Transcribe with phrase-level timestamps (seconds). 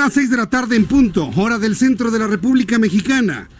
[0.00, 3.50] Las 6 de la tarde en punto, hora del centro de la República Mexicana.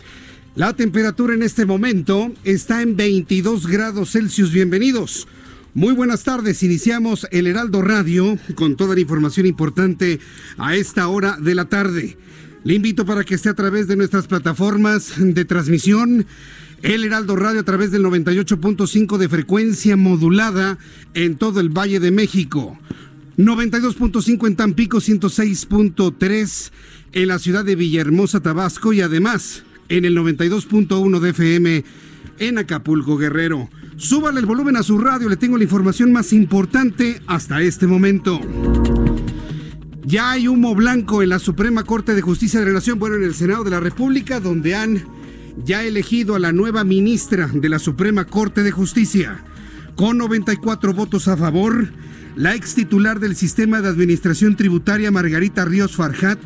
[0.54, 4.50] La temperatura en este momento está en 22 grados Celsius.
[4.50, 5.28] Bienvenidos.
[5.74, 6.62] Muy buenas tardes.
[6.62, 10.18] Iniciamos el Heraldo Radio con toda la información importante
[10.56, 12.16] a esta hora de la tarde.
[12.64, 16.24] Le invito para que esté a través de nuestras plataformas de transmisión.
[16.80, 20.78] El Heraldo Radio a través del 98.5 de frecuencia modulada
[21.12, 22.78] en todo el Valle de México.
[23.46, 26.70] 92.5 en Tampico, 106.3
[27.12, 31.84] en la ciudad de Villahermosa, Tabasco y además en el 92.1 de FM
[32.38, 33.70] en Acapulco, Guerrero.
[33.96, 38.40] Súbale el volumen a su radio, le tengo la información más importante hasta este momento.
[40.04, 43.24] Ya hay humo blanco en la Suprema Corte de Justicia de la Nación, bueno, en
[43.24, 45.04] el Senado de la República, donde han
[45.64, 49.44] ya elegido a la nueva ministra de la Suprema Corte de Justicia.
[49.96, 51.90] Con 94 votos a favor,
[52.40, 56.40] la ex titular del sistema de administración tributaria, Margarita Ríos Farjat,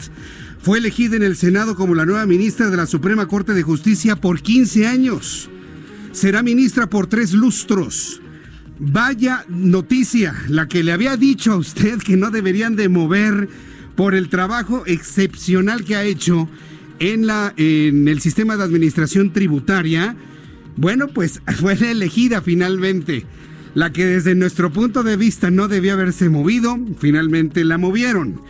[0.61, 4.17] fue elegida en el Senado como la nueva ministra de la Suprema Corte de Justicia
[4.17, 5.49] por 15 años.
[6.11, 8.21] Será ministra por tres lustros.
[8.81, 13.49] Vaya noticia, la que le había dicho a usted que no deberían de mover
[13.95, 16.49] por el trabajo excepcional que ha hecho
[16.99, 20.17] en, la, en el sistema de administración tributaria.
[20.75, 23.27] Bueno, pues fue elegida finalmente.
[23.75, 28.41] La que desde nuestro punto de vista no debía haberse movido, finalmente la movieron.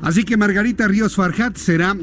[0.00, 1.96] Así que Margarita Ríos Farjat será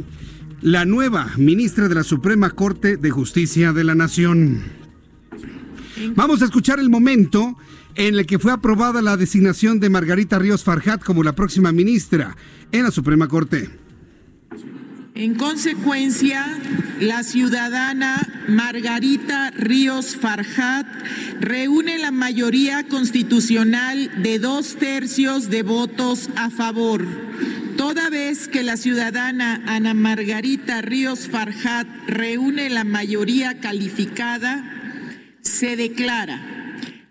[0.61, 4.61] la nueva ministra de la Suprema Corte de Justicia de la Nación.
[6.15, 7.57] Vamos a escuchar el momento
[7.95, 12.37] en el que fue aprobada la designación de Margarita Ríos Farjat como la próxima ministra
[12.71, 13.86] en la Suprema Corte.
[15.19, 16.45] En consecuencia,
[16.99, 20.85] la ciudadana Margarita Ríos Farjat
[21.39, 27.07] reúne la mayoría constitucional de dos tercios de votos a favor.
[27.77, 34.71] Toda vez que la ciudadana Ana Margarita Ríos Farjat reúne la mayoría calificada,
[35.41, 36.56] se declara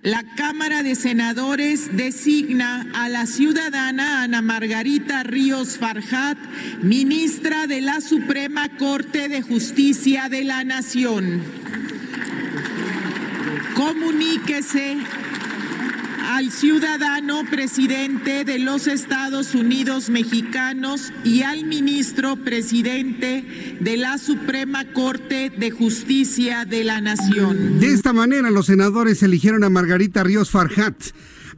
[0.06, 6.38] la Cámara de Senadores designa a la ciudadana Ana Margarita Ríos Farjat,
[6.80, 11.42] ministra de la Suprema Corte de Justicia de la Nación.
[13.74, 14.96] Comuníquese
[16.26, 24.92] al ciudadano presidente de los Estados Unidos mexicanos y al ministro presidente de la Suprema
[24.92, 27.78] Corte de Justicia de la Nación.
[27.78, 30.96] De esta manera, los senadores eligieron a Margarita Ríos Farjat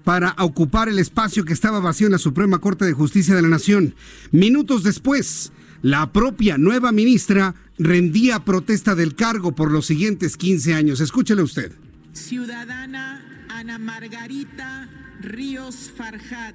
[0.05, 3.49] para ocupar el espacio que estaba vacío en la Suprema Corte de Justicia de la
[3.49, 3.95] Nación.
[4.33, 11.01] Minutos después, la propia nueva ministra rendía protesta del cargo por los siguientes 15 años.
[11.01, 11.73] Escúchele usted.
[12.13, 13.28] Ciudadana
[13.59, 14.89] Ana Margarita
[15.21, 16.55] Ríos Farjat.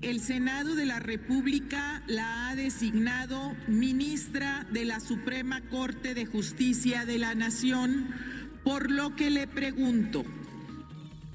[0.00, 7.04] El Senado de la República la ha designado ministra de la Suprema Corte de Justicia
[7.04, 8.14] de la Nación,
[8.64, 10.24] por lo que le pregunto,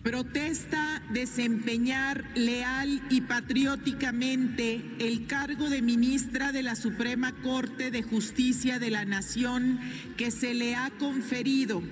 [0.04, 8.80] ¿protesta desempeñar leal y patrióticamente el cargo de ministra de la Suprema Corte de Justicia
[8.80, 9.80] de la Nación
[10.18, 11.84] que se le ha conferido?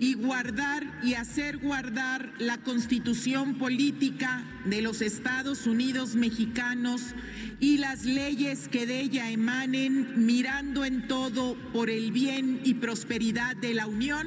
[0.00, 7.14] y guardar y hacer guardar la constitución política de los Estados Unidos mexicanos
[7.60, 13.56] y las leyes que de ella emanen, mirando en todo por el bien y prosperidad
[13.56, 14.26] de la Unión?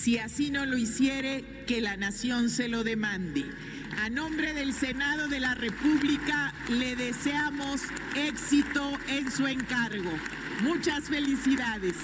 [0.00, 3.44] Si así no lo hiciere, que la nación se lo demande.
[4.04, 7.80] A nombre del Senado de la República le deseamos
[8.14, 10.12] éxito en su encargo.
[10.62, 11.94] Muchas felicidades.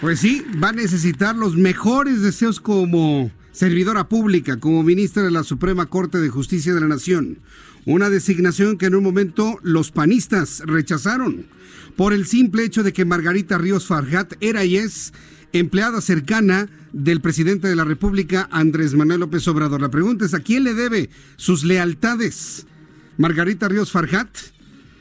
[0.00, 5.42] Pues sí, va a necesitar los mejores deseos como servidora pública, como ministra de la
[5.42, 7.40] Suprema Corte de Justicia de la Nación.
[7.84, 11.46] Una designación que en un momento los panistas rechazaron
[11.96, 15.12] por el simple hecho de que Margarita Ríos Farjat era y es
[15.58, 19.80] empleada cercana del presidente de la República, Andrés Manuel López Obrador.
[19.80, 22.66] La pregunta es, ¿a quién le debe sus lealtades?
[23.18, 24.28] Margarita Ríos Farjat,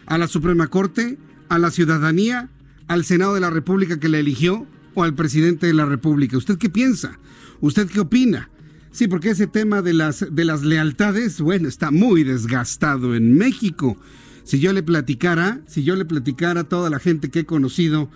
[0.06, 1.18] a la Suprema Corte,
[1.50, 2.50] a la ciudadanía,
[2.88, 6.38] al Senado de la República que la eligió o al presidente de la República.
[6.38, 7.20] ¿Usted qué piensa?
[7.62, 8.50] ¿Usted qué opina?
[8.92, 13.98] Sí, porque ese tema de las, de las lealtades, bueno, está muy desgastado en México.
[14.46, 18.10] Si yo le platicara, si yo le platicara a toda la gente que he conocido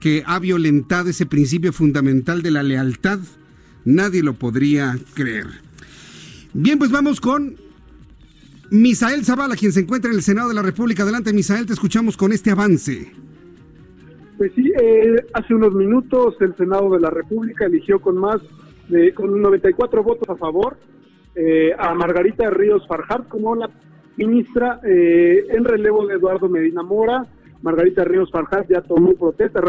[0.00, 3.18] que ha violentado ese principio fundamental de la lealtad,
[3.84, 5.46] nadie lo podría creer.
[6.52, 7.56] Bien, pues vamos con
[8.70, 11.02] Misael Zavala, quien se encuentra en el Senado de la República.
[11.02, 13.12] Adelante, Misael, te escuchamos con este avance.
[14.36, 18.40] Pues sí, eh, hace unos minutos el Senado de la República eligió con más
[18.88, 20.76] de con 94 votos a favor
[21.34, 23.70] eh, a Margarita Ríos Farjar como la
[24.16, 27.26] ministra eh, en relevo de Eduardo Medina Mora.
[27.62, 29.60] Margarita Ríos Farjar ya tomó protesta,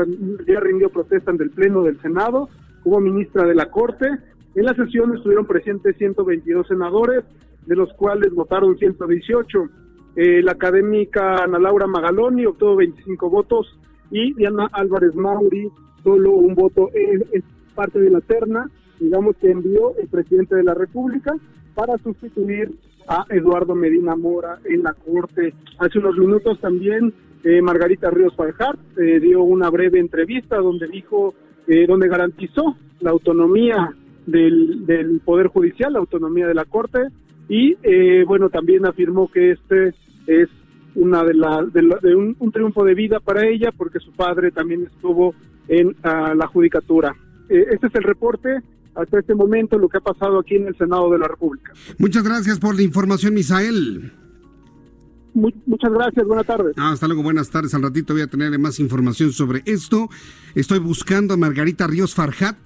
[0.48, 2.50] ya rindió protesta en el Pleno del Senado
[2.84, 4.08] como ministra de la Corte.
[4.56, 7.24] En la sesión estuvieron presentes 122 senadores,
[7.66, 9.70] de los cuales votaron 118.
[10.16, 13.78] Eh, la académica Ana Laura Magaloni obtuvo 25 votos
[14.10, 15.70] y Diana Álvarez Mauri
[16.04, 16.90] solo un voto.
[16.94, 17.44] es
[17.76, 18.68] parte de la terna
[19.00, 21.36] digamos, que envió el presidente de la República
[21.76, 22.72] para sustituir
[23.08, 25.54] a Eduardo Medina Mora en la Corte.
[25.80, 27.14] Hace unos minutos también
[27.44, 31.34] eh, Margarita Ríos Farjar eh, dio una breve entrevista donde dijo,
[31.68, 33.94] eh, donde garantizó la autonomía
[34.26, 37.00] del, del, Poder Judicial, la autonomía de la Corte,
[37.50, 37.76] y
[38.26, 39.94] bueno, también afirmó que este
[40.28, 40.50] es
[40.96, 45.34] una de, la, de, un, triunfo de vida para ella porque su padre también estuvo
[45.70, 47.16] en la judicatura.
[47.48, 48.50] este es el reporte
[48.96, 51.72] hasta este momento lo que ha pasado aquí en el Senado de la República.
[51.98, 54.12] Muchas gracias por la información, Misael.
[55.66, 56.74] Muchas gracias, buenas tardes.
[56.78, 57.74] Ah, hasta luego, buenas tardes.
[57.74, 60.10] Al ratito voy a tener más información sobre esto.
[60.56, 62.58] Estoy buscando a Margarita Ríos Farjat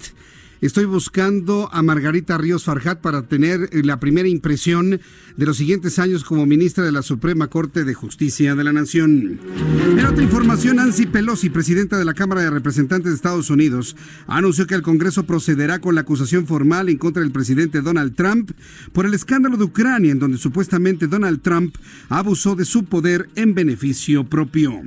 [0.61, 5.01] Estoy buscando a Margarita Ríos Farjat para tener eh, la primera impresión
[5.35, 9.39] de los siguientes años como ministra de la Suprema Corte de Justicia de la Nación.
[9.97, 13.95] En otra información, Nancy Pelosi, presidenta de la Cámara de Representantes de Estados Unidos,
[14.27, 18.51] anunció que el Congreso procederá con la acusación formal en contra del presidente Donald Trump
[18.93, 21.75] por el escándalo de Ucrania, en donde supuestamente Donald Trump
[22.07, 24.79] abusó de su poder en beneficio propio.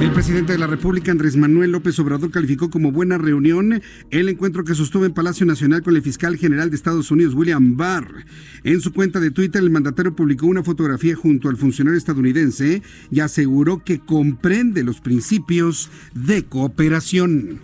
[0.00, 4.64] El presidente de la República, Andrés Manuel López Obrador, calificó como buena reunión el encuentro
[4.64, 8.24] que sostuvo en Palacio Nacional con el fiscal general de Estados Unidos, William Barr.
[8.64, 13.20] En su cuenta de Twitter, el mandatario publicó una fotografía junto al funcionario estadounidense y
[13.20, 17.60] aseguró que comprende los principios de cooperación.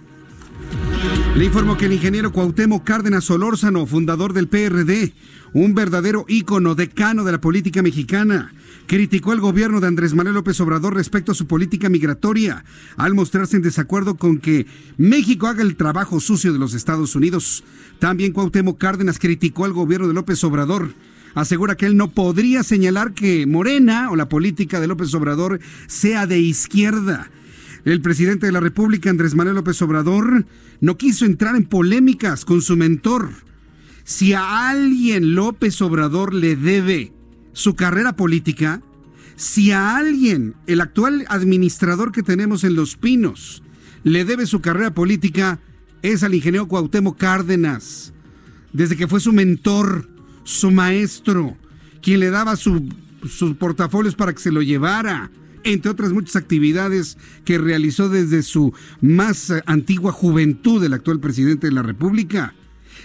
[1.37, 5.13] Le informo que el ingeniero Cuauhtémoc Cárdenas Solórzano, fundador del PRD,
[5.55, 8.53] un verdadero ícono decano de la política mexicana,
[8.87, 12.64] criticó al gobierno de Andrés Manuel López Obrador respecto a su política migratoria,
[12.96, 14.67] al mostrarse en desacuerdo con que
[14.99, 17.64] México haga el trabajo sucio de los Estados Unidos.
[17.99, 20.93] También Cuauhtémoc Cárdenas criticó al gobierno de López Obrador.
[21.34, 26.26] Asegura que él no podría señalar que Morena o la política de López Obrador sea
[26.26, 27.31] de izquierda.
[27.84, 30.46] El presidente de la República, Andrés Manuel López Obrador,
[30.81, 33.31] no quiso entrar en polémicas con su mentor.
[34.05, 37.12] Si a alguien López Obrador le debe
[37.53, 38.82] su carrera política,
[39.37, 43.63] si a alguien, el actual administrador que tenemos en Los Pinos,
[44.05, 45.59] le debe su carrera política,
[46.03, 48.13] es al ingeniero Cuauhtémoc Cárdenas,
[48.73, 50.09] desde que fue su mentor,
[50.44, 51.56] su maestro,
[52.03, 52.82] quien le daba sus
[53.59, 55.31] portafolios para que se lo llevara,
[55.65, 61.73] entre otras muchas actividades que realizó desde su más antigua juventud el actual presidente de
[61.73, 62.55] la República.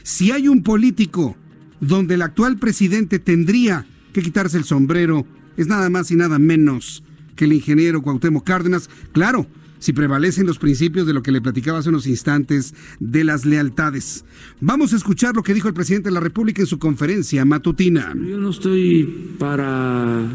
[0.02, 1.38] Si hay un político
[1.80, 3.86] donde el actual presidente tendría
[4.18, 7.04] que quitarse el sombrero es nada más y nada menos
[7.36, 8.90] que el ingeniero Cuauhtémoc Cárdenas.
[9.12, 9.46] Claro,
[9.78, 14.26] si prevalecen los principios de lo que le platicaba hace unos instantes de las lealtades.
[14.60, 18.16] Vamos a escuchar lo que dijo el presidente de la República en su conferencia matutina.
[18.16, 20.26] Yo no estoy para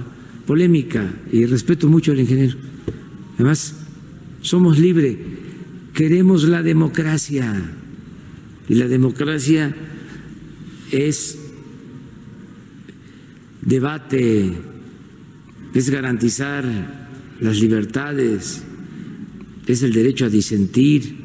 [0.47, 2.57] polémica y respeto mucho al ingeniero.
[3.35, 3.75] Además,
[4.43, 5.17] somos libres,
[5.93, 7.53] queremos la democracia
[8.69, 9.75] y la democracia
[10.93, 11.42] es
[13.63, 14.53] debate
[15.73, 16.65] es garantizar
[17.41, 18.63] las libertades,
[19.67, 21.17] es el derecho a disentir,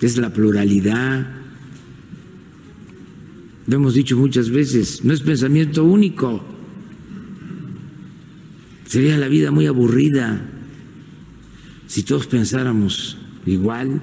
[0.00, 1.26] es la pluralidad.
[3.66, 6.44] lo hemos dicho muchas veces, no es pensamiento único.
[8.86, 10.42] Sería la vida muy aburrida
[11.86, 14.02] si todos pensáramos igual.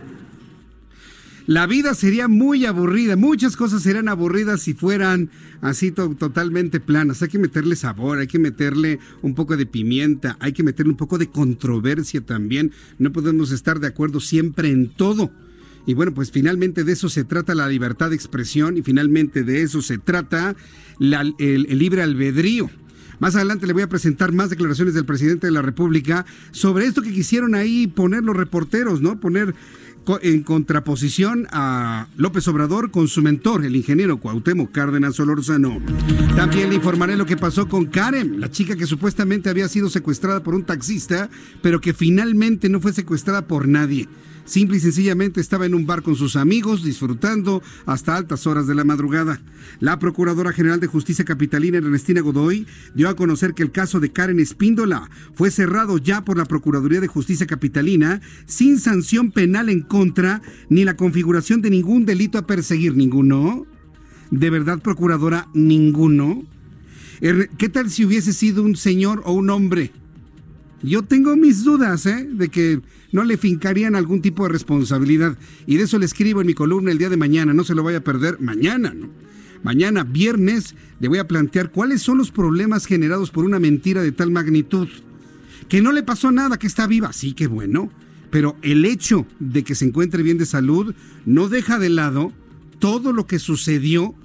[1.48, 5.32] La vida sería muy aburrida, muchas cosas serían aburridas si fueran
[5.62, 7.22] así totalmente planas.
[7.22, 10.98] Hay que meterle sabor, hay que meterle un poco de pimienta, hay que meterle un
[10.98, 12.72] poco de controversia también.
[13.00, 15.32] No podemos estar de acuerdo siempre en todo.
[15.88, 19.64] Y bueno, pues finalmente de eso se trata la libertad de expresión y finalmente de
[19.64, 20.56] eso se trata
[21.00, 22.70] el libre albedrío.
[23.20, 27.02] Más adelante le voy a presentar más declaraciones del presidente de la República sobre esto
[27.02, 29.20] que quisieron ahí poner los reporteros, ¿no?
[29.20, 29.54] Poner
[30.22, 35.80] en contraposición a López Obrador con su mentor, el ingeniero Cuauhtémoc Cárdenas Solorzano.
[36.36, 40.44] También le informaré lo que pasó con Karen, la chica que supuestamente había sido secuestrada
[40.44, 41.30] por un taxista,
[41.62, 44.08] pero que finalmente no fue secuestrada por nadie.
[44.46, 48.76] Simple y sencillamente estaba en un bar con sus amigos disfrutando hasta altas horas de
[48.76, 49.40] la madrugada.
[49.80, 54.12] La Procuradora General de Justicia Capitalina, Ernestina Godoy, dio a conocer que el caso de
[54.12, 59.82] Karen Espíndola fue cerrado ya por la Procuraduría de Justicia Capitalina sin sanción penal en
[59.82, 62.96] contra ni la configuración de ningún delito a perseguir.
[62.96, 63.66] ¿Ninguno?
[64.32, 66.44] ¿De verdad, Procuradora, ninguno?
[67.20, 69.92] ¿Qué tal si hubiese sido un señor o un hombre?
[70.82, 72.28] Yo tengo mis dudas, ¿eh?
[72.32, 75.38] De que no le fincarían algún tipo de responsabilidad.
[75.66, 77.54] Y de eso le escribo en mi columna el día de mañana.
[77.54, 79.10] No se lo vaya a perder mañana, ¿no?
[79.64, 84.12] Mañana, viernes, le voy a plantear cuáles son los problemas generados por una mentira de
[84.12, 84.88] tal magnitud.
[85.70, 87.14] Que no le pasó nada, que está viva.
[87.14, 87.92] Sí, qué bueno.
[88.32, 92.32] Pero el hecho de que se encuentre bien de salud no deja de lado
[92.80, 94.16] todo lo que sucedió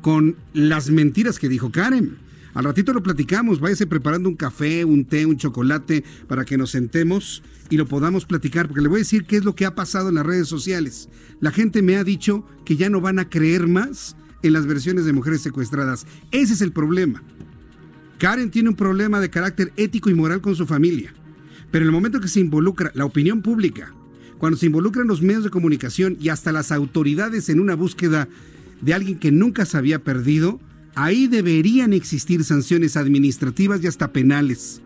[0.00, 2.16] con las mentiras que dijo Karen.
[2.54, 6.70] Al ratito lo platicamos, váyase preparando un café, un té, un chocolate para que nos
[6.70, 9.74] sentemos y lo podamos platicar, porque le voy a decir qué es lo que ha
[9.74, 11.08] pasado en las redes sociales.
[11.40, 15.04] La gente me ha dicho que ya no van a creer más en las versiones
[15.04, 16.06] de mujeres secuestradas.
[16.30, 17.22] Ese es el problema.
[18.18, 21.14] Karen tiene un problema de carácter ético y moral con su familia,
[21.70, 23.94] pero en el momento que se involucra la opinión pública,
[24.38, 28.28] cuando se involucran los medios de comunicación y hasta las autoridades en una búsqueda
[28.82, 30.60] de alguien que nunca se había perdido,
[30.94, 34.82] Ahí deberían existir sanciones administrativas y hasta penales.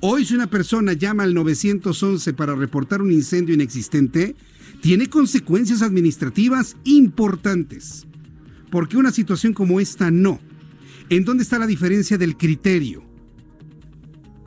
[0.00, 4.36] Hoy si una persona llama al 911 para reportar un incendio inexistente,
[4.82, 8.06] tiene consecuencias administrativas importantes.
[8.70, 10.38] ¿Por qué una situación como esta no?
[11.08, 13.04] ¿En dónde está la diferencia del criterio?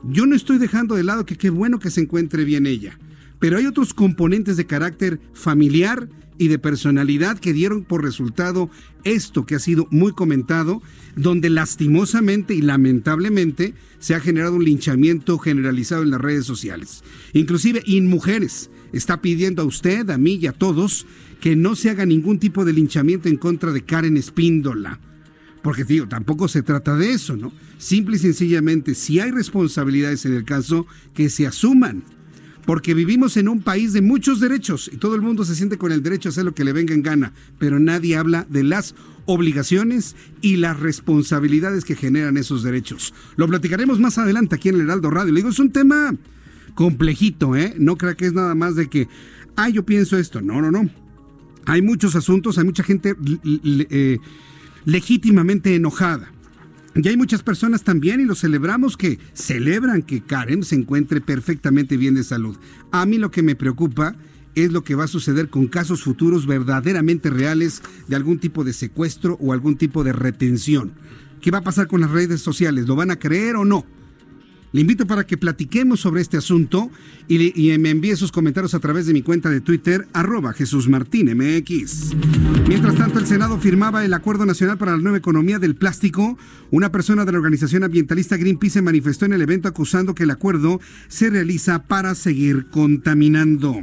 [0.04, 2.98] Yo no estoy dejando de lado que qué bueno que se encuentre bien ella,
[3.40, 6.08] pero hay otros componentes de carácter familiar
[6.40, 8.70] y de personalidad que dieron por resultado
[9.04, 10.80] esto que ha sido muy comentado,
[11.14, 17.04] donde lastimosamente y lamentablemente se ha generado un linchamiento generalizado en las redes sociales.
[17.34, 21.06] Inclusive mujeres está pidiendo a usted, a mí y a todos
[21.42, 24.98] que no se haga ningún tipo de linchamiento en contra de Karen Espíndola.
[25.60, 27.52] Porque, tío, tampoco se trata de eso, ¿no?
[27.76, 32.02] Simple y sencillamente, si hay responsabilidades en el caso, que se asuman
[32.64, 35.92] porque vivimos en un país de muchos derechos y todo el mundo se siente con
[35.92, 38.94] el derecho a hacer lo que le venga en gana, pero nadie habla de las
[39.26, 43.14] obligaciones y las responsabilidades que generan esos derechos.
[43.36, 45.32] Lo platicaremos más adelante aquí en el Heraldo Radio.
[45.32, 46.14] Le digo, es un tema
[46.74, 47.74] complejito, ¿eh?
[47.78, 49.08] No crea que es nada más de que,
[49.56, 50.40] ah, yo pienso esto.
[50.40, 50.88] No, no, no.
[51.66, 53.14] Hay muchos asuntos, hay mucha gente
[53.44, 54.18] eh,
[54.84, 56.32] legítimamente enojada.
[56.94, 61.96] Y hay muchas personas también, y lo celebramos, que celebran que Karen se encuentre perfectamente
[61.96, 62.56] bien de salud.
[62.90, 64.16] A mí lo que me preocupa
[64.56, 68.72] es lo que va a suceder con casos futuros verdaderamente reales de algún tipo de
[68.72, 70.92] secuestro o algún tipo de retención.
[71.40, 72.88] ¿Qué va a pasar con las redes sociales?
[72.88, 73.86] ¿Lo van a creer o no?
[74.72, 76.90] Le invito para que platiquemos sobre este asunto
[77.26, 81.26] y, me envíe sus comentarios a través de mi cuenta de Twitter, arroba Jesús Martín
[81.36, 82.14] MX.
[82.68, 86.38] Mientras tanto, el Senado firmaba el Acuerdo Nacional para la Nueva Economía del Plástico.
[86.70, 90.30] Una persona de la organización ambientalista Greenpeace se manifestó en el evento acusando que el
[90.30, 93.82] acuerdo se realiza para seguir contaminando.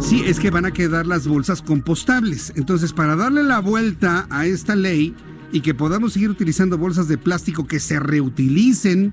[0.00, 2.52] Sí, es que van a quedar las bolsas compostables.
[2.56, 5.14] Entonces, para darle la vuelta a esta ley,
[5.52, 9.12] y que podamos seguir utilizando bolsas de plástico que se reutilicen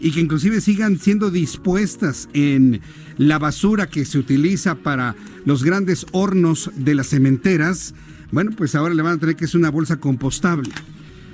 [0.00, 2.80] y que inclusive sigan siendo dispuestas en
[3.16, 7.94] la basura que se utiliza para los grandes hornos de las cementeras,
[8.30, 10.70] bueno, pues ahora le van a tener que es una bolsa compostable.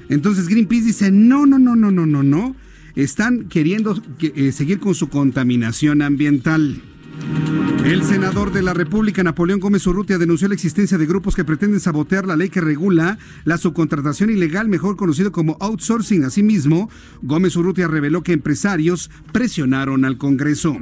[0.09, 2.57] Entonces Greenpeace dice, no, no, no, no, no, no, no,
[2.95, 6.83] están queriendo eh, seguir con su contaminación ambiental.
[7.85, 11.80] El senador de la República, Napoleón Gómez Urrutia, denunció la existencia de grupos que pretenden
[11.80, 16.25] sabotear la ley que regula la subcontratación ilegal, mejor conocido como outsourcing.
[16.25, 16.88] Asimismo,
[17.23, 20.76] Gómez Urrutia reveló que empresarios presionaron al Congreso.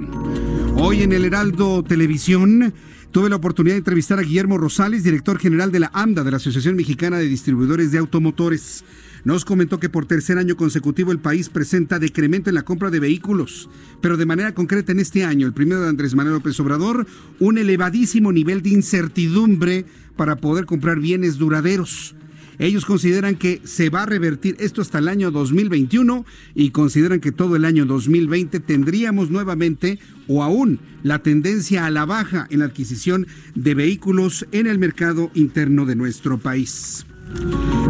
[0.76, 2.72] Hoy en el Heraldo Televisión
[3.12, 6.38] Tuve la oportunidad de entrevistar a Guillermo Rosales, director general de la AMDA, de la
[6.38, 8.86] Asociación Mexicana de Distribuidores de Automotores.
[9.24, 12.98] Nos comentó que por tercer año consecutivo el país presenta decremento en la compra de
[12.98, 17.06] vehículos, pero de manera concreta en este año, el primero de Andrés Manuel López Obrador,
[17.38, 19.84] un elevadísimo nivel de incertidumbre
[20.16, 22.16] para poder comprar bienes duraderos.
[22.58, 27.32] Ellos consideran que se va a revertir esto hasta el año 2021 y consideran que
[27.32, 29.98] todo el año 2020 tendríamos nuevamente
[30.28, 35.30] o aún la tendencia a la baja en la adquisición de vehículos en el mercado
[35.34, 37.06] interno de nuestro país.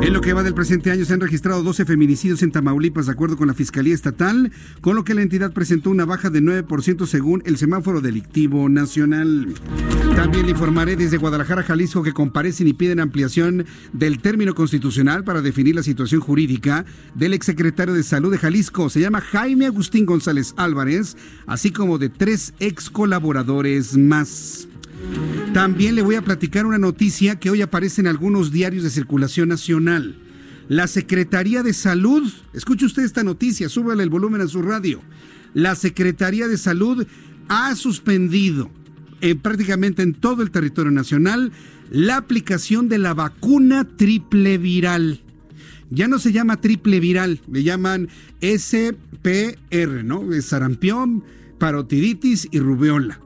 [0.02, 3.12] En lo que va del presente año se han registrado 12 feminicidios en Tamaulipas, de
[3.12, 7.06] acuerdo con la Fiscalía Estatal, con lo que la entidad presentó una baja de 9%
[7.06, 9.54] según el semáforo delictivo nacional.
[10.16, 15.40] También le informaré desde Guadalajara, Jalisco, que comparecen y piden ampliación del término constitucional para
[15.40, 16.84] definir la situación jurídica
[17.14, 18.90] del exsecretario de Salud de Jalisco.
[18.90, 24.68] Se llama Jaime Agustín González Álvarez, así como de tres ex colaboradores más.
[25.52, 29.48] También le voy a platicar una noticia que hoy aparece en algunos diarios de circulación
[29.50, 30.16] nacional.
[30.68, 35.02] La Secretaría de Salud, escuche usted esta noticia, súbale el volumen a su radio.
[35.52, 37.06] La Secretaría de Salud
[37.48, 38.70] ha suspendido
[39.20, 41.52] en prácticamente en todo el territorio nacional
[41.90, 45.20] la aplicación de la vacuna triple viral.
[45.90, 48.08] Ya no se llama triple viral, le llaman
[48.40, 50.24] SPR, ¿no?
[50.40, 51.22] Sarampión,
[51.58, 53.20] parotiditis y rubiola.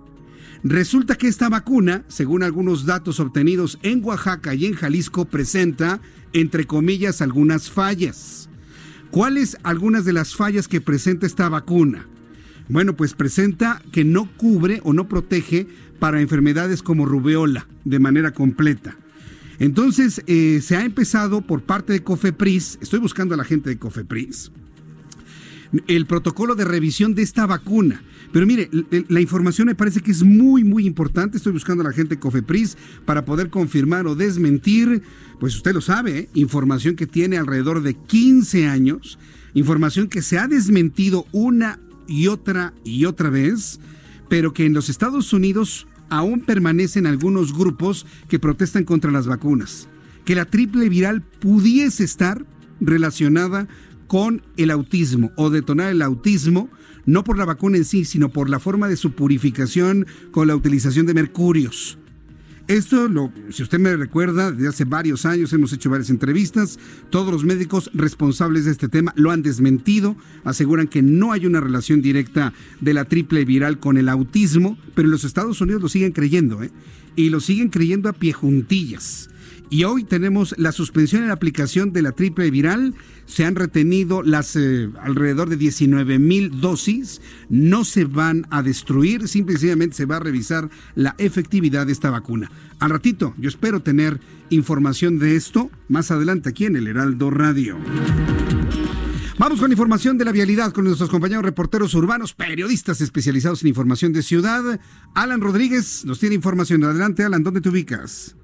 [0.68, 6.00] Resulta que esta vacuna, según algunos datos obtenidos en Oaxaca y en Jalisco, presenta,
[6.32, 8.48] entre comillas, algunas fallas.
[9.12, 12.08] ¿Cuáles algunas de las fallas que presenta esta vacuna?
[12.68, 15.68] Bueno, pues presenta que no cubre o no protege
[16.00, 18.96] para enfermedades como rubeola de manera completa.
[19.60, 23.78] Entonces, eh, se ha empezado por parte de Cofepris, estoy buscando a la gente de
[23.78, 24.50] Cofepris,
[25.86, 28.02] el protocolo de revisión de esta vacuna.
[28.32, 28.70] Pero mire,
[29.08, 31.36] la información me parece que es muy, muy importante.
[31.36, 35.02] Estoy buscando a la gente Cofepris para poder confirmar o desmentir,
[35.40, 36.28] pues usted lo sabe, ¿eh?
[36.34, 39.18] información que tiene alrededor de 15 años,
[39.54, 43.80] información que se ha desmentido una y otra y otra vez,
[44.28, 49.88] pero que en los Estados Unidos aún permanecen algunos grupos que protestan contra las vacunas.
[50.24, 52.44] Que la triple viral pudiese estar
[52.80, 53.68] relacionada
[54.06, 56.70] con el autismo o detonar el autismo
[57.06, 60.56] no por la vacuna en sí, sino por la forma de su purificación con la
[60.56, 61.98] utilización de mercurios.
[62.68, 67.32] Esto, lo, si usted me recuerda, desde hace varios años hemos hecho varias entrevistas, todos
[67.32, 72.02] los médicos responsables de este tema lo han desmentido, aseguran que no hay una relación
[72.02, 76.10] directa de la triple viral con el autismo, pero en los Estados Unidos lo siguen
[76.10, 76.72] creyendo, ¿eh?
[77.14, 79.30] y lo siguen creyendo a pie juntillas.
[79.68, 82.94] Y hoy tenemos la suspensión en la aplicación de la triple viral.
[83.26, 87.20] Se han retenido las eh, alrededor de 19 mil dosis.
[87.48, 92.50] No se van a destruir, simplemente se va a revisar la efectividad de esta vacuna.
[92.78, 97.76] Al ratito, yo espero tener información de esto más adelante aquí en el Heraldo Radio.
[99.38, 104.12] Vamos con información de la vialidad con nuestros compañeros reporteros urbanos, periodistas especializados en información
[104.12, 104.80] de ciudad.
[105.14, 106.84] Alan Rodríguez nos tiene información.
[106.84, 108.36] Adelante, Alan, ¿dónde te ubicas?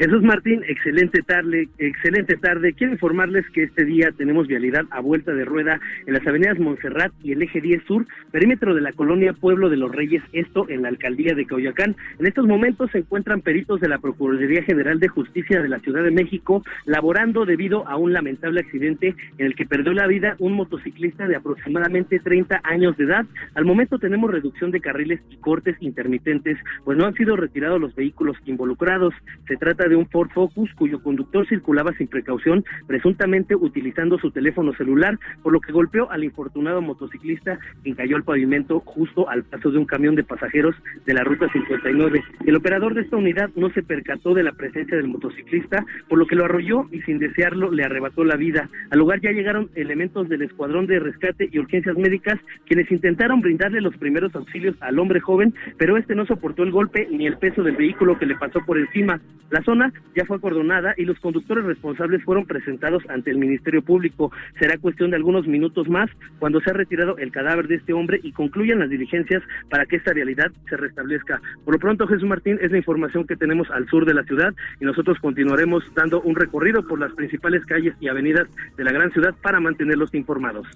[0.00, 2.72] Jesús Martín, excelente tarde, excelente tarde.
[2.72, 7.12] Quiero informarles que este día tenemos vialidad a vuelta de rueda en las avenidas Montserrat
[7.22, 10.80] y el eje 10 Sur, perímetro de la colonia Pueblo de los Reyes, esto en
[10.80, 11.96] la alcaldía de Coyoacán.
[12.18, 16.02] En estos momentos se encuentran peritos de la Procuraduría General de Justicia de la Ciudad
[16.02, 20.54] de México laborando debido a un lamentable accidente en el que perdió la vida un
[20.54, 23.26] motociclista de aproximadamente 30 años de edad.
[23.54, 27.94] Al momento tenemos reducción de carriles y cortes intermitentes, pues no han sido retirados los
[27.94, 29.12] vehículos involucrados.
[29.46, 34.72] Se trata de un Ford Focus cuyo conductor circulaba sin precaución, presuntamente utilizando su teléfono
[34.74, 39.70] celular, por lo que golpeó al infortunado motociclista quien cayó al pavimento justo al paso
[39.70, 40.74] de un camión de pasajeros
[41.06, 42.22] de la ruta 59.
[42.46, 46.26] El operador de esta unidad no se percató de la presencia del motociclista, por lo
[46.26, 48.68] que lo arrolló y sin desearlo le arrebató la vida.
[48.90, 53.80] Al lugar ya llegaron elementos del escuadrón de rescate y urgencias médicas quienes intentaron brindarle
[53.80, 57.62] los primeros auxilios al hombre joven, pero este no soportó el golpe ni el peso
[57.62, 59.20] del vehículo que le pasó por encima.
[59.50, 59.79] La zona
[60.14, 64.32] ya fue acordonada y los conductores responsables fueron presentados ante el Ministerio Público.
[64.58, 68.20] Será cuestión de algunos minutos más cuando se ha retirado el cadáver de este hombre
[68.22, 71.40] y concluyan las diligencias para que esta realidad se restablezca.
[71.64, 74.54] Por lo pronto, Jesús Martín, es la información que tenemos al sur de la ciudad
[74.80, 79.10] y nosotros continuaremos dando un recorrido por las principales calles y avenidas de la gran
[79.12, 80.66] ciudad para mantenerlos informados.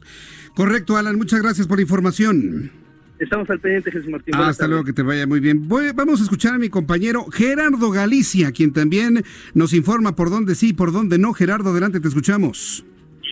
[0.54, 1.16] Correcto, Alan.
[1.16, 2.83] Muchas gracias por la información.
[3.18, 4.34] Estamos al pendiente, Jesús Martín.
[4.34, 5.68] hasta luego, que te vaya muy bien.
[5.94, 9.24] vamos a escuchar a mi compañero Gerardo Galicia, quien también
[9.54, 11.32] nos informa por dónde sí, por dónde no.
[11.32, 12.84] Gerardo, adelante, te escuchamos.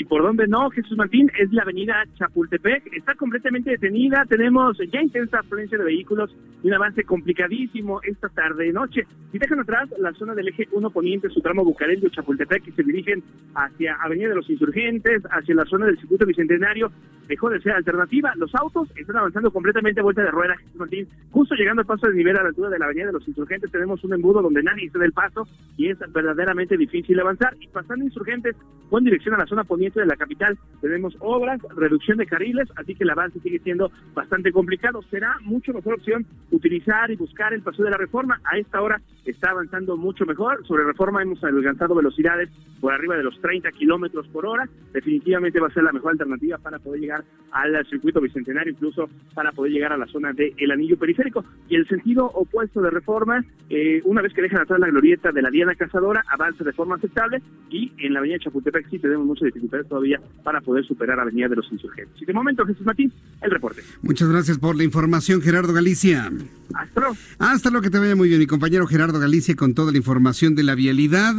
[0.02, 2.92] Y por dónde no, Jesús Martín, es la avenida Chapultepec.
[2.92, 8.66] Está completamente detenida, tenemos ya intensa afluencia de vehículos y un avance complicadísimo esta tarde
[8.66, 9.06] y noche.
[9.30, 12.82] Si dejan atrás la zona del eje 1 poniente, su tramo Bucareli Chapultepec, y se
[12.82, 13.22] dirigen
[13.54, 16.90] hacia Avenida de los Insurgentes, hacia la zona del circuito bicentenario,
[17.28, 18.32] dejó de ser alternativa.
[18.36, 21.06] Los autos están avanzando completamente a vuelta de rueda, Jesús Martín.
[21.30, 23.70] Justo llegando al paso de nivel a la altura de la Avenida de los Insurgentes,
[23.70, 27.56] tenemos un embudo donde nadie se da el paso y es verdaderamente difícil avanzar.
[27.60, 28.56] Y pasando Insurgentes,
[28.90, 32.94] con dirección a la zona poniente de la capital, tenemos obras, reducción de carriles, así
[32.94, 35.02] que el avance sigue siendo bastante complicado.
[35.10, 38.40] Será mucho mejor opción utilizar y buscar el paso de la reforma.
[38.44, 40.66] A esta hora está avanzando mucho mejor.
[40.66, 42.50] Sobre reforma hemos alcanzado velocidades
[42.80, 44.68] por arriba de los 30 kilómetros por hora.
[44.92, 49.52] Definitivamente va a ser la mejor alternativa para poder llegar al circuito bicentenario, incluso para
[49.52, 51.44] poder llegar a la zona del anillo periférico.
[51.68, 55.42] Y el sentido opuesto de reforma, eh, una vez que dejan atrás la glorieta de
[55.42, 59.46] la Diana Cazadora, avanza de forma aceptable y en la avenida Chapultepec sí tenemos muchas
[59.46, 62.20] dificultades todavía para poder superar la avenida de los insurgentes.
[62.20, 63.82] Y de momento, Jesús Martín, el reporte.
[64.02, 66.32] Muchas gracias por la información, Gerardo Galicia.
[66.74, 67.16] Hasta luego.
[67.38, 70.54] Hasta luego, que te vaya muy bien, mi compañero Gerardo Galicia, con toda la información
[70.54, 71.34] de la vialidad,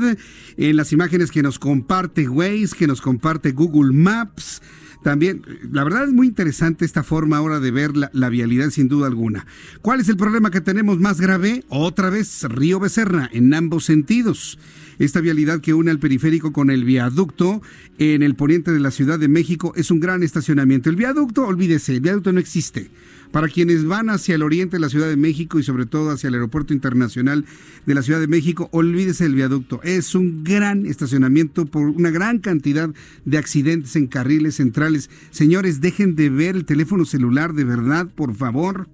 [0.57, 4.61] en las imágenes que nos comparte Waze, que nos comparte Google Maps.
[5.03, 9.07] También, la verdad es muy interesante esta forma ahora de ver la, vialidad sin duda
[9.07, 9.45] alguna.
[9.81, 11.65] ¿Cuál es el problema que tenemos más grave?
[11.67, 14.57] Otra vez, Río Becerra, en ambos sentidos.
[14.99, 17.61] Esta vialidad que une al periférico con el viaducto
[17.97, 20.89] en el poniente de la Ciudad de México es un gran estacionamiento.
[20.89, 22.89] El viaducto, olvídese, el viaducto no existe.
[23.33, 26.27] Para quienes van hacia el oriente de la Ciudad de México y sobre todo hacia
[26.27, 27.45] el Aeropuerto Internacional
[27.83, 29.81] de la Ciudad de México, olvídese el viaducto.
[29.81, 32.91] Es un gran estacionamiento por una gran cantidad
[33.25, 35.09] de accidentes en carriles centrales.
[35.31, 38.87] Señores, dejen de ver el teléfono celular de verdad, por favor.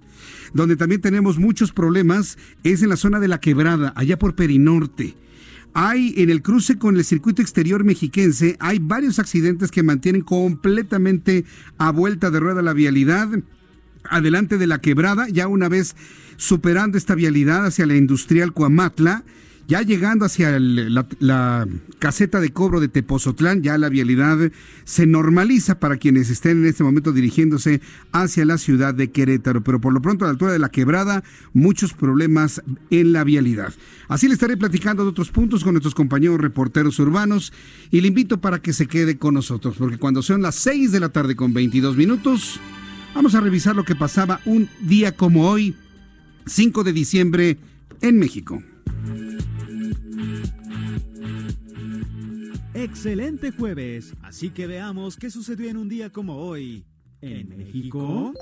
[0.54, 5.16] Donde también tenemos muchos problemas es en la zona de la quebrada, allá por Perinorte.
[5.74, 11.44] Hay en el cruce con el circuito exterior mexiquense, hay varios accidentes que mantienen completamente
[11.76, 13.28] a vuelta de rueda la vialidad
[14.04, 15.96] adelante de la quebrada, ya una vez
[16.36, 19.24] superando esta vialidad hacia la industrial Cuamatla,
[19.70, 21.68] ya llegando hacia la,
[22.00, 24.50] caseta de cobro de Tepozotlán, ya la vialidad
[24.82, 29.62] se normaliza para quienes estén en este momento dirigiéndose hacia la ciudad de Querétaro.
[29.62, 33.72] Pero por lo pronto, a la altura de la quebrada, muchos problemas en la vialidad.
[34.08, 37.52] Así le estaré platicando de otros puntos con nuestros compañeros reporteros urbanos
[37.92, 40.98] y le invito para que se quede con nosotros, porque cuando son las 6 de
[40.98, 42.58] la tarde con 22 minutos,
[43.14, 45.76] vamos a revisar lo que pasaba un día como hoy,
[46.46, 47.58] 5 de diciembre,
[48.00, 48.62] en México.
[52.74, 56.86] Excelente jueves, así que veamos qué sucedió en un día como hoy.
[57.20, 58.32] ¿En México?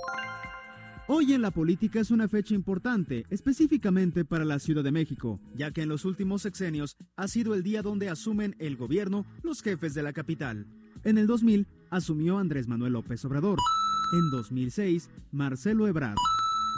[1.08, 5.70] Hoy en la política es una fecha importante, específicamente para la Ciudad de México, ya
[5.70, 9.94] que en los últimos sexenios ha sido el día donde asumen el gobierno los jefes
[9.94, 10.66] de la capital.
[11.04, 13.58] En el 2000 asumió Andrés Manuel López Obrador.
[14.12, 16.16] En 2006, Marcelo Ebrard.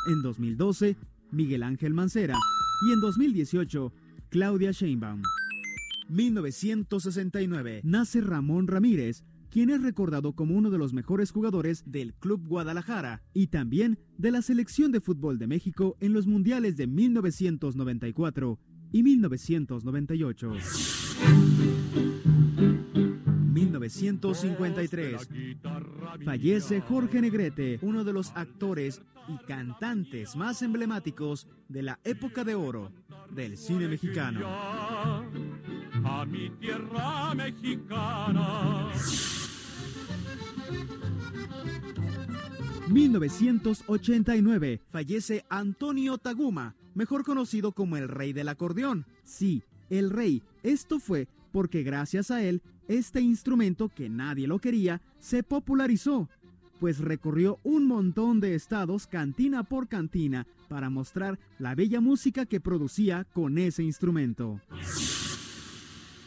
[0.09, 0.97] En 2012,
[1.31, 2.35] Miguel Ángel Mancera.
[2.89, 3.93] Y en 2018,
[4.31, 5.23] Claudia Sheinbaum.
[6.09, 12.47] 1969 nace Ramón Ramírez, quien es recordado como uno de los mejores jugadores del Club
[12.47, 18.59] Guadalajara y también de la selección de fútbol de México en los mundiales de 1994
[18.93, 20.53] y 1998.
[23.51, 25.29] 1953.
[26.25, 32.55] Fallece Jorge Negrete, uno de los actores y cantantes más emblemáticos de la época de
[32.55, 32.93] oro
[33.31, 34.47] del cine mexicano.
[34.47, 38.91] A mi tierra mexicana.
[42.89, 49.07] 1989 fallece Antonio Taguma, mejor conocido como el rey del acordeón.
[49.23, 50.43] Sí, el rey.
[50.63, 56.29] Esto fue porque gracias a él, este instrumento que nadie lo quería, se popularizó,
[56.81, 62.61] pues recorrió un montón de estados cantina por cantina para mostrar la bella música que
[62.61, 64.61] producía con ese instrumento.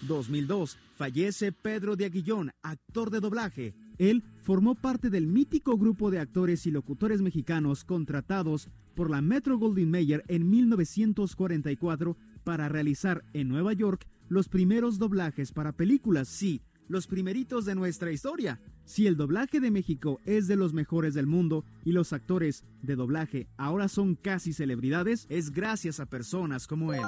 [0.07, 0.77] 2002.
[0.95, 3.73] Fallece Pedro de Aguillón, actor de doblaje.
[3.97, 9.57] Él formó parte del mítico grupo de actores y locutores mexicanos contratados por la Metro
[9.57, 16.63] Goldwyn Mayer en 1944 para realizar en Nueva York los primeros doblajes para películas, sí,
[16.87, 18.59] los primeritos de nuestra historia.
[18.83, 22.95] Si el doblaje de México es de los mejores del mundo y los actores de
[22.95, 27.05] doblaje ahora son casi celebridades, es gracias a personas como él.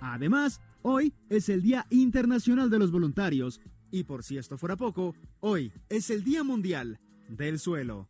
[0.00, 5.14] Además, hoy es el Día Internacional de los Voluntarios y por si esto fuera poco,
[5.40, 6.98] hoy es el Día Mundial
[7.28, 8.08] del Suelo.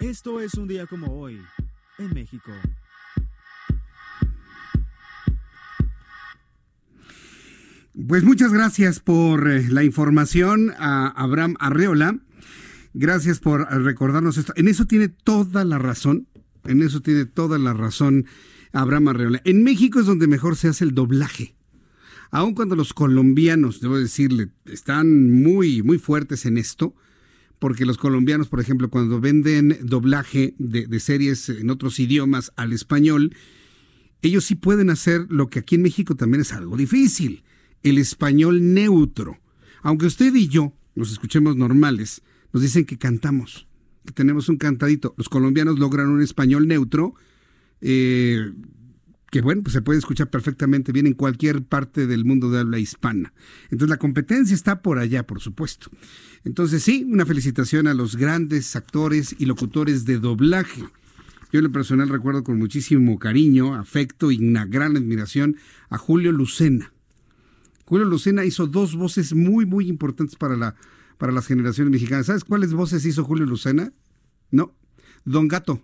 [0.00, 1.40] Esto es un día como hoy
[1.98, 2.52] en México.
[8.06, 12.18] Pues muchas gracias por eh, la información a Abraham Arreola.
[12.94, 14.52] Gracias por recordarnos esto.
[14.56, 16.26] En eso tiene toda la razón.
[16.64, 18.26] En eso tiene toda la razón
[18.72, 19.42] Abraham Arreola.
[19.44, 21.54] En México es donde mejor se hace el doblaje.
[22.30, 26.94] Aun cuando los colombianos, debo decirle, están muy, muy fuertes en esto,
[27.58, 33.34] porque los colombianos, por ejemplo, cuando venden doblaje de series en otros idiomas al español,
[34.22, 37.42] ellos sí pueden hacer lo que aquí en México también es algo difícil,
[37.82, 39.38] el español neutro.
[39.82, 43.66] Aunque usted y yo nos escuchemos normales, nos dicen que cantamos,
[44.04, 45.14] que tenemos un cantadito.
[45.16, 47.14] Los colombianos logran un español neutro,
[47.80, 48.52] eh,
[49.30, 52.78] que bueno, pues se puede escuchar perfectamente bien en cualquier parte del mundo de habla
[52.78, 53.32] hispana.
[53.64, 55.90] Entonces la competencia está por allá, por supuesto.
[56.44, 60.82] Entonces sí, una felicitación a los grandes actores y locutores de doblaje.
[61.52, 65.56] Yo en lo personal recuerdo con muchísimo cariño, afecto y una gran admiración
[65.88, 66.92] a Julio Lucena.
[67.90, 70.76] Julio Lucena hizo dos voces muy, muy importantes para, la,
[71.18, 72.26] para las generaciones mexicanas.
[72.26, 73.92] ¿Sabes cuáles voces hizo Julio Lucena?
[74.52, 74.76] No.
[75.24, 75.82] Don Gato.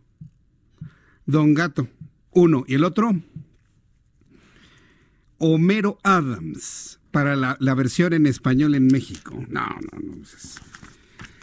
[1.26, 1.88] Don Gato.
[2.30, 2.64] Uno.
[2.68, 3.10] ¿Y el otro?
[5.38, 9.44] Homero Adams para la, la versión en español en México.
[9.48, 10.22] No, no, no.
[10.22, 10.60] Es,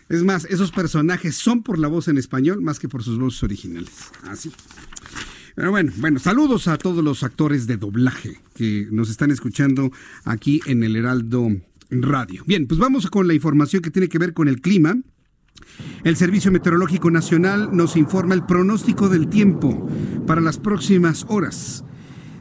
[0.08, 3.44] es más, esos personajes son por la voz en español más que por sus voces
[3.44, 4.12] originales.
[4.24, 4.50] Así.
[5.56, 9.92] Pero bueno, bueno, saludos a todos los actores de doblaje que nos están escuchando
[10.26, 11.50] aquí en el Heraldo
[11.92, 12.44] Radio.
[12.48, 14.98] Bien, pues vamos con la información que tiene que ver con el clima.
[16.04, 19.88] El Servicio Meteorológico Nacional nos informa el pronóstico del tiempo
[20.26, 21.86] para las próximas horas.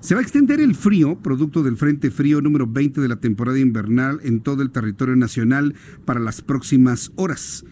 [0.00, 3.58] Se va a extender el frío, producto del Frente Frío número 20 de la temporada
[3.58, 5.74] invernal en todo el territorio nacional
[6.06, 7.64] para las próximas horas.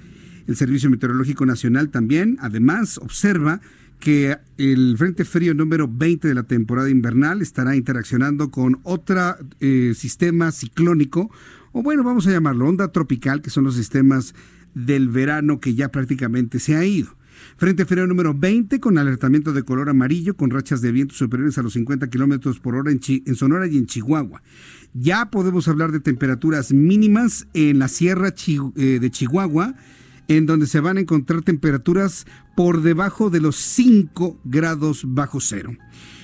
[0.46, 3.61] El Servicio Meteorológico Nacional también, además, observa
[4.00, 9.92] que el Frente Frío número 20 de la temporada invernal estará interaccionando con otro eh,
[9.94, 11.30] sistema ciclónico,
[11.72, 14.34] o bueno, vamos a llamarlo onda tropical, que son los sistemas
[14.74, 17.14] del verano que ya prácticamente se ha ido.
[17.56, 21.62] Frente Frío número 20 con alertamiento de color amarillo con rachas de viento superiores a
[21.62, 24.42] los 50 kilómetros por hora en, Sonora y en Chihuahua.
[24.94, 28.34] Ya podemos hablar de temperaturas mínimas en la sierra
[28.76, 29.74] eh, de Chihuahua,
[30.28, 32.26] en donde se van a encontrar temperaturas
[32.61, 35.73] por debajo de los 5 grados bajo cero.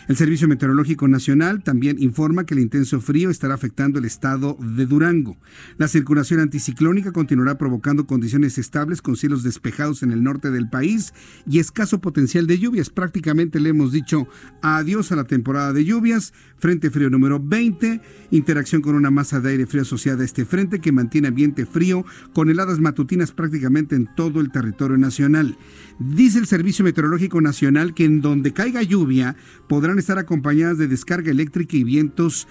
[0.09, 4.87] El Servicio Meteorológico Nacional también informa que el intenso frío estará afectando el estado de
[4.87, 5.37] Durango.
[5.79, 11.13] La circulación anticiclónica continuará provocando condiciones estables con cielos despejados en el norte del país
[11.45, 12.89] y escaso potencial de lluvias.
[12.89, 14.29] Prácticamente le hemos dicho
[14.63, 16.33] adiós a la temporada de lluvias.
[16.59, 20.81] Frente frío número 20, interacción con una masa de aire frío asociada a este frente
[20.81, 25.59] que mantiene ambiente frío con heladas matutinas prácticamente en todo el territorio nacional.
[25.99, 29.35] Dice el Servicio Meteorológico Nacional que en donde caiga lluvia
[29.67, 32.47] podrán estar acompañadas de descarga eléctrica y vientos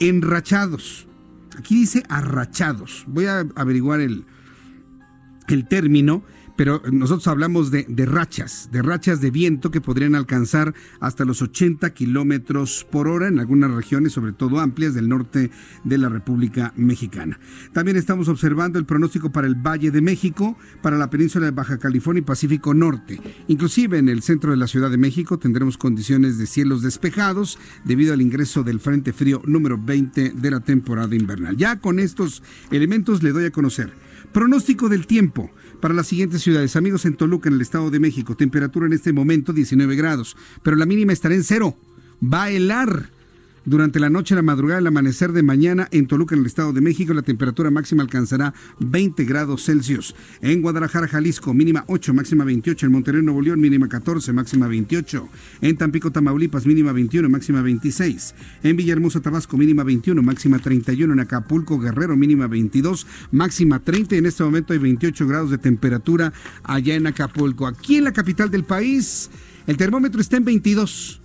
[0.00, 1.06] enrachados.
[1.56, 3.04] Aquí dice arrachados.
[3.06, 4.24] Voy a averiguar el,
[5.48, 6.24] el término
[6.60, 11.94] pero nosotros hablamos de, rachas, de rachas de viento que podrían alcanzar hasta los 80
[11.94, 15.50] kilómetros por hora en algunas regiones, sobre todo amplias del norte
[15.84, 17.40] de la República Mexicana.
[17.72, 21.78] También estamos observando el pronóstico para el Valle de México, para la península de Baja
[21.78, 23.18] California y Pacífico Norte.
[23.48, 28.12] Inclusive en el centro de la Ciudad de México tendremos condiciones de cielos despejados debido
[28.12, 31.56] al ingreso del Frente Frío número 20 de la temporada invernal.
[31.56, 33.94] Ya con estos elementos le doy a conocer.
[34.32, 36.76] Pronóstico del tiempo para las siguientes ciudades.
[36.76, 40.76] Amigos en Toluca, en el Estado de México, temperatura en este momento 19 grados, pero
[40.76, 41.76] la mínima estará en cero.
[42.22, 43.10] Va a helar.
[43.66, 46.80] Durante la noche, la madrugada, el amanecer de mañana en Toluca, en el Estado de
[46.80, 50.14] México, la temperatura máxima alcanzará 20 grados Celsius.
[50.40, 52.86] En Guadalajara, Jalisco, mínima 8, máxima 28.
[52.86, 55.28] En Monterrey, Nuevo León, mínima 14, máxima 28.
[55.60, 58.34] En Tampico, Tamaulipas, mínima 21, máxima 26.
[58.62, 61.12] En Villahermosa, Tabasco, mínima 21, máxima 31.
[61.12, 64.16] En Acapulco, Guerrero, mínima 22, máxima 30.
[64.16, 67.66] En este momento hay 28 grados de temperatura allá en Acapulco.
[67.66, 69.28] Aquí en la capital del país,
[69.66, 71.20] el termómetro está en 22.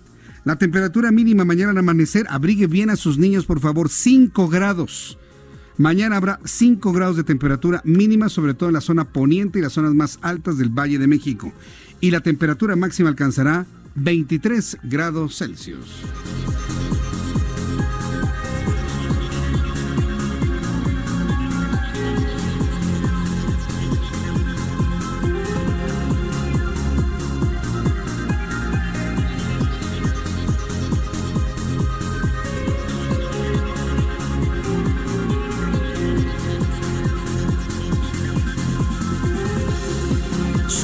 [0.46, 5.18] La temperatura mínima mañana al amanecer, abrigue bien a sus niños, por favor, 5 grados.
[5.76, 9.72] Mañana habrá 5 grados de temperatura mínima, sobre todo en la zona poniente y las
[9.72, 11.52] zonas más altas del Valle de México.
[12.00, 16.04] Y la temperatura máxima alcanzará 23 grados Celsius.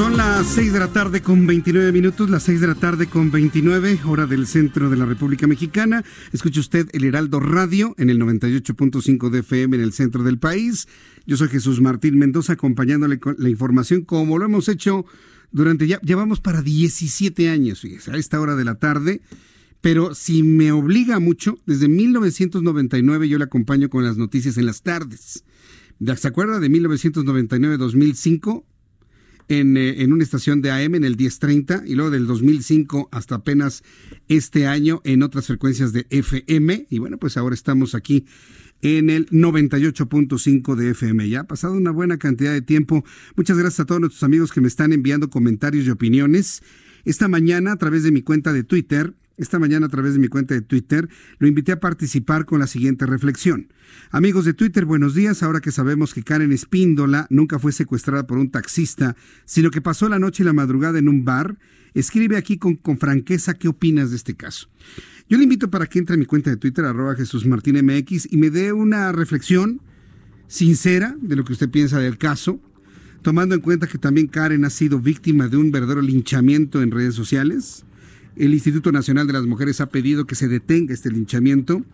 [0.03, 3.31] Son las 6 de la tarde con 29 minutos, las 6 de la tarde con
[3.31, 6.03] 29, hora del centro de la República Mexicana.
[6.33, 10.89] Escuche usted el Heraldo Radio en el 98.5 de FM en el centro del país.
[11.25, 15.07] Yo soy Jesús Martín Mendoza acompañándole con la información como lo hemos hecho
[15.53, 19.21] durante ya, llevamos para 17 años, fíjese, a esta hora de la tarde.
[19.83, 24.83] Pero si me obliga mucho, desde 1999 yo le acompaño con las noticias en las
[24.83, 25.45] tardes.
[26.17, 28.65] ¿Se acuerda de 1999-2005?
[29.53, 33.35] En, eh, en, una estación de AM en el 1030 y luego del 2005 hasta
[33.35, 33.83] apenas
[34.29, 36.87] este año en otras frecuencias de FM.
[36.89, 38.25] Y bueno, pues ahora estamos aquí
[38.81, 41.29] en el 98.5 de FM.
[41.29, 43.05] Ya ha pasado una buena cantidad de tiempo.
[43.37, 46.63] Muchas gracias a todos nuestros amigos que me están enviando comentarios y opiniones.
[47.05, 50.29] Esta mañana a través de mi cuenta de Twitter esta mañana a través de mi
[50.29, 53.73] cuenta de Twitter lo invité a participar con la siguiente reflexión.
[54.11, 55.43] Amigos de Twitter, buenos días.
[55.43, 60.09] Ahora que sabemos que Karen Espíndola nunca fue secuestrada por un taxista, sino que pasó
[60.09, 61.59] la noche y la madrugada en un bar,
[61.95, 64.69] escribe aquí con, con franqueza qué opinas de este caso.
[65.29, 68.33] Yo le invito para que entre a mi cuenta de Twitter, arroba Jesús Martín MX,
[68.33, 69.81] y me dé una reflexión
[70.47, 72.61] sincera de lo que usted piensa del caso,
[73.23, 77.15] tomando en cuenta que también Karen ha sido víctima de un verdadero linchamiento en redes
[77.15, 77.85] sociales
[78.37, 81.85] el Instituto Nacional de las Mujeres ha pedido que se detenga este linchamiento,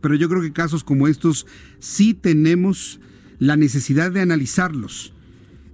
[0.00, 1.46] pero yo creo que casos como estos
[1.78, 3.00] sí tenemos
[3.38, 5.12] la necesidad de analizarlos.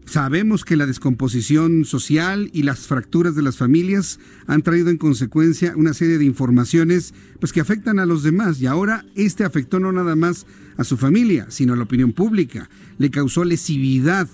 [0.05, 5.75] Sabemos que la descomposición social y las fracturas de las familias han traído en consecuencia
[5.77, 9.91] una serie de informaciones pues, que afectan a los demás y ahora este afectó no
[9.91, 12.71] nada más a su familia, sino a la opinión pública.
[12.99, 14.29] Le causó lesividad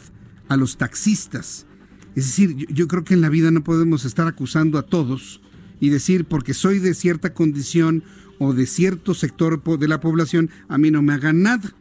[0.48, 1.66] a los taxistas.
[2.14, 5.41] Es decir, yo, yo creo que en la vida no podemos estar acusando a todos
[5.82, 8.04] y decir porque soy de cierta condición
[8.38, 11.74] o de cierto sector de la población, a mí no me hagan nada.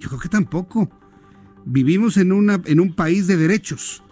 [0.00, 0.90] Yo creo que tampoco.
[1.64, 4.02] Vivimos en, una, en un país de derechos.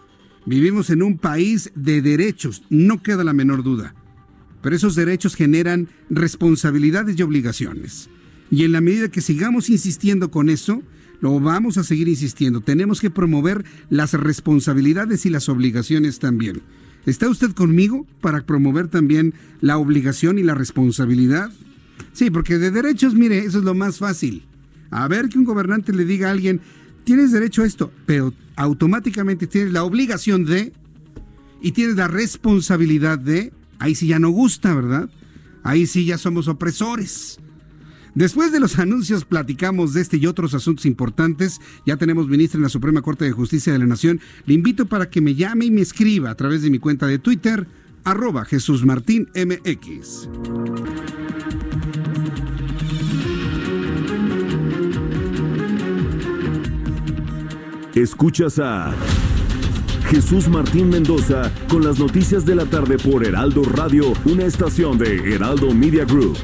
[0.47, 3.97] Vivimos en un país de derechos, no queda la menor duda.
[4.63, 8.11] Pero esos derechos generan responsabilidades y obligaciones.
[8.53, 10.81] Y en la medida que sigamos insistiendo con eso,
[11.21, 12.61] lo vamos a seguir insistiendo.
[12.61, 16.63] Tenemos que promover las responsabilidades y las obligaciones también.
[17.07, 21.51] ¿Está usted conmigo para promover también la obligación y la responsabilidad?
[22.13, 24.45] Sí, porque de derechos, mire, eso es lo más fácil.
[24.91, 26.61] A ver que un gobernante le diga a alguien,
[27.05, 30.73] tienes derecho a esto, pero automáticamente tienes la obligación de
[31.61, 35.11] y tienes la responsabilidad de, ahí sí ya no gusta, ¿verdad?
[35.63, 37.39] Ahí sí ya somos opresores.
[38.15, 41.61] Después de los anuncios platicamos de este y otros asuntos importantes.
[41.85, 44.21] Ya tenemos ministra en la Suprema Corte de Justicia de la Nación.
[44.47, 47.19] Le invito para que me llame y me escriba a través de mi cuenta de
[47.19, 47.67] Twitter,
[48.05, 50.29] arroba Jesús Martín MX.
[57.95, 58.93] Escuchas a
[60.11, 65.35] Jesús Martín Mendoza con las noticias de la tarde por Heraldo Radio, una estación de
[65.35, 66.37] Heraldo Media Group.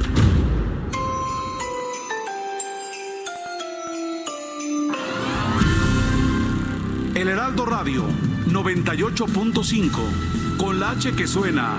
[7.57, 8.05] Radio
[8.47, 11.79] 98.5, con la H que suena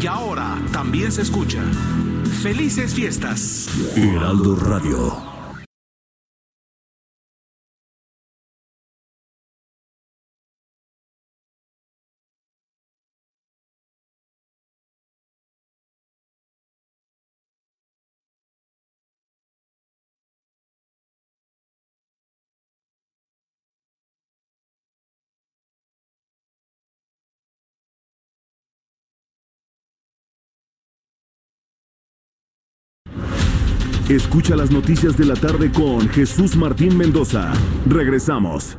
[0.00, 1.62] y ahora también se escucha.
[2.42, 3.68] Felices fiestas.
[3.96, 5.29] Heraldo Radio.
[34.10, 37.52] Escucha las noticias de la tarde con Jesús Martín Mendoza.
[37.86, 38.76] Regresamos.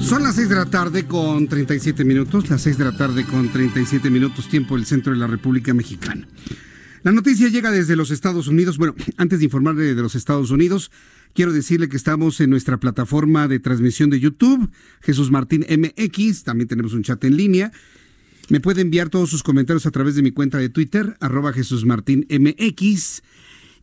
[0.00, 3.48] Son las 6 de la tarde con 37 minutos, las 6 de la tarde con
[3.48, 6.24] 37 minutos tiempo del centro de la República Mexicana.
[7.08, 8.76] La noticia llega desde los Estados Unidos.
[8.76, 10.90] Bueno, antes de informarle de los Estados Unidos,
[11.32, 16.68] Quiero decirle que estamos en nuestra plataforma de transmisión de YouTube, Jesús Martín MX, también
[16.68, 17.70] tenemos un chat en línea.
[18.48, 21.86] Me puede enviar todos sus comentarios a través de mi cuenta de Twitter, arroba Jesús
[21.86, 23.22] MX.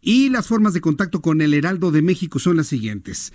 [0.02, 3.34] Y las formas de contacto con el Heraldo de México son las siguientes.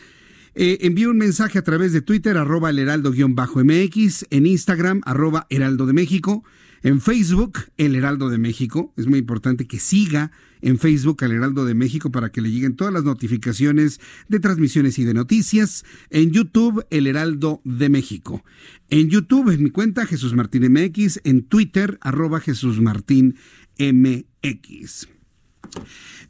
[0.55, 5.87] Eh, envío un mensaje a través de Twitter, arroba el heraldo-mx, en Instagram, arroba heraldo
[5.87, 6.45] de México,
[6.83, 8.93] en Facebook, el heraldo de México.
[8.97, 10.31] Es muy importante que siga
[10.63, 14.99] en Facebook al Heraldo de México para que le lleguen todas las notificaciones de transmisiones
[14.99, 15.85] y de noticias.
[16.11, 18.45] En YouTube, El Heraldo de México.
[18.89, 21.21] En YouTube, en mi cuenta, Jesús Martín MX.
[21.25, 23.37] En Twitter, arroba Jesús Martín
[23.79, 25.20] MX.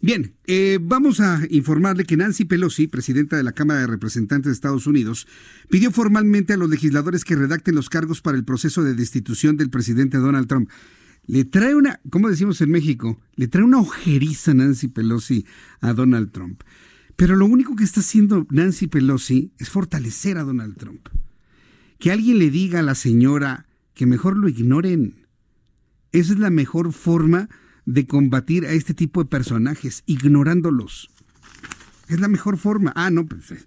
[0.03, 4.55] Bien, eh, vamos a informarle que Nancy Pelosi, presidenta de la Cámara de Representantes de
[4.55, 5.27] Estados Unidos,
[5.69, 9.69] pidió formalmente a los legisladores que redacten los cargos para el proceso de destitución del
[9.69, 10.71] presidente Donald Trump.
[11.27, 15.45] Le trae una, como decimos en México, le trae una ojeriza Nancy Pelosi
[15.81, 16.63] a Donald Trump.
[17.17, 21.09] Pero lo único que está haciendo Nancy Pelosi es fortalecer a Donald Trump.
[21.99, 25.27] Que alguien le diga a la señora que mejor lo ignoren.
[26.13, 27.51] Esa es la mejor forma
[27.93, 31.11] de combatir a este tipo de personajes, ignorándolos.
[32.09, 32.93] Es la mejor forma.
[32.95, 33.59] Ah, no, pues eh,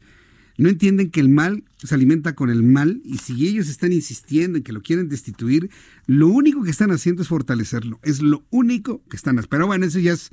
[0.58, 4.58] no entienden que el mal se alimenta con el mal y si ellos están insistiendo
[4.58, 5.70] en que lo quieren destituir,
[6.06, 8.00] lo único que están haciendo es fortalecerlo.
[8.02, 9.50] Es lo único que están haciendo.
[9.50, 10.32] Pero bueno, eso ya es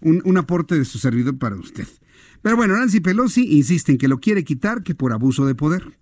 [0.00, 1.86] un, un aporte de su servidor para usted.
[2.42, 5.96] Pero bueno, Nancy Pelosi insiste en que lo quiere quitar que por abuso de poder.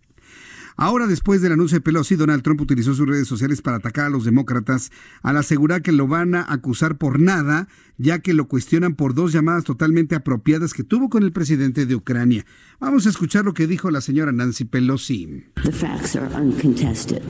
[0.76, 4.10] Ahora, después del anuncio de Pelosi, Donald Trump utilizó sus redes sociales para atacar a
[4.10, 8.94] los demócratas al asegurar que lo van a acusar por nada, ya que lo cuestionan
[8.94, 12.44] por dos llamadas totalmente apropiadas que tuvo con el presidente de Ucrania.
[12.78, 15.44] Vamos a escuchar lo que dijo la señora Nancy Pelosi.
[15.62, 17.22] The facts are uncontested.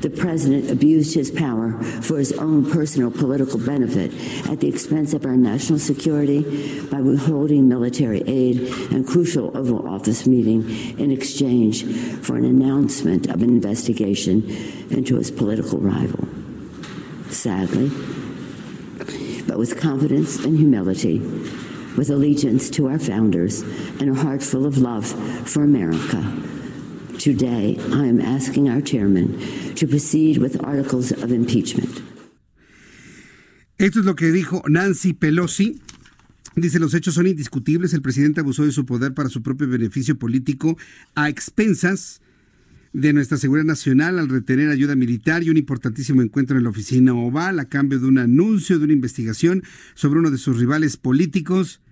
[0.00, 4.12] The president abused his power for his own personal political benefit
[4.48, 8.60] at the expense of our national security by withholding military aid
[8.92, 11.84] and crucial Oval Office meeting in exchange
[12.22, 14.50] for an announcement of an investigation
[14.90, 16.26] into his political rival.
[17.28, 17.90] Sadly,
[19.46, 21.18] but with confidence and humility,
[21.96, 23.60] with allegiance to our founders
[24.00, 25.06] and a heart full of love
[25.46, 26.22] for America.
[27.22, 29.38] Today, I am asking our chairman
[29.74, 32.00] to proceed with articles of impeachment.
[33.76, 35.82] Esto es lo que dijo Nancy Pelosi.
[36.56, 37.92] Dice, los hechos son indiscutibles.
[37.92, 40.78] El presidente abusó de su poder para su propio beneficio político
[41.14, 42.22] a expensas
[42.94, 47.12] de nuestra seguridad nacional al retener ayuda militar y un importantísimo encuentro en la oficina
[47.12, 49.62] oval a cambio de un anuncio de una investigación
[49.92, 51.82] sobre uno de sus rivales políticos.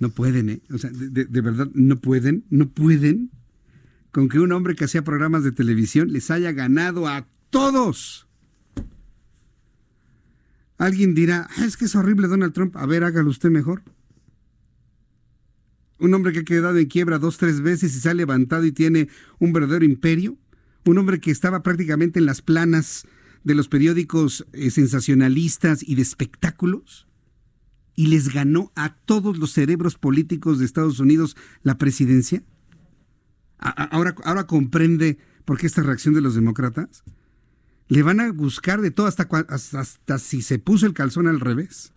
[0.00, 0.60] No pueden, ¿eh?
[0.72, 3.30] O sea, de, de verdad, no pueden, no pueden
[4.12, 8.28] con que un hombre que hacía programas de televisión les haya ganado a todos.
[10.78, 12.76] Alguien dirá, "Ah, es que es horrible Donald Trump.
[12.76, 13.82] A ver, hágalo usted mejor.
[15.98, 18.72] Un hombre que ha quedado en quiebra dos, tres veces y se ha levantado y
[18.72, 19.08] tiene
[19.38, 20.36] un verdadero imperio.
[20.84, 23.06] Un hombre que estaba prácticamente en las planas
[23.44, 27.06] de los periódicos eh, sensacionalistas y de espectáculos.
[27.94, 32.42] Y les ganó a todos los cerebros políticos de Estados Unidos la presidencia.
[33.62, 37.04] Ahora, ahora comprende por qué esta reacción de los demócratas.
[37.88, 41.40] Le van a buscar de todo hasta, hasta, hasta si se puso el calzón al
[41.40, 41.92] revés.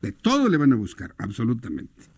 [0.00, 2.12] De todo le van a buscar, absolutamente.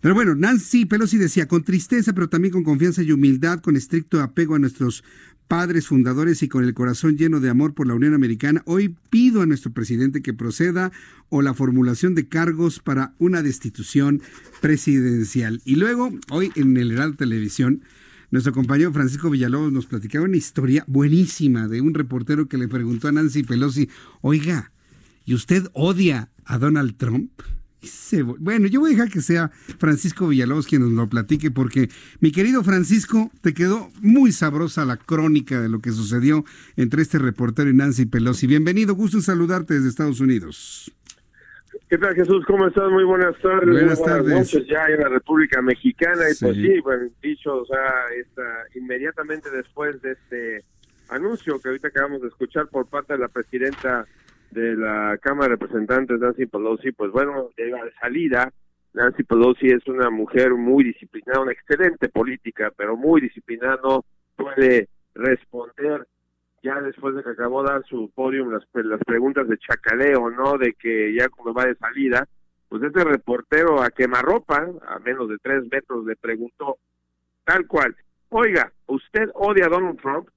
[0.00, 4.20] Pero bueno, Nancy Pelosi decía, con tristeza, pero también con confianza y humildad, con estricto
[4.20, 5.02] apego a nuestros
[5.48, 9.40] padres fundadores y con el corazón lleno de amor por la Unión Americana, hoy pido
[9.40, 10.92] a nuestro presidente que proceda
[11.30, 14.20] o la formulación de cargos para una destitución
[14.60, 15.62] presidencial.
[15.64, 17.82] Y luego, hoy en el Heraldo Televisión,
[18.30, 23.08] nuestro compañero Francisco Villalobos nos platicaba una historia buenísima de un reportero que le preguntó
[23.08, 23.88] a Nancy Pelosi,
[24.20, 24.70] oiga,
[25.24, 27.30] ¿y usted odia a Donald Trump?
[28.38, 31.88] Bueno, yo voy a dejar que sea Francisco Villalobos quien nos lo platique porque,
[32.20, 36.44] mi querido Francisco, te quedó muy sabrosa la crónica de lo que sucedió
[36.76, 38.46] entre este reportero y Nancy Pelosi.
[38.46, 40.92] Bienvenido, gusto en saludarte desde Estados Unidos.
[41.88, 42.44] ¿Qué tal, Jesús?
[42.46, 42.90] ¿Cómo estás?
[42.90, 43.70] Muy buenas tardes.
[43.70, 44.34] Buenas tardes.
[44.34, 46.24] noches ya en la República Mexicana.
[46.30, 46.62] Y pues Sí.
[46.66, 48.42] sí, bueno, dicho, o sea, esta,
[48.74, 50.64] inmediatamente después de este
[51.08, 54.04] anuncio que ahorita acabamos de escuchar por parte de la presidenta
[54.50, 58.52] de la Cámara de Representantes, Nancy Pelosi, pues bueno, de salida.
[58.94, 64.04] Nancy Pelosi es una mujer muy disciplinada, una excelente política, pero muy disciplinada, no
[64.36, 66.06] puede responder
[66.62, 70.58] ya después de que acabó de dar su podium las, las preguntas de chacaleo, ¿no?
[70.58, 72.26] De que ya como va de salida,
[72.68, 76.78] pues este reportero a quemarropa, a menos de tres metros, le preguntó
[77.44, 77.96] tal cual,
[78.28, 80.28] oiga, ¿usted odia a Donald Trump?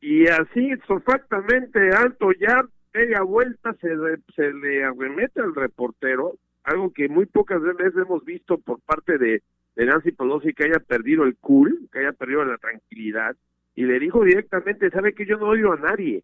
[0.00, 2.64] Y así, exactamente alto, ya
[2.96, 8.24] media vuelta se, re- se le arremete al reportero, algo que muy pocas veces hemos
[8.24, 9.42] visto por parte de,
[9.76, 13.36] Nancy Pelosi, que haya perdido el cool, que haya perdido la tranquilidad,
[13.74, 16.22] y le dijo directamente, sabe que yo no odio a nadie,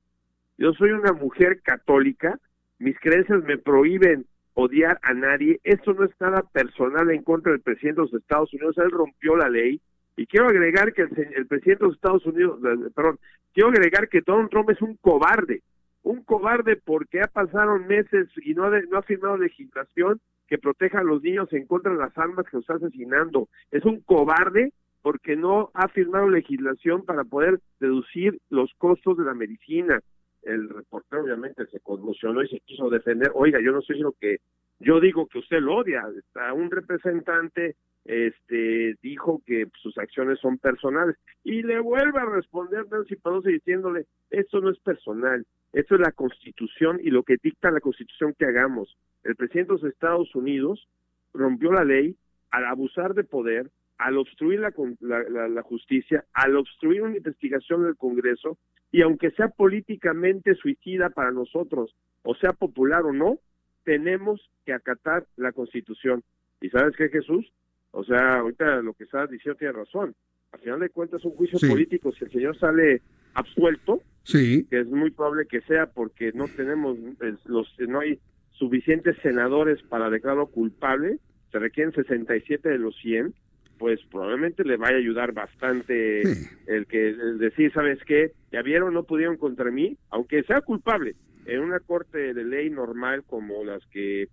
[0.56, 2.38] yo soy una mujer católica,
[2.78, 7.60] mis creencias me prohíben odiar a nadie, esto no es nada personal en contra del
[7.60, 9.80] presidente de los Estados Unidos, él rompió la ley,
[10.16, 13.18] y quiero agregar que el, el presidente de los Estados Unidos, eh, perdón,
[13.52, 15.60] quiero agregar que Donald Trump es un cobarde,
[16.02, 20.58] un cobarde porque ha pasado meses y no ha, de- no ha firmado legislación que
[20.58, 23.48] proteja a los niños en contra de las armas que los está asesinando.
[23.70, 24.72] Es un cobarde
[25.02, 30.00] porque no ha firmado legislación para poder reducir los costos de la medicina.
[30.42, 33.30] El reportero obviamente se conmocionó y se quiso defender.
[33.34, 34.38] Oiga, yo no estoy diciendo que
[34.80, 36.02] Yo digo que usted lo odia.
[36.18, 42.86] Está un representante este dijo que sus acciones son personales y le vuelve a responder
[42.90, 47.70] Nancy Pelosi diciéndole esto no es personal esto es la constitución y lo que dicta
[47.70, 50.88] la constitución que hagamos el presidente de los Estados Unidos
[51.32, 52.16] rompió la ley
[52.50, 57.96] al abusar de poder al obstruir la, la, la justicia al obstruir una investigación del
[57.96, 58.58] Congreso
[58.90, 63.38] y aunque sea políticamente suicida para nosotros o sea popular o no
[63.84, 66.22] tenemos que acatar la constitución
[66.60, 67.52] y sabes qué Jesús
[67.92, 70.14] o sea, ahorita lo que está diciendo tiene razón.
[70.52, 72.10] Al final de cuentas es un juicio político.
[72.12, 73.02] Si el señor sale
[73.34, 74.66] absuelto, sí.
[74.70, 76.96] que es muy probable que sea porque no tenemos
[77.44, 78.18] los no hay
[78.52, 81.18] suficientes senadores para declararlo culpable,
[81.50, 83.34] se requieren 67 de los 100,
[83.78, 86.22] pues probablemente le vaya a ayudar bastante
[86.66, 88.32] el que el decir, ¿sabes qué?
[88.52, 91.16] Ya vieron, no pudieron contra mí, aunque sea culpable.
[91.46, 94.28] En una corte de ley normal como las que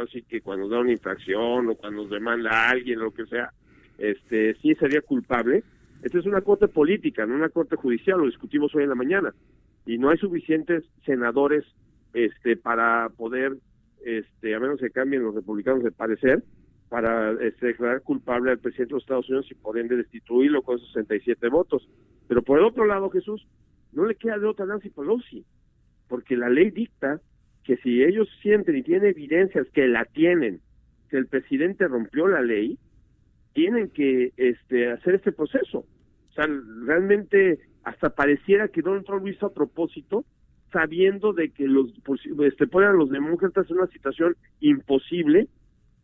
[0.00, 3.52] así que cuando da una infracción o cuando nos demanda a alguien, lo que sea,
[3.98, 5.64] este sí sería culpable.
[6.02, 9.32] Esta es una corte política, no una corte judicial, lo discutimos hoy en la mañana.
[9.86, 11.64] Y no hay suficientes senadores
[12.12, 13.56] este para poder,
[14.04, 16.42] este a menos que cambien los republicanos de parecer,
[16.88, 20.78] para este, declarar culpable al presidente de los Estados Unidos y por ende destituirlo con
[20.78, 21.88] 67 votos.
[22.28, 23.46] Pero por el otro lado, Jesús,
[23.92, 25.44] no le queda de otra Nancy Pelosi,
[26.08, 27.20] porque la ley dicta
[27.64, 30.60] que si ellos sienten y tienen evidencias que la tienen,
[31.08, 32.78] que el presidente rompió la ley,
[33.52, 35.78] tienen que este, hacer este proceso.
[35.78, 36.46] O sea,
[36.86, 40.24] realmente hasta pareciera que Donald Trump lo hizo a propósito,
[40.72, 41.92] sabiendo de que los
[42.44, 45.48] este, ponen a los demócratas en una situación imposible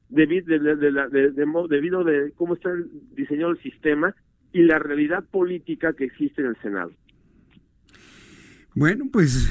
[0.09, 1.33] debido de, de,
[1.69, 2.71] debido de cómo está
[3.15, 4.15] diseñado el sistema
[4.53, 6.91] y la realidad política que existe en el Senado.
[8.75, 9.51] Bueno, pues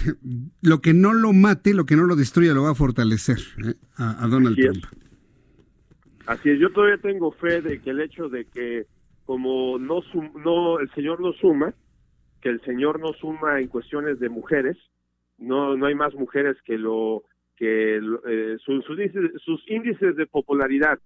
[0.62, 3.74] lo que no lo mate, lo que no lo destruya, lo va a fortalecer ¿eh?
[3.98, 4.86] a, Donald Trump.
[6.28, 8.86] Así es, yo todavía tengo fe de que el hecho de que
[9.26, 10.02] como no,
[10.36, 11.74] no el Señor no suma,
[12.42, 14.78] que el Señor no suma en cuestiones de mujeres,
[15.38, 17.24] no no hay más mujeres que lo
[17.56, 18.86] que eh, sus,
[19.44, 21.00] sus índices de popularidad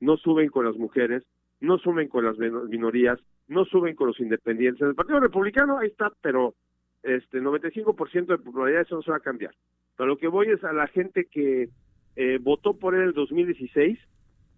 [0.00, 1.24] no suben con las mujeres,
[1.60, 3.18] no suben con las minorías,
[3.48, 4.80] no suben con los independientes.
[4.80, 6.54] En el Partido Republicano ahí está, pero
[7.02, 9.54] este 95% de popularidad eso no se va a cambiar.
[9.96, 11.68] Pero lo que voy es a la gente que
[12.16, 13.98] eh, votó por él en el 2016,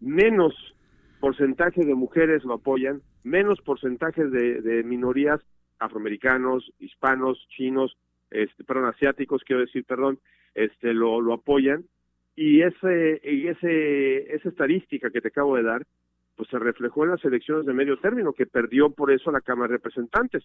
[0.01, 0.55] menos
[1.21, 5.41] porcentaje de mujeres lo apoyan, menos porcentaje de, de minorías
[5.79, 7.97] afroamericanos, hispanos, chinos,
[8.31, 10.19] este, perdón, asiáticos, quiero decir, perdón,
[10.55, 11.85] este, lo, lo apoyan.
[12.37, 15.87] Y ese, y ese, esa estadística que te acabo de dar,
[16.37, 19.69] pues se reflejó en las elecciones de medio término, que perdió por eso la Cámara
[19.69, 20.45] de Representantes.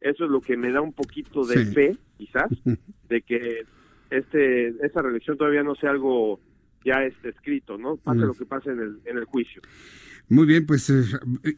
[0.00, 2.50] Eso es lo que me da un poquito de fe, quizás,
[3.08, 3.62] de que
[4.10, 6.40] este esta reelección todavía no sea algo
[6.84, 7.96] ya este escrito, ¿no?
[7.96, 9.62] Pase lo que pase en el, en el juicio.
[10.28, 11.04] Muy bien, pues eh,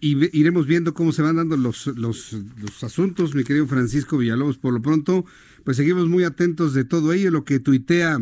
[0.00, 4.58] iremos viendo cómo se van dando los, los, los, asuntos, mi querido Francisco Villalobos.
[4.58, 5.24] Por lo pronto,
[5.64, 8.18] pues seguimos muy atentos de todo ello, lo que tuitea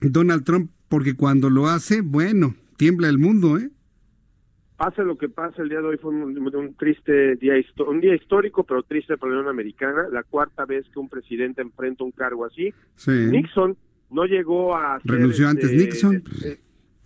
[0.00, 3.70] Donald Trump, porque cuando lo hace, bueno, tiembla el mundo, ¿eh?
[4.82, 7.54] pase lo que pase, el día de hoy fue un, triste día,
[7.86, 10.08] un día histórico, pero triste para la Unión Americana.
[10.10, 12.74] La cuarta vez que un presidente enfrenta un cargo así.
[13.06, 13.76] Nixon
[14.12, 14.98] no llegó a...
[15.04, 16.16] ¿Renunció antes este, Nixon?
[16.16, 16.60] Este,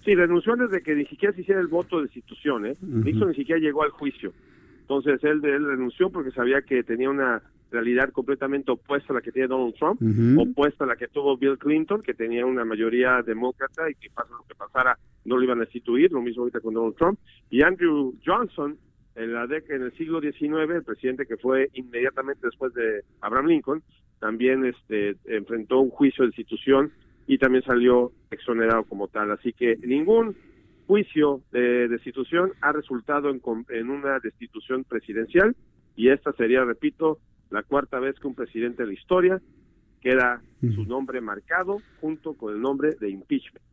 [0.04, 2.66] sí, renunció antes de que ni siquiera se hiciera el voto de destitución.
[2.66, 2.74] ¿eh?
[2.82, 4.32] Nixon ni siquiera llegó al juicio.
[4.80, 9.32] Entonces él, él renunció porque sabía que tenía una realidad completamente opuesta a la que
[9.32, 10.00] tiene Donald Trump,
[10.38, 14.30] opuesta a la que tuvo Bill Clinton, que tenía una mayoría demócrata y que pasa
[14.30, 17.18] lo que pasara, no lo iban a destituir, lo mismo ahorita con Donald Trump.
[17.50, 18.78] Y Andrew Johnson,
[19.16, 23.82] en, la en el siglo XIX, el presidente que fue inmediatamente después de Abraham Lincoln,
[24.20, 26.92] también este, enfrentó un juicio de destitución
[27.26, 29.30] y también salió exonerado como tal.
[29.30, 30.36] Así que ningún
[30.86, 33.40] juicio de destitución ha resultado en,
[33.70, 35.56] en una destitución presidencial
[35.96, 37.18] y esta sería, repito,
[37.50, 39.40] la cuarta vez que un presidente de la historia
[40.00, 43.64] queda su nombre marcado junto con el nombre de impeachment.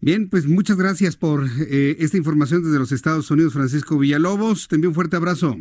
[0.00, 4.68] Bien, pues muchas gracias por eh, esta información desde los Estados Unidos, Francisco Villalobos.
[4.68, 5.56] Te envío un fuerte abrazo.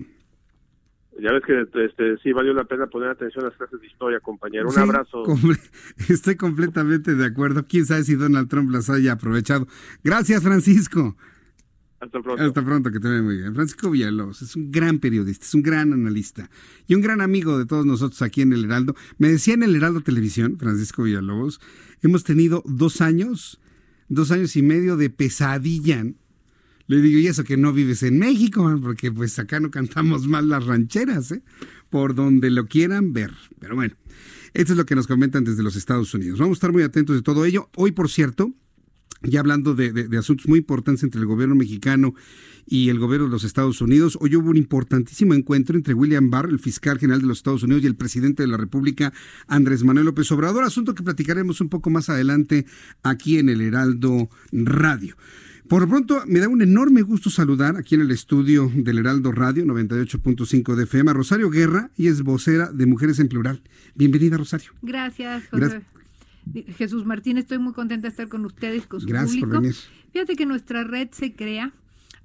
[1.17, 4.19] Ya ves que este, sí valió la pena poner atención a las clases de historia,
[4.19, 4.67] compañero.
[4.69, 5.23] Un abrazo.
[6.09, 7.65] estoy completamente de acuerdo.
[7.67, 9.65] Quién sabe si Donald Trump las haya aprovechado.
[10.03, 11.15] Gracias, Francisco.
[12.01, 12.43] Hasta pronto.
[12.43, 13.55] Hasta pronto, que te vea muy bien.
[13.55, 16.49] Francisco Villalobos es un gran periodista, es un gran analista
[16.86, 18.93] y un gran amigo de todos nosotros aquí en El Heraldo.
[19.17, 21.61] Me decía en El Heraldo Televisión, Francisco Villalobos,
[22.01, 23.61] hemos tenido dos años,
[24.08, 26.06] dos años y medio de pesadilla.
[26.88, 30.49] Le digo, y eso que no vives en México, porque pues acá no cantamos mal
[30.49, 31.43] las rancheras, ¿eh?
[31.89, 33.32] por donde lo quieran ver.
[33.60, 33.95] Pero bueno,
[34.53, 36.39] esto es lo que nos comentan desde los Estados Unidos.
[36.39, 37.70] Vamos a estar muy atentos de todo ello.
[37.76, 38.53] Hoy, por cierto,
[39.22, 42.13] ya hablando de, de, asuntos muy importantes entre el gobierno mexicano
[42.68, 46.49] y el gobierno de los Estados Unidos, hoy hubo un importantísimo encuentro entre William Barr,
[46.49, 49.13] el fiscal general de los Estados Unidos, y el presidente de la República,
[49.47, 52.66] Andrés Manuel López Obrador, asunto que platicaremos un poco más adelante
[53.03, 55.16] aquí en el Heraldo Radio.
[55.68, 59.32] Por lo pronto, me da un enorme gusto saludar aquí en el estudio del Heraldo
[59.32, 63.63] Radio 98.5 de FM a Rosario Guerra y es vocera de Mujeres en Plural.
[63.95, 64.74] Bienvenida, Rosario.
[64.84, 65.82] Gracias, José.
[66.77, 69.61] Jesús Martín, estoy muy contenta de estar con ustedes, con su Gracias público.
[70.13, 71.73] Fíjate que nuestra red se crea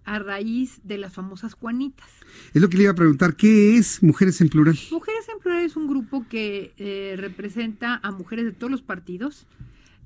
[0.05, 2.09] a raíz de las famosas Juanitas.
[2.55, 4.79] Es lo que le iba a preguntar, ¿qué es Mujeres en Plural?
[4.91, 9.47] Mujeres en Plural es un grupo que eh, representa a mujeres de todos los partidos,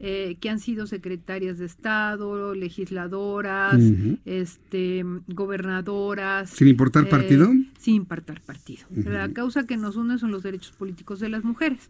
[0.07, 3.80] eh, que han sido secretarias de Estado, legisladoras,
[4.26, 6.50] este, gobernadoras.
[6.50, 7.50] ¿Sin importar partido?
[7.50, 8.84] Eh, sin importar partido.
[8.90, 11.88] La causa que nos une son los derechos políticos de las mujeres.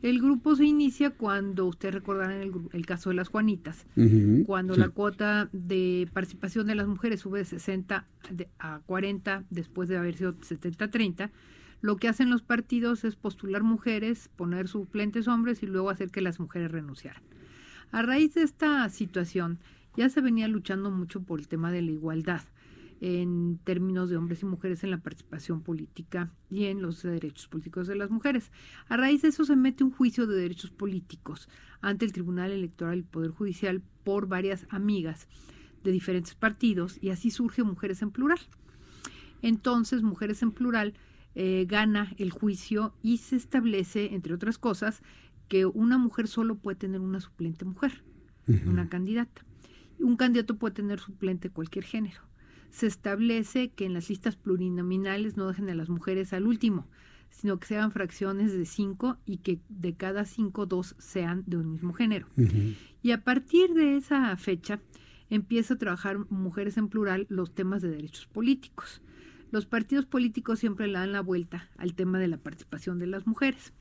[0.00, 3.84] El grupo se inicia cuando, ustedes recordarán el, el caso de las Juanitas,
[4.46, 8.06] cuando la cuota de participación de las mujeres sube de 60
[8.60, 11.30] a 40 después de haber sido 70-30
[11.82, 16.20] lo que hacen los partidos es postular mujeres, poner suplentes hombres y luego hacer que
[16.20, 17.22] las mujeres renunciaran.
[17.92, 19.58] A raíz de esta situación,
[19.96, 22.40] ya se venía luchando mucho por el tema de la igualdad
[23.02, 27.88] en términos de hombres y mujeres en la participación política y en los derechos políticos
[27.88, 28.50] de las mujeres.
[28.88, 31.50] A raíz de eso se mete un juicio de derechos políticos
[31.82, 35.28] ante el Tribunal Electoral y Poder Judicial por varias amigas
[35.84, 38.38] de diferentes partidos y así surge Mujeres en Plural.
[39.42, 40.94] Entonces, Mujeres en Plural
[41.34, 45.02] eh, gana el juicio y se establece, entre otras cosas,
[45.52, 48.02] que una mujer solo puede tener una suplente mujer,
[48.64, 49.44] una candidata.
[49.98, 52.22] Un candidato puede tener suplente cualquier género.
[52.70, 56.88] Se establece que en las listas plurinominales no dejen a las mujeres al último,
[57.28, 61.70] sino que sean fracciones de cinco y que de cada cinco, dos sean de un
[61.70, 62.28] mismo género.
[63.02, 64.80] Y a partir de esa fecha
[65.28, 69.02] empieza a trabajar mujeres en plural los temas de derechos políticos
[69.52, 73.26] los partidos políticos siempre le dan la vuelta al tema de la participación de las
[73.26, 73.72] mujeres.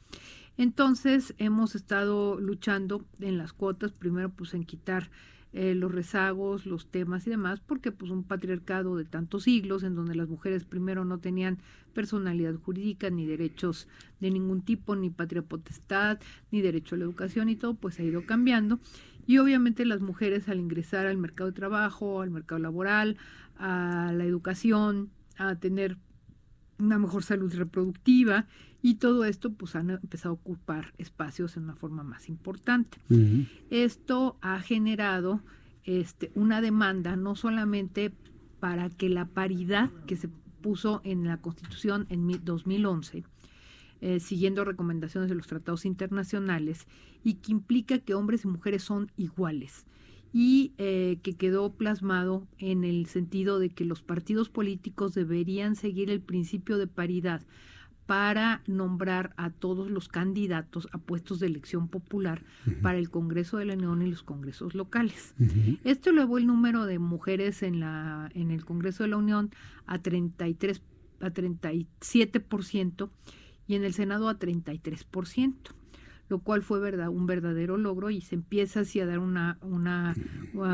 [0.58, 5.10] Entonces hemos estado luchando en las cuotas, primero pues en quitar
[5.54, 9.96] eh, los rezagos, los temas y demás, porque pues un patriarcado de tantos siglos en
[9.96, 11.58] donde las mujeres primero no tenían
[11.94, 13.88] personalidad jurídica, ni derechos
[14.20, 16.20] de ningún tipo, ni patria potestad,
[16.52, 18.80] ni derecho a la educación y todo, pues ha ido cambiando.
[19.26, 23.18] Y obviamente las mujeres al ingresar al mercado de trabajo, al mercado laboral,
[23.58, 25.12] a la educación,
[25.50, 25.98] a tener
[26.80, 28.48] una mejor salud reproductiva
[28.82, 32.98] y todo esto pues han empezado a ocupar espacios en una forma más importante.
[33.70, 35.42] Esto ha generado
[35.84, 38.12] este, una demanda no solamente
[38.60, 40.30] para que la paridad que se
[40.62, 43.24] puso en la Constitución en 2011,
[44.02, 46.88] eh, siguiendo recomendaciones de los tratados internacionales,
[47.24, 49.86] y que implica que hombres y mujeres son iguales
[50.34, 56.10] y eh, que quedó plasmado en el sentido de que los partidos políticos deberían seguir
[56.10, 57.42] el principio de paridad
[58.06, 62.44] para nombrar a todos los candidatos a puestos de elección popular
[62.82, 65.34] para el Congreso de la Unión y los congresos locales.
[65.86, 69.52] Esto elevó el número de mujeres en la en el Congreso de la Unión
[69.86, 70.82] a 33
[71.22, 73.10] a 37%
[73.68, 75.54] y en el Senado a 33%
[76.32, 80.16] lo cual fue verdad, un verdadero logro y se empieza así a dar una, una,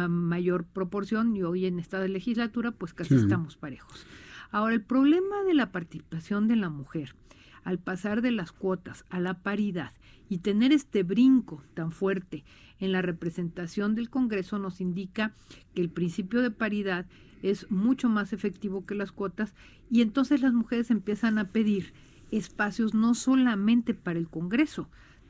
[0.07, 4.05] mayor proporción y hoy en esta legislatura pues casi estamos parejos.
[4.51, 7.15] Ahora, el problema de la participación de la mujer
[7.63, 9.91] al pasar de las cuotas a la paridad
[10.29, 12.45] y tener este brinco tan fuerte
[12.79, 15.33] en la representación del Congreso nos indica
[15.73, 17.07] que el principio de paridad
[17.41, 19.55] es mucho más efectivo que las cuotas
[19.89, 21.93] y entonces las mujeres empiezan a pedir
[22.29, 24.87] espacios no solamente para el Congreso,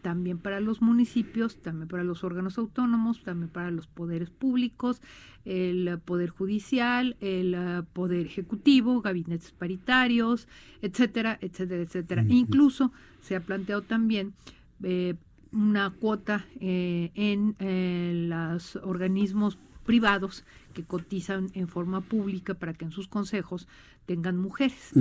[0.08, 5.02] también para los municipios, también para los órganos autónomos, también para los poderes públicos,
[5.44, 10.48] el poder judicial, el eh, poder ejecutivo, gabinetes paritarios,
[10.82, 12.26] etcétera, etcétera, etcétera.
[12.30, 14.34] Incluso se ha planteado también
[14.82, 15.16] eh,
[15.52, 22.92] una cuota eh, en los organismos privados que cotizan en forma pública para que en
[22.94, 23.68] sus consejos
[24.06, 24.94] tengan mujeres.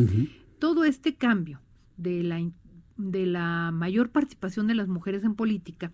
[0.58, 1.60] Todo este cambio
[1.96, 2.40] de la
[2.96, 5.92] de la mayor participación de las mujeres en política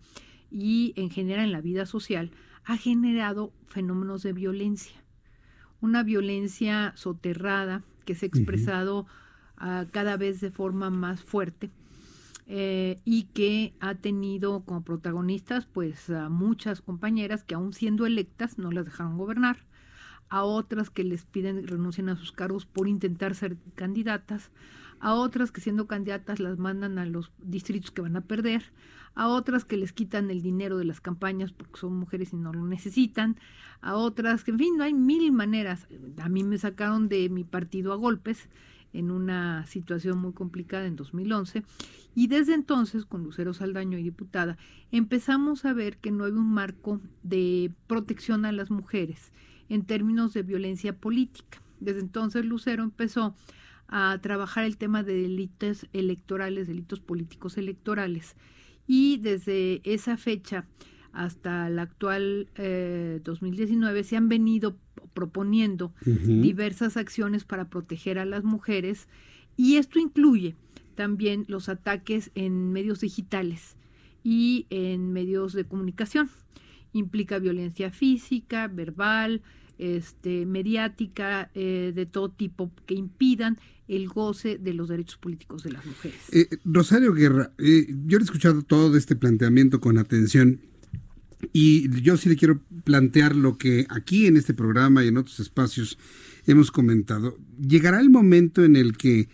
[0.50, 2.30] y en general en la vida social
[2.64, 5.02] ha generado fenómenos de violencia.
[5.80, 9.06] Una violencia soterrada que se ha expresado
[9.56, 11.70] ah, cada vez de forma más fuerte
[12.46, 18.58] eh, y que ha tenido como protagonistas pues a muchas compañeras que aún siendo electas
[18.58, 19.64] no las dejaron gobernar,
[20.28, 24.50] a otras que les piden renuncien a sus cargos por intentar ser candidatas,
[25.02, 28.62] a otras que siendo candidatas las mandan a los distritos que van a perder,
[29.16, 32.52] a otras que les quitan el dinero de las campañas porque son mujeres y no
[32.52, 33.36] lo necesitan,
[33.80, 35.88] a otras que, en fin, no hay mil maneras.
[36.18, 38.48] A mí me sacaron de mi partido a golpes
[38.92, 41.64] en una situación muy complicada en 2011
[42.14, 44.56] y desde entonces con Lucero Saldaño y diputada
[44.92, 49.32] empezamos a ver que no hay un marco de protección a las mujeres
[49.68, 51.60] en términos de violencia política.
[51.80, 53.34] Desde entonces Lucero empezó
[53.94, 58.36] a trabajar el tema de delitos electorales, delitos políticos electorales.
[58.86, 60.64] Y desde esa fecha
[61.12, 64.78] hasta la actual 2019 eh, se han venido
[65.12, 69.08] proponiendo diversas acciones para proteger a las mujeres.
[69.58, 70.56] Y esto incluye
[70.94, 73.76] también los ataques en medios digitales
[74.24, 76.30] y en medios de comunicación.
[76.94, 79.42] Implica violencia física, verbal,
[79.76, 85.72] este, mediática, eh, de todo tipo, que impidan el goce de los derechos políticos de
[85.72, 86.18] las mujeres.
[86.32, 90.60] Eh, Rosario Guerra, yo he escuchado todo este planteamiento con atención
[91.52, 95.40] y yo sí le quiero plantear lo que aquí en este programa y en otros
[95.40, 95.98] espacios
[96.46, 97.36] hemos comentado.
[97.60, 99.28] Llegará el momento en el que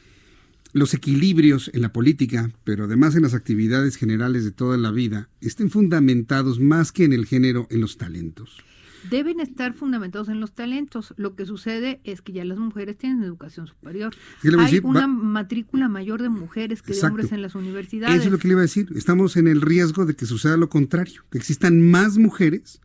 [0.73, 5.29] los equilibrios en la política, pero además en las actividades generales de toda la vida,
[5.41, 8.65] estén fundamentados más que en el género, en los talentos
[9.11, 11.15] deben estar fundamentados en los talentos.
[11.17, 14.15] Lo que sucede es que ya las mujeres tienen educación superior.
[14.59, 18.17] Hay una matrícula mayor de mujeres que de hombres en las universidades.
[18.17, 18.89] Eso es lo que le iba a decir.
[18.95, 22.81] Estamos en el riesgo de que suceda lo contrario, que existan más mujeres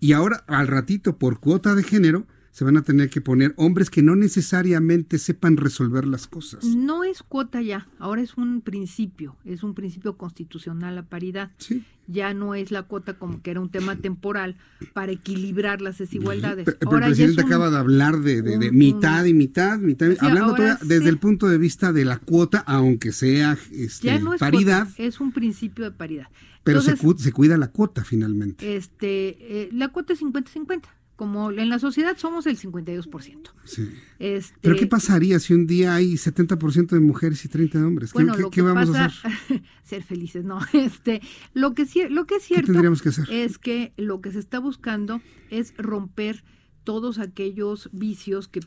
[0.00, 2.26] y ahora al ratito por cuota de género
[2.58, 6.64] se van a tener que poner hombres que no necesariamente sepan resolver las cosas.
[6.64, 11.52] No es cuota ya, ahora es un principio, es un principio constitucional la paridad.
[11.58, 11.84] Sí.
[12.08, 14.56] Ya no es la cuota como que era un tema temporal
[14.92, 16.64] para equilibrar las desigualdades.
[16.64, 21.46] Pero, el presidente acaba de hablar de, mitad y mitad, mitad, hablando desde el punto
[21.46, 24.88] de vista de la cuota, aunque sea este, paridad.
[24.96, 26.26] es un principio de paridad.
[26.64, 28.76] Pero se, se, cuida la cuota finalmente.
[28.76, 33.50] Este, eh, la cuota es 50-50 como en la sociedad somos el 52%.
[33.64, 33.90] Sí.
[34.20, 38.12] Este, Pero ¿qué pasaría si un día hay 70% de mujeres y 30 de hombres?
[38.12, 39.32] ¿Qué, bueno, ¿qué, vamos a hacer?
[39.82, 40.60] ser felices, no.
[40.72, 41.20] Este,
[41.54, 43.26] lo que lo que es cierto que hacer?
[43.32, 46.44] es que lo que se está buscando es romper
[46.84, 48.60] todos aquellos vicios que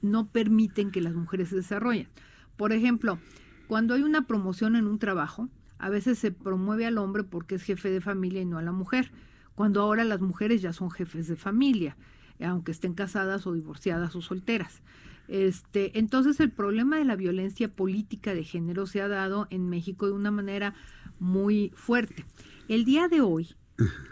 [0.00, 2.08] no permiten que las mujeres se desarrollen.
[2.56, 3.18] Por ejemplo,
[3.66, 7.62] cuando hay una promoción en un trabajo, a veces se promueve al hombre porque es
[7.64, 9.12] jefe de familia y no a la mujer
[9.58, 11.96] cuando ahora las mujeres ya son jefes de familia,
[12.40, 14.82] aunque estén casadas o divorciadas o solteras.
[15.26, 20.06] Este, entonces el problema de la violencia política de género se ha dado en México
[20.06, 20.74] de una manera
[21.18, 22.24] muy fuerte.
[22.68, 23.56] El día de hoy,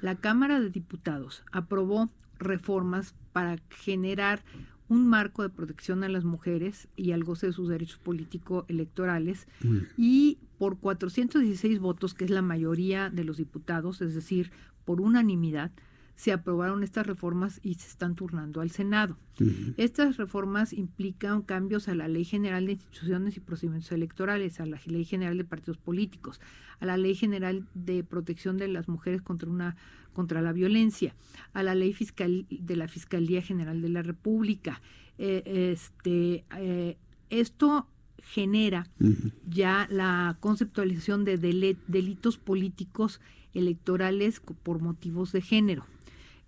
[0.03, 4.43] la Cámara de Diputados aprobó reformas para generar
[4.89, 9.47] un marco de protección a las mujeres y al goce de sus derechos políticos electorales
[9.97, 14.51] y por 416 votos, que es la mayoría de los diputados, es decir,
[14.87, 15.73] por unanimidad,
[16.15, 19.19] se aprobaron estas reformas y se están turnando al Senado.
[19.77, 24.81] Estas reformas implican cambios a la Ley General de Instituciones y Procedimientos Electorales, a la
[24.87, 26.41] Ley General de Partidos Políticos,
[26.81, 29.77] a la Ley General de Protección de las Mujeres contra una
[30.15, 31.15] contra la violencia,
[31.53, 34.81] a la Ley Fiscal de la Fiscalía General de la República.
[35.19, 36.97] Eh, este, eh,
[37.29, 37.87] esto
[38.23, 38.89] genera
[39.47, 43.21] ya la conceptualización de delitos políticos
[43.59, 45.87] electorales por motivos de género.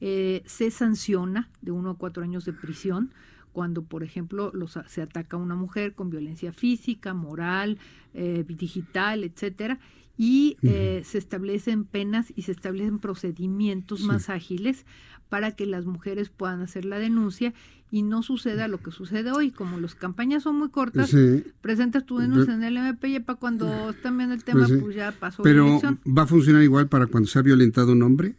[0.01, 3.13] Eh, se sanciona de uno a cuatro años de prisión
[3.53, 7.79] cuando, por ejemplo, los, se ataca a una mujer con violencia física, moral,
[8.15, 9.81] eh, digital, etcétera,
[10.17, 14.85] y eh, se establecen penas y se establecen procedimientos más ágiles
[15.29, 17.53] para que las mujeres puedan hacer la denuncia
[17.91, 19.51] y no suceda lo que sucede hoy.
[19.51, 21.15] Como las campañas son muy cortas,
[21.61, 24.97] presentas tu denuncia en el MP y para cuando están viendo el tema, pues, pues
[24.97, 28.35] ya pasó Pero ¿va a funcionar igual para cuando se ha violentado un hombre?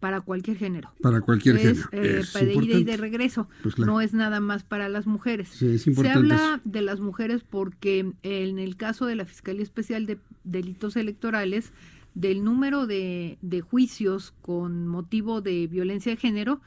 [0.00, 0.90] Para cualquier género.
[1.00, 1.88] Para cualquier género.
[1.92, 3.46] Eh, para de ida y de regreso.
[3.62, 5.48] Pues no es nada más para las mujeres.
[5.50, 10.96] se habla de las mujeres porque en el caso de la Fiscalía Especial de Delitos
[10.96, 11.72] Electorales,
[12.14, 16.60] del número de, de juicios con motivo de violencia de género,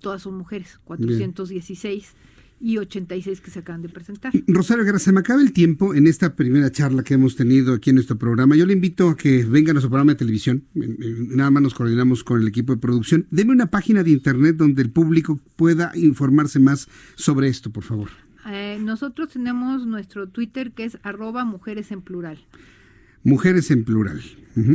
[0.00, 2.14] todas son mujeres, 416
[2.60, 4.32] y 86 que se acaban de presentar.
[4.46, 7.90] Rosario Guerra, se me acaba el tiempo en esta primera charla que hemos tenido aquí
[7.90, 8.56] en nuestro programa.
[8.56, 10.64] Yo le invito a que venga a nuestro programa de televisión.
[10.74, 13.26] Nada más nos coordinamos con el equipo de producción.
[13.30, 18.08] Deme una página de internet donde el público pueda informarse más sobre esto, por favor.
[18.48, 22.38] Eh, nosotros tenemos nuestro Twitter que es arroba mujeres en plural.
[23.26, 24.22] Mujeres en plural,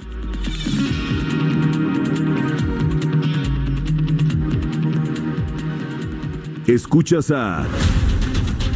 [6.67, 7.65] Escuchas a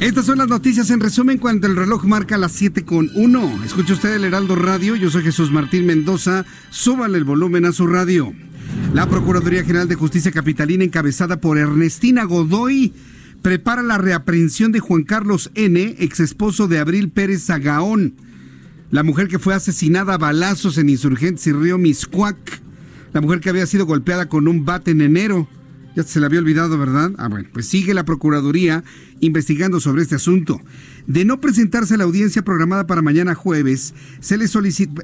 [0.00, 3.64] Estas son las noticias en resumen cuando el reloj marca las 7 con 1.
[3.64, 7.86] Escucha usted el Heraldo Radio, yo soy Jesús Martín Mendoza, súbale el volumen a su
[7.86, 8.34] radio.
[8.92, 12.92] La Procuraduría General de Justicia Capitalina, encabezada por Ernestina Godoy,
[13.40, 18.16] prepara la reaprehensión de Juan Carlos N., ex esposo de Abril Pérez Zagaón,
[18.90, 22.60] la mujer que fue asesinada a balazos en Insurgentes y Río Miscuac,
[23.14, 25.48] la mujer que había sido golpeada con un bate en enero.
[25.96, 27.12] Ya se le había olvidado, ¿verdad?
[27.16, 28.84] Ah, bueno, pues sigue la Procuraduría
[29.20, 30.60] investigando sobre este asunto.
[31.06, 35.02] De no presentarse a la audiencia programada para mañana jueves, se le solicita,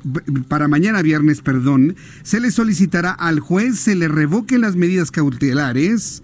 [0.48, 6.22] para mañana viernes, perdón, se le solicitará al juez se le revoquen las medidas cautelares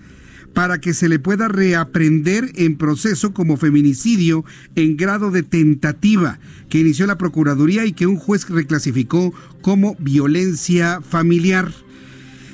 [0.52, 4.44] para que se le pueda reaprender en proceso como feminicidio
[4.74, 11.00] en grado de tentativa que inició la Procuraduría y que un juez reclasificó como violencia
[11.00, 11.72] familiar.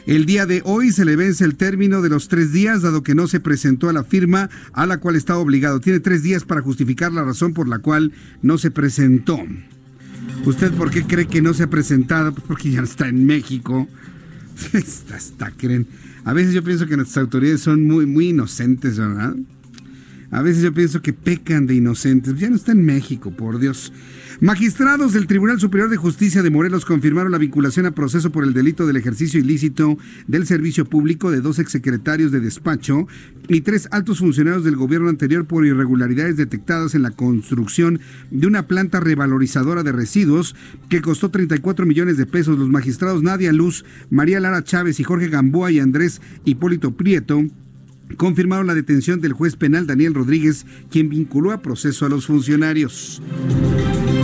[0.06, 3.14] El día de hoy se le vence el término de los tres días, dado que
[3.14, 5.80] no se presentó a la firma a la cual estaba obligado.
[5.80, 9.38] Tiene tres días para justificar la razón por la cual no se presentó.
[10.44, 12.34] ¿Usted por qué cree que no se ha presentado?
[12.34, 13.88] Pues porque ya está en México.
[15.14, 15.86] Hasta, creen.
[16.24, 19.34] A veces yo pienso que nuestras autoridades son muy, muy inocentes, ¿verdad?
[20.34, 22.36] A veces yo pienso que pecan de inocentes.
[22.40, 23.92] Ya no está en México, por Dios.
[24.40, 28.52] Magistrados del Tribunal Superior de Justicia de Morelos confirmaron la vinculación a proceso por el
[28.52, 33.06] delito del ejercicio ilícito del servicio público de dos exsecretarios de despacho
[33.46, 38.00] y tres altos funcionarios del gobierno anterior por irregularidades detectadas en la construcción
[38.32, 40.56] de una planta revalorizadora de residuos
[40.88, 42.58] que costó 34 millones de pesos.
[42.58, 47.44] Los magistrados Nadia Luz, María Lara Chávez y Jorge Gamboa y Andrés Hipólito Prieto
[48.16, 53.22] confirmaron la detención del juez penal Daniel Rodríguez, quien vinculó a proceso a los funcionarios.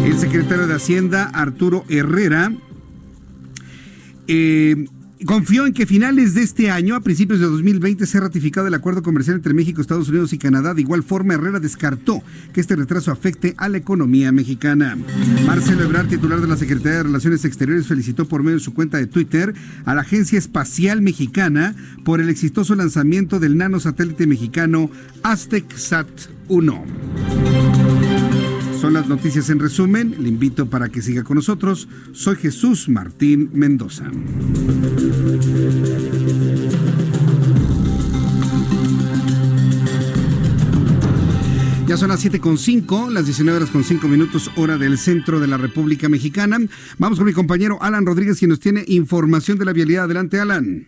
[0.05, 2.53] El secretario de Hacienda, Arturo Herrera,
[4.26, 4.87] eh,
[5.27, 9.03] Confió en que finales de este año, a principios de 2020, sea ratificado el acuerdo
[9.03, 10.73] comercial entre México, Estados Unidos y Canadá.
[10.73, 12.23] De igual forma, Herrera descartó
[12.55, 14.97] que este retraso afecte a la economía mexicana.
[15.47, 18.97] Marcelo Ebrard, titular de la Secretaría de Relaciones Exteriores, felicitó por medio de su cuenta
[18.97, 19.55] de Twitter
[19.85, 24.91] a la Agencia Espacial Mexicana por el exitoso lanzamiento del nanosatélite mexicano
[25.23, 26.09] Aztec Sat
[26.49, 26.85] 1.
[28.81, 30.16] Son las noticias en resumen.
[30.21, 31.87] Le invito para que siga con nosotros.
[32.12, 34.11] Soy Jesús Martín Mendoza.
[41.91, 45.57] Ya son las 7.5, las 19 horas con 5 minutos, hora del centro de la
[45.57, 46.57] República Mexicana.
[46.99, 50.05] Vamos con mi compañero Alan Rodríguez, quien nos tiene información de la vialidad.
[50.05, 50.86] Adelante, Alan.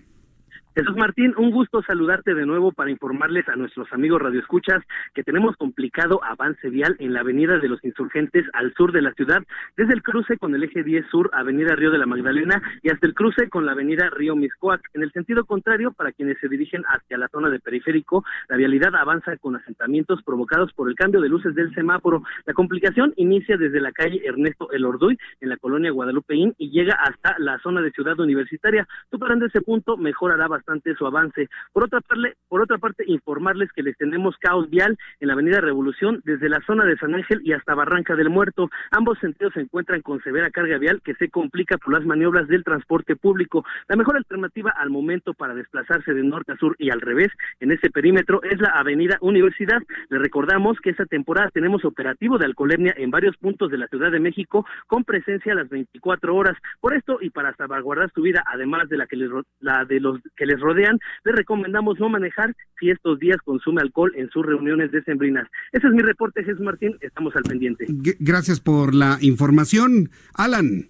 [0.75, 5.55] Jesús Martín, un gusto saludarte de nuevo para informarles a nuestros amigos radioescuchas que tenemos
[5.59, 9.43] complicado avance vial en la Avenida de los Insurgentes al sur de la ciudad,
[9.77, 13.07] desde el cruce con el eje 10 sur, Avenida Río de la Magdalena, y hasta
[13.07, 14.81] el cruce con la Avenida Río Miscoac.
[14.95, 18.97] En el sentido contrario, para quienes se dirigen hacia la zona de periférico, la vialidad
[18.97, 22.23] avanza con asentamientos provocados por el cambio de luces del semáforo.
[22.47, 26.95] La complicación inicia desde la calle Ernesto El Orduy, en la colonia Guadalupeín, y llega
[26.95, 28.89] hasta la zona de Ciudad Universitaria.
[29.11, 31.49] Superando ese punto, mejorará bastante bastante su avance.
[31.73, 35.61] Por otra parte, por otra parte, informarles que les tenemos caos vial en la Avenida
[35.61, 38.71] Revolución desde la zona de San Ángel y hasta Barranca del Muerto.
[38.93, 42.63] Ambos sentidos se encuentran con severa carga vial que se complica por las maniobras del
[42.63, 43.65] transporte público.
[43.89, 47.73] La mejor alternativa al momento para desplazarse de norte a sur y al revés en
[47.73, 49.81] ese perímetro es la Avenida Universidad.
[50.11, 54.13] Le recordamos que esta temporada tenemos operativo de alcoholemia en varios puntos de la Ciudad
[54.13, 56.57] de México con presencia a las 24 horas.
[56.81, 60.21] Por esto y para salvaguardar su vida, además de la que les, la de los
[60.37, 64.90] que les rodean, les recomendamos no manejar si estos días consume alcohol en sus reuniones
[64.92, 65.48] decembrinas.
[65.72, 67.86] Ese es mi reporte, Jesús Martín, estamos al pendiente.
[68.18, 70.88] Gracias por la información, Alan.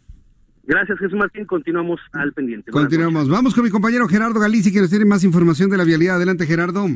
[0.65, 1.45] Gracias, Jesús Martín.
[1.45, 2.71] Continuamos al pendiente.
[2.71, 3.29] Continuamos.
[3.29, 6.17] Vamos con mi compañero Gerardo Galici, que nos tiene más información de la vialidad.
[6.17, 6.87] Adelante, Gerardo.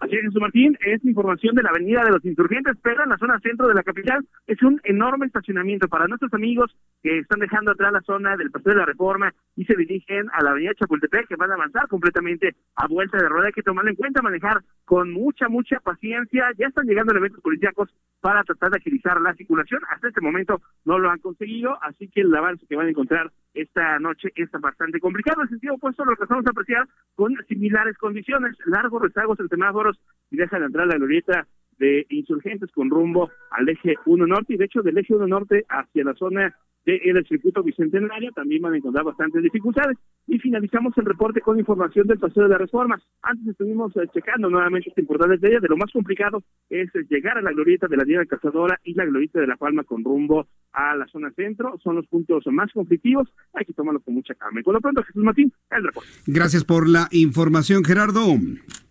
[0.00, 3.16] Así es, Jesús Martín, es información de la Avenida de los Insurgentes, pero en la
[3.16, 7.70] zona centro de la capital es un enorme estacionamiento para nuestros amigos que están dejando
[7.70, 11.28] atrás la zona del Paseo de la Reforma y se dirigen a la Avenida Chapultepec,
[11.28, 13.46] que van a avanzar completamente a vuelta de rueda.
[13.46, 16.50] Hay que tomarlo en cuenta, manejar con mucha, mucha paciencia.
[16.58, 17.88] Ya están llegando elementos policíacos
[18.20, 19.80] para tratar de agilizar la circulación.
[19.90, 23.30] Hasta este momento no lo han conseguido, así que el avance que van a encontrar
[23.52, 25.42] esta noche está bastante complicado.
[25.42, 29.83] En sentido opuesto, lo que estamos a apreciar con similares condiciones, largos rezagos en semáforos
[30.30, 31.46] y dejan entrar la glorieta
[31.78, 35.64] de insurgentes con rumbo al eje 1 norte y de hecho del eje 1 norte
[35.68, 36.54] hacia la zona
[36.84, 39.96] del circuito bicentenario también van a encontrar bastantes dificultades.
[40.26, 44.50] Y finalizamos el reporte con información del paseo de la reforma antes estuvimos eh, checando
[44.50, 47.86] nuevamente esta importante de ella de lo más complicado es eh, llegar a la glorieta
[47.88, 51.30] de la Diana Cazadora y la glorieta de la Palma con rumbo a la zona
[51.32, 51.78] centro.
[51.82, 53.28] Son los puntos más conflictivos.
[53.54, 54.60] Hay que tomarlo con mucha calma.
[54.60, 56.08] Y por lo pronto Jesús Martín el reporte.
[56.26, 58.20] Gracias por la información Gerardo.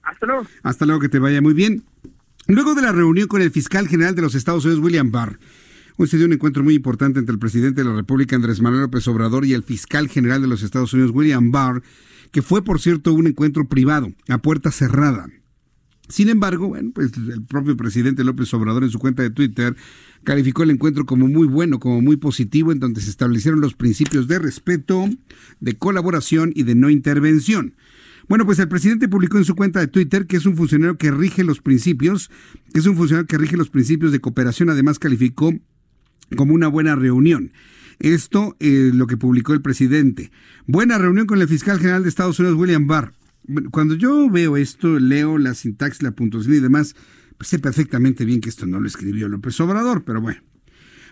[0.03, 0.43] Hasta luego.
[0.63, 1.83] Hasta luego que te vaya muy bien
[2.47, 5.39] Luego de la reunión con el fiscal general de los Estados Unidos, William Barr,
[5.95, 8.81] hoy se dio un encuentro muy importante entre el presidente de la República, Andrés Manuel
[8.81, 11.81] López Obrador, y el fiscal general de los Estados Unidos, William Barr,
[12.31, 15.27] que fue, por cierto, un encuentro privado, a puerta cerrada.
[16.09, 19.77] Sin embargo, bueno, pues el propio presidente López Obrador en su cuenta de Twitter
[20.25, 24.27] calificó el encuentro como muy bueno, como muy positivo, en donde se establecieron los principios
[24.27, 25.09] de respeto,
[25.61, 27.75] de colaboración y de no intervención.
[28.27, 31.11] Bueno, pues el presidente publicó en su cuenta de Twitter que es un funcionario que
[31.11, 32.31] rige los principios,
[32.73, 35.53] que es un funcionario que rige los principios de cooperación, además calificó
[36.35, 37.51] como una buena reunión.
[37.99, 40.31] Esto es eh, lo que publicó el presidente.
[40.65, 43.13] Buena reunión con el fiscal general de Estados Unidos, William Barr.
[43.71, 46.95] Cuando yo veo esto, leo la sintaxis, la puntuación y demás,
[47.37, 50.41] pues sé perfectamente bien que esto no lo escribió López Obrador, pero bueno.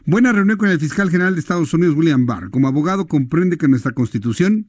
[0.06, 2.50] Buena reunión con el fiscal general de Estados Unidos, William Barr.
[2.50, 4.68] Como abogado comprende que nuestra constitución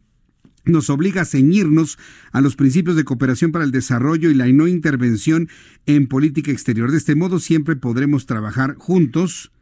[0.64, 1.98] nos obliga a ceñirnos
[2.30, 5.48] a los principios de cooperación para el desarrollo y la no intervención
[5.86, 6.90] en política exterior.
[6.90, 9.52] De este modo siempre podremos trabajar juntos.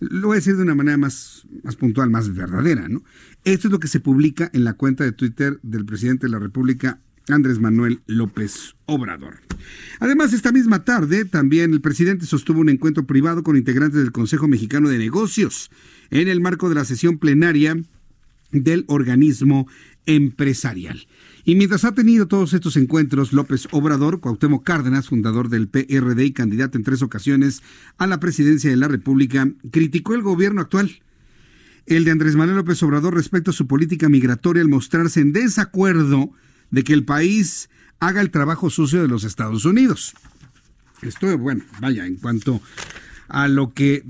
[0.00, 3.02] Lo voy a decir de una manera más, más puntual, más verdadera, ¿no?
[3.44, 6.38] Esto es lo que se publica en la cuenta de Twitter del presidente de la
[6.38, 9.36] República, Andrés Manuel López Obrador.
[10.00, 14.48] Además, esta misma tarde también el presidente sostuvo un encuentro privado con integrantes del Consejo
[14.48, 15.70] Mexicano de Negocios
[16.10, 17.76] en el marco de la sesión plenaria
[18.52, 19.66] del organismo
[20.06, 21.06] empresarial.
[21.44, 26.32] Y mientras ha tenido todos estos encuentros, López Obrador, Cuauhtémoc Cárdenas, fundador del PRD y
[26.32, 27.62] candidato en tres ocasiones
[27.98, 31.02] a la presidencia de la República, criticó el gobierno actual,
[31.86, 36.30] el de Andrés Manuel López Obrador respecto a su política migratoria al mostrarse en desacuerdo
[36.70, 37.68] de que el país
[38.00, 40.14] haga el trabajo sucio de los Estados Unidos.
[41.02, 42.62] Esto, bueno, vaya, en cuanto
[43.28, 44.04] a lo que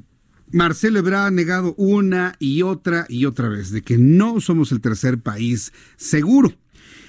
[0.55, 4.81] Marcelo Ebrard ha negado una y otra y otra vez de que no somos el
[4.81, 6.55] tercer país seguro.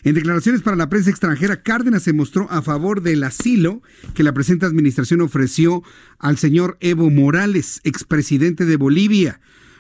[0.04, 3.84] En declaraciones para la prensa extranjera, Cárdenas se mostró a favor del asilo
[4.16, 5.84] que la presente administración ofreció
[6.18, 9.40] al señor Evo Morales, expresidente de Bolivia,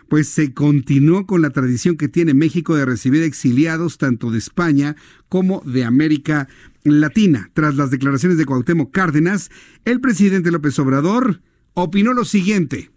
[0.09, 4.95] pues se continuó con la tradición que tiene México de recibir exiliados tanto de España
[5.27, 6.47] como de América
[6.83, 7.49] Latina.
[7.55, 9.49] Tras las declaraciones de Cuauhtémoc Cárdenas,
[9.85, 11.41] el presidente López Obrador
[11.73, 12.91] opinó lo siguiente.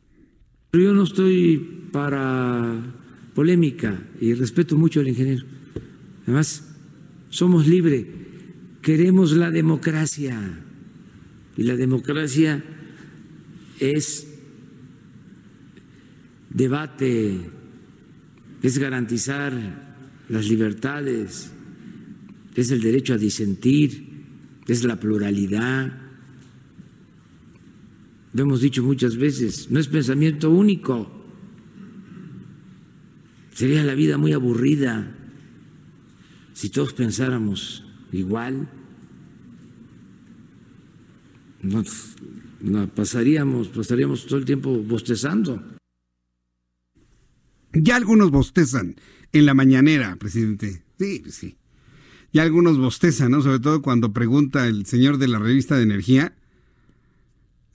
[0.73, 2.95] Yo no estoy para
[3.35, 5.47] polémica y respeto mucho al ingeniero.
[6.25, 6.77] Además,
[7.31, 8.05] somos libres,
[8.83, 10.39] queremos la democracia
[11.57, 12.63] y la democracia
[13.81, 14.29] es
[16.51, 17.41] debate,
[18.63, 19.55] es garantizar
[20.29, 21.51] las libertades,
[22.55, 24.07] es el derecho a disentir,
[24.67, 26.08] es la pluralidad.
[28.33, 31.11] Lo hemos dicho muchas veces, no es pensamiento único.
[33.53, 35.15] Sería la vida muy aburrida
[36.53, 38.69] si todos pensáramos igual.
[41.63, 42.17] Nos,
[42.95, 45.63] pasaríamos, pasaríamos todo el tiempo bostezando.
[47.73, 48.97] Ya algunos bostezan
[49.33, 50.85] en la mañanera, presidente.
[50.99, 51.57] Sí, sí.
[52.33, 53.43] Ya algunos bostezan, ¿no?
[53.43, 56.38] Sobre todo cuando pregunta el señor de la revista de energía.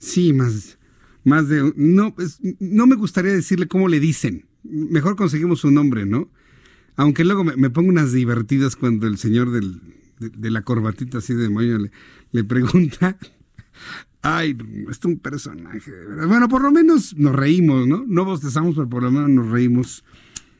[0.04, 0.78] Sí, más,
[1.24, 1.72] más de...
[1.76, 2.14] No,
[2.60, 4.44] no me gustaría decirle cómo le dicen.
[4.62, 6.28] Mejor conseguimos su nombre, ¿no?
[6.96, 9.80] Aunque luego me, pongo unas divertidas cuando el señor del,
[10.18, 11.90] de, la corbatita así de moño le,
[12.32, 13.16] le pregunta.
[14.22, 14.56] Ay,
[14.90, 15.90] es un personaje.
[16.26, 18.04] Bueno, por lo menos nos reímos, ¿no?
[18.06, 20.04] No bostezamos, pero por lo menos nos reímos.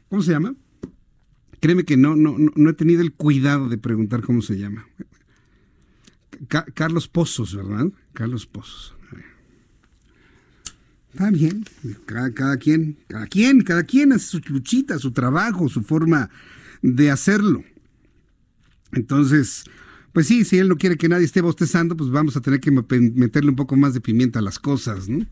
[0.09, 0.55] ¿Cómo se llama?
[1.61, 4.87] Créeme que no, no, no he tenido el cuidado de preguntar cómo se llama.
[6.49, 7.93] Carlos Pozos, ¿verdad?
[8.15, 8.94] Carlos Pozos.
[11.15, 11.65] Está bien,
[12.07, 16.29] cada, cada, quien, cada quien, cada quien hace su luchita, su trabajo, su forma
[16.83, 17.63] de hacerlo.
[18.91, 19.63] Entonces,
[20.13, 22.73] pues sí, si él no quiere que nadie esté bostezando, pues vamos a tener que
[22.73, 25.25] meterle un poco más de pimienta a las cosas, ¿no?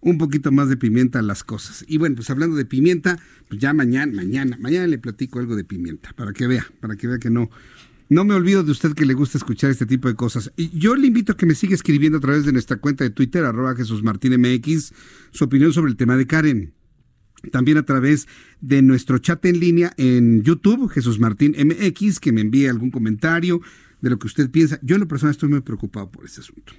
[0.00, 1.84] un poquito más de pimienta a las cosas.
[1.86, 3.18] Y bueno, pues hablando de pimienta,
[3.48, 7.06] pues ya mañana, mañana, mañana le platico algo de pimienta, para que vea, para que
[7.06, 7.50] vea que no,
[8.08, 10.52] no me olvido de usted que le gusta escuchar este tipo de cosas.
[10.56, 13.10] Y yo le invito a que me siga escribiendo a través de nuestra cuenta de
[13.10, 14.92] Twitter, arroba Jesús Martín MX,
[15.32, 16.72] su opinión sobre el tema de Karen.
[17.50, 18.26] También a través
[18.60, 23.60] de nuestro chat en línea en YouTube, Jesús Martín MX, que me envíe algún comentario
[24.00, 24.78] de lo que usted piensa.
[24.82, 26.72] Yo en lo personal estoy muy preocupado por este asunto.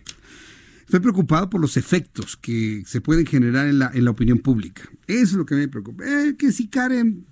[0.79, 4.83] Estoy preocupado por los efectos que se pueden generar en la, en la opinión pública.
[5.05, 6.05] Eso es lo que me preocupa.
[6.05, 7.25] Eh, que si Karen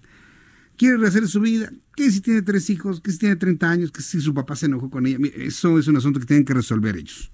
[0.77, 4.01] quiere rehacer su vida, que si tiene tres hijos, que si tiene 30 años, que
[4.01, 5.17] si su papá se enojó con ella.
[5.35, 7.31] Eso es un asunto que tienen que resolver ellos.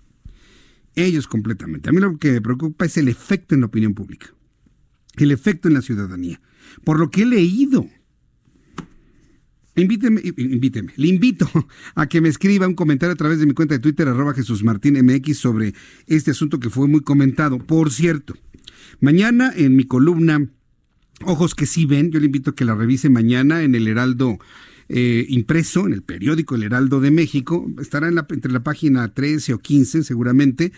[0.95, 1.89] Ellos completamente.
[1.89, 4.27] A mí lo que me preocupa es el efecto en la opinión pública.
[5.15, 6.41] El efecto en la ciudadanía.
[6.83, 7.87] Por lo que he leído
[9.75, 11.49] Invíteme, invíteme, le invito
[11.95, 14.63] a que me escriba un comentario a través de mi cuenta de Twitter, arroba Jesús
[14.63, 15.73] Martín MX, sobre
[16.07, 17.57] este asunto que fue muy comentado.
[17.57, 18.35] Por cierto,
[18.99, 20.49] mañana en mi columna
[21.23, 24.39] Ojos que sí ven, yo le invito a que la revise mañana en el Heraldo
[24.89, 27.69] eh, impreso, en el periódico El Heraldo de México.
[27.79, 30.71] Estará en la, entre la página 13 o 15 seguramente.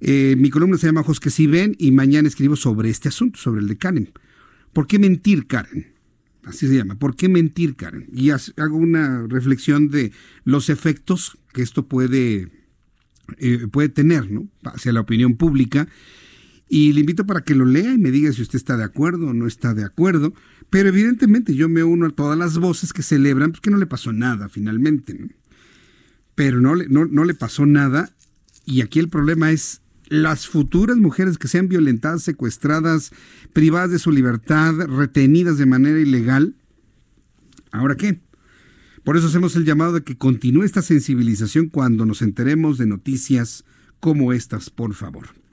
[0.00, 3.38] Eh, mi columna se llama Ojos que sí ven y mañana escribo sobre este asunto,
[3.38, 4.12] sobre el de Karen.
[4.72, 5.94] ¿Por qué mentir, Karen?
[6.44, 6.96] Así se llama.
[6.96, 8.06] ¿Por qué mentir, Karen?
[8.12, 10.12] Y hago una reflexión de
[10.44, 12.50] los efectos que esto puede,
[13.38, 14.46] eh, puede tener ¿no?
[14.64, 15.88] hacia la opinión pública.
[16.68, 19.28] Y le invito para que lo lea y me diga si usted está de acuerdo
[19.28, 20.34] o no está de acuerdo.
[20.70, 23.86] Pero evidentemente yo me uno a todas las voces que celebran pues, que no le
[23.86, 25.36] pasó nada finalmente.
[26.34, 28.10] Pero no no, no le pasó nada.
[28.64, 33.10] Y aquí el problema es las futuras mujeres que sean violentadas, secuestradas,
[33.52, 36.54] privadas de su libertad, retenidas de manera ilegal,
[37.70, 38.20] ¿ahora qué?
[39.02, 43.64] Por eso hacemos el llamado de que continúe esta sensibilización cuando nos enteremos de noticias
[44.00, 45.43] como estas, por favor.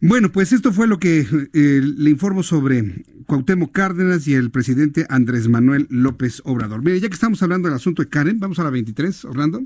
[0.00, 5.06] Bueno, pues esto fue lo que eh, le informo sobre Cuauhtémoc Cárdenas y el presidente
[5.08, 6.82] Andrés Manuel López Obrador.
[6.82, 9.62] Mire, ya que estamos hablando del asunto de Karen, vamos a la 23, Orlando.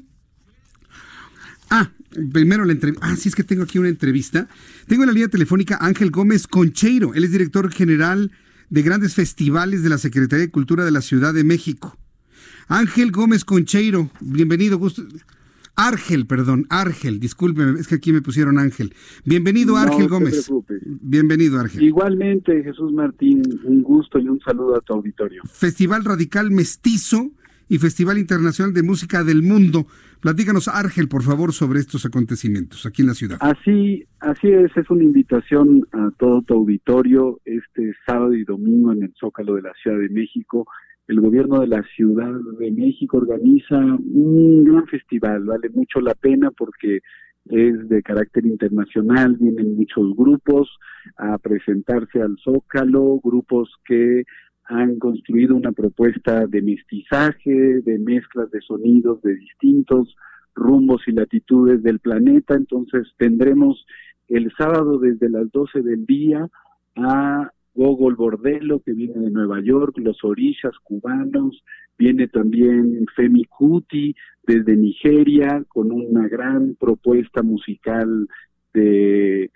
[1.71, 1.91] Ah,
[2.33, 3.07] primero la entrevista.
[3.07, 4.49] Ah, sí, es que tengo aquí una entrevista.
[4.87, 7.15] Tengo en la línea telefónica Ángel Gómez Concheiro.
[7.15, 8.31] Él es director general
[8.71, 11.99] de grandes festivales de la Secretaría de Cultura de la Ciudad de México.
[12.69, 14.79] Ángel Gómez Concheiro, bienvenido.
[14.79, 15.05] Gusto.
[15.79, 18.93] Argel, perdón, Argel, discúlpeme, es que aquí me pusieron Ángel.
[19.25, 20.51] Bienvenido, Argel Gómez.
[20.85, 21.81] Bienvenido, Argel.
[21.85, 25.41] Igualmente, Jesús Martín, un gusto y un saludo a tu auditorio.
[25.45, 27.31] Festival Radical Mestizo
[27.69, 29.87] y Festival Internacional de Música del Mundo.
[30.21, 33.39] Platícanos, Argel, por favor, sobre estos acontecimientos aquí en la ciudad.
[33.41, 39.05] Así, así es, es una invitación a todo tu auditorio este sábado y domingo en
[39.05, 40.67] el Zócalo de la Ciudad de México.
[41.09, 46.51] El gobierno de la Ciudad de México organiza un gran festival, vale mucho la pena
[46.51, 47.01] porque
[47.47, 50.69] es de carácter internacional, vienen muchos grupos
[51.17, 54.25] a presentarse al Zócalo, grupos que
[54.65, 60.15] han construido una propuesta de mestizaje, de mezclas de sonidos de distintos
[60.55, 62.55] rumbos y latitudes del planeta.
[62.55, 63.87] Entonces tendremos
[64.29, 66.47] el sábado desde las 12 del día
[66.97, 71.63] a Gogol Bordelo, que viene de Nueva York, los orillas cubanos,
[71.97, 78.27] viene también Femi Kuti desde Nigeria, con una gran propuesta musical
[78.75, 79.53] de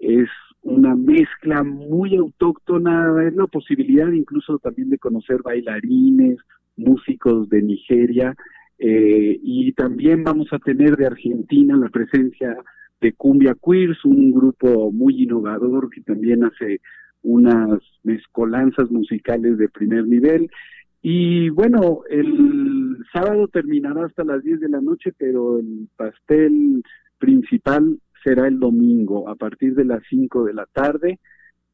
[0.00, 0.28] es
[0.62, 6.38] una mezcla muy autóctona, es la posibilidad incluso también de conocer bailarines,
[6.76, 8.36] músicos de Nigeria
[8.78, 12.56] eh, y también vamos a tener de Argentina la presencia
[13.00, 16.80] de Cumbia Queers, un grupo muy innovador que también hace
[17.24, 20.48] unas mezcolanzas musicales de primer nivel.
[21.02, 26.82] Y bueno, el sábado terminará hasta las 10 de la noche, pero el pastel
[27.18, 31.18] principal será el domingo a partir de las 5 de la tarde.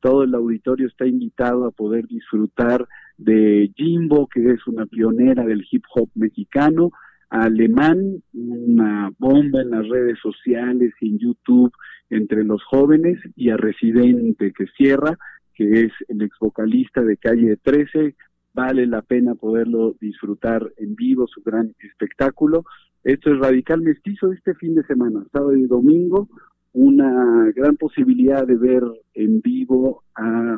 [0.01, 5.64] Todo el auditorio está invitado a poder disfrutar de Jimbo, que es una pionera del
[5.70, 6.90] hip hop mexicano,
[7.28, 11.72] Alemán, una bomba en las redes sociales y en YouTube
[12.09, 15.16] entre los jóvenes, y a Residente, que cierra,
[15.61, 18.15] que es el ex vocalista de Calle 13.
[18.55, 22.65] Vale la pena poderlo disfrutar en vivo, su gran espectáculo.
[23.05, 26.31] Esto es Radical Mestizo este fin de semana, sábado y domingo,
[26.73, 28.82] una gran posibilidad de ver
[29.12, 30.57] en vivo a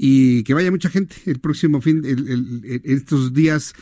[0.00, 2.02] y que vaya mucha gente el próximo fin,
[2.84, 3.74] estos días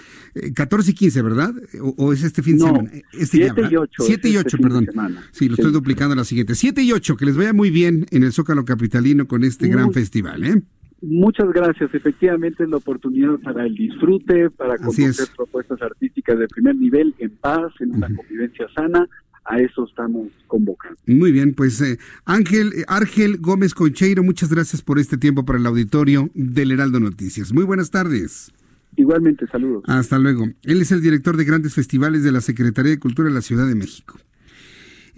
[0.54, 1.54] 14 eh, y 15, ¿verdad?
[1.98, 2.90] ¿O, es este fin de semana?
[3.12, 4.02] Este 7 y 8.
[4.02, 4.88] 7 y 8, este perdón.
[5.32, 6.54] Sí, lo estoy duplicando a la siguiente.
[6.54, 9.92] 7 y 8, que les vaya muy bien en el Zócalo Capitalino con este gran
[9.92, 10.62] festival, ¿eh?
[11.02, 11.94] Muchas gracias.
[11.94, 17.36] Efectivamente es la oportunidad para el disfrute, para conocer propuestas artísticas de primer nivel en
[17.36, 19.06] paz, en una convivencia sana.
[19.48, 20.98] A eso estamos convocando.
[21.06, 25.58] Muy bien, pues eh, Ángel eh, Argel Gómez Concheiro, muchas gracias por este tiempo para
[25.58, 27.52] el auditorio del Heraldo Noticias.
[27.52, 28.52] Muy buenas tardes.
[28.96, 29.84] Igualmente, saludos.
[29.86, 30.48] Hasta luego.
[30.62, 33.68] Él es el director de grandes festivales de la Secretaría de Cultura de la Ciudad
[33.68, 34.18] de México.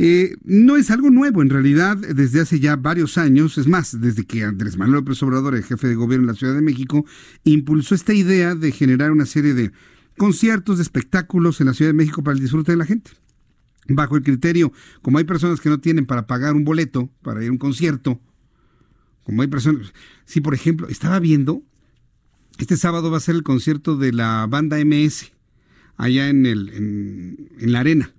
[0.00, 4.24] Eh, no es algo nuevo, en realidad, desde hace ya varios años, es más, desde
[4.24, 7.04] que Andrés Manuel López Obrador, el jefe de gobierno de la Ciudad de México,
[7.42, 9.72] impulsó esta idea de generar una serie de
[10.16, 13.10] conciertos, de espectáculos en la Ciudad de México para el disfrute de la gente.
[13.88, 17.48] Bajo el criterio, como hay personas que no tienen para pagar un boleto para ir
[17.48, 18.20] a un concierto,
[19.24, 19.92] como hay personas,
[20.24, 21.62] si por ejemplo, estaba viendo,
[22.58, 25.32] este sábado va a ser el concierto de la banda MS,
[25.96, 26.68] allá en, el,
[27.58, 28.12] en la arena.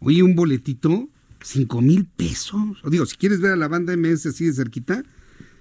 [0.00, 1.08] Oye, un boletito,
[1.42, 2.80] cinco mil pesos.
[2.82, 5.02] O digo, si quieres ver a la banda MS así de cerquita,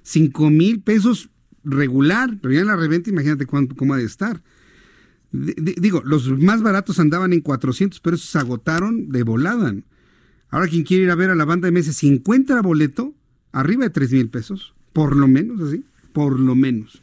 [0.01, 1.29] cinco mil pesos
[1.63, 4.43] regular, pero ya en la reventa imagínate cuánto, cómo ha de estar.
[5.33, 9.75] Digo, los más baratos andaban en 400, pero esos se agotaron de volada.
[10.49, 13.15] Ahora quien quiere ir a ver a la banda MS, si encuentra boleto,
[13.51, 15.83] arriba de tres mil pesos, por lo menos así,
[16.13, 17.01] por lo menos.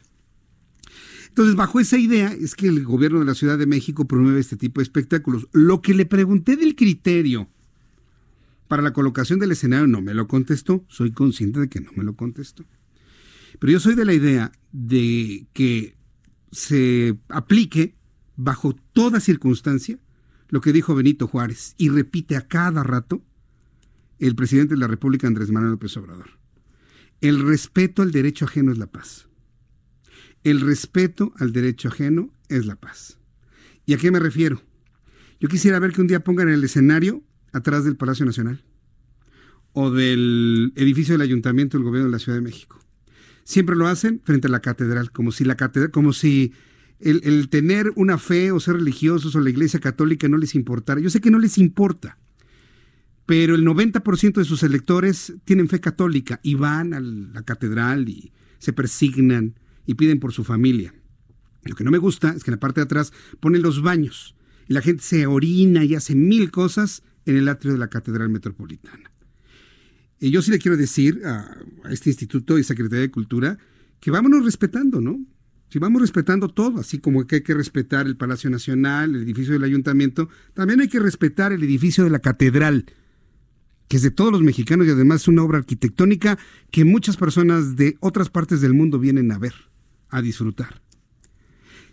[1.27, 4.57] Entonces, bajo esa idea es que el gobierno de la Ciudad de México promueve este
[4.57, 5.47] tipo de espectáculos.
[5.51, 7.49] Lo que le pregunté del criterio
[8.67, 10.85] para la colocación del escenario no me lo contestó.
[10.89, 12.65] Soy consciente de que no me lo contestó.
[13.59, 15.95] Pero yo soy de la idea de que
[16.51, 17.95] se aplique
[18.43, 19.99] bajo toda circunstancia
[20.49, 23.23] lo que dijo Benito Juárez y repite a cada rato
[24.19, 26.31] el presidente de la República, Andrés Manuel López Obrador.
[27.21, 29.27] El respeto al derecho ajeno es la paz.
[30.43, 33.19] El respeto al derecho ajeno es la paz.
[33.85, 34.61] ¿Y a qué me refiero?
[35.39, 37.23] Yo quisiera ver que un día pongan el escenario
[37.53, 38.63] atrás del Palacio Nacional
[39.73, 42.79] o del edificio del Ayuntamiento del Gobierno de la Ciudad de México.
[43.43, 46.53] Siempre lo hacen frente a la catedral, como si la catedral, como si
[47.03, 50.99] el, tener una fe o ser religiosos o la iglesia católica no les importara.
[51.01, 52.17] Yo sé que no les importa,
[53.25, 58.31] pero el 90% de sus electores tienen fe católica y van a la catedral y
[58.59, 59.55] se persignan
[59.85, 60.93] y piden por su familia.
[61.63, 64.35] Lo que no me gusta es que en la parte de atrás ponen los baños.
[64.67, 68.29] y la gente se orina y hace mil cosas en el atrio de la Catedral
[68.29, 69.11] Metropolitana.
[70.19, 71.57] Y yo sí le quiero decir a,
[71.89, 73.57] este instituto y Secretaría de Cultura
[73.99, 75.19] que vámonos respetando, ¿no?
[75.71, 79.53] Si vamos respetando todo, así como que hay que respetar el Palacio Nacional, el edificio
[79.53, 82.87] del Ayuntamiento, también hay que respetar el edificio de la Catedral,
[83.87, 86.37] que es de todos los mexicanos y además es una obra arquitectónica
[86.71, 89.53] que muchas personas de otras partes del mundo vienen a ver,
[90.09, 90.81] a disfrutar.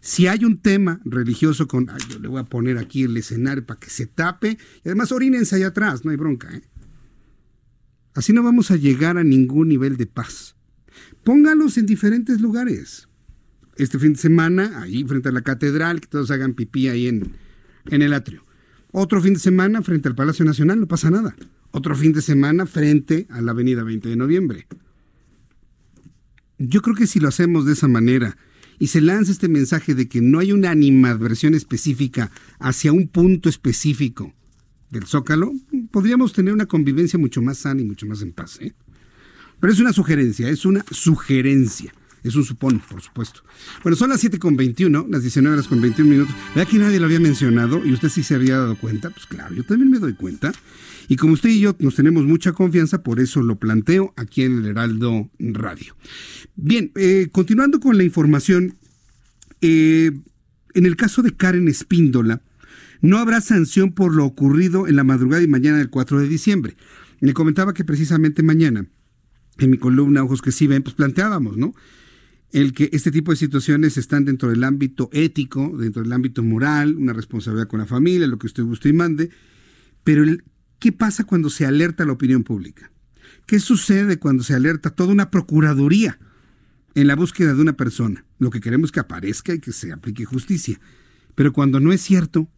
[0.01, 3.79] Si hay un tema religioso con, yo le voy a poner aquí el escenario para
[3.79, 6.53] que se tape, y además orínense allá atrás, no hay bronca.
[6.53, 6.65] ¿eh?
[8.13, 10.57] Así no vamos a llegar a ningún nivel de paz.
[11.23, 13.08] Póngalos en diferentes lugares
[13.79, 17.33] este fin de semana, ahí frente a la catedral, que todos hagan pipí ahí en,
[17.91, 18.45] en el atrio.
[18.91, 21.35] Otro fin de semana frente al Palacio Nacional, no pasa nada.
[21.71, 24.67] Otro fin de semana frente a la Avenida 20 de Noviembre.
[26.59, 28.37] Yo creo que si lo hacemos de esa manera
[28.79, 33.49] y se lanza este mensaje de que no hay una animadversión específica hacia un punto
[33.49, 34.33] específico
[34.91, 35.53] del Zócalo,
[35.91, 38.59] podríamos tener una convivencia mucho más sana y mucho más en paz.
[38.61, 38.75] ¿eh?
[39.61, 41.93] Pero es una sugerencia, es una sugerencia.
[42.23, 43.43] Es un supón, por supuesto.
[43.83, 46.35] Bueno, son las 7 con 21, las 19 horas con 21 minutos.
[46.55, 49.11] ¿Verdad que nadie lo había mencionado y usted sí se había dado cuenta?
[49.11, 50.53] Pues claro, yo también me doy cuenta.
[51.09, 54.59] Y como usted y yo nos tenemos mucha confianza, por eso lo planteo aquí en
[54.59, 55.97] el Heraldo Radio.
[56.57, 58.77] Bien, eh, continuando con la información,
[59.63, 60.13] eh,
[60.75, 62.43] en el caso de Karen Espíndola,
[63.01, 66.77] no habrá sanción por lo ocurrido en la madrugada y mañana del 4 de diciembre.
[67.21, 68.87] Le comentaba que precisamente mañana,
[69.59, 71.75] en mi columna Ojos que sí ven, pues planteábamos, ¿no?
[72.53, 76.97] El que este tipo de situaciones están dentro del ámbito ético, dentro del ámbito moral,
[76.97, 79.31] una responsabilidad con la familia, lo que usted guste y mande,
[80.03, 80.25] pero
[80.79, 82.91] ¿qué pasa cuando se alerta a la opinión pública?
[83.47, 86.19] ¿Qué sucede cuando se alerta toda una procuraduría
[86.95, 88.25] en la búsqueda de una persona?
[88.39, 90.81] Lo que queremos es que aparezca y que se aplique justicia.
[91.35, 92.49] Pero cuando no es cierto,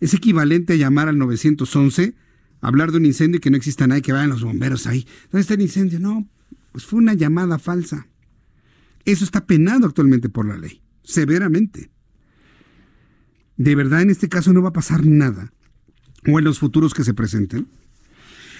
[0.00, 2.14] es equivalente a llamar al 911,
[2.60, 5.06] hablar de un incendio y que no exista nadie, que vayan los bomberos ahí.
[5.30, 6.00] ¿Dónde está el incendio?
[6.00, 6.28] No,
[6.72, 8.08] pues fue una llamada falsa.
[9.06, 11.90] Eso está penado actualmente por la ley, severamente.
[13.56, 15.52] ¿De verdad en este caso no va a pasar nada?
[16.30, 17.68] ¿O en los futuros que se presenten?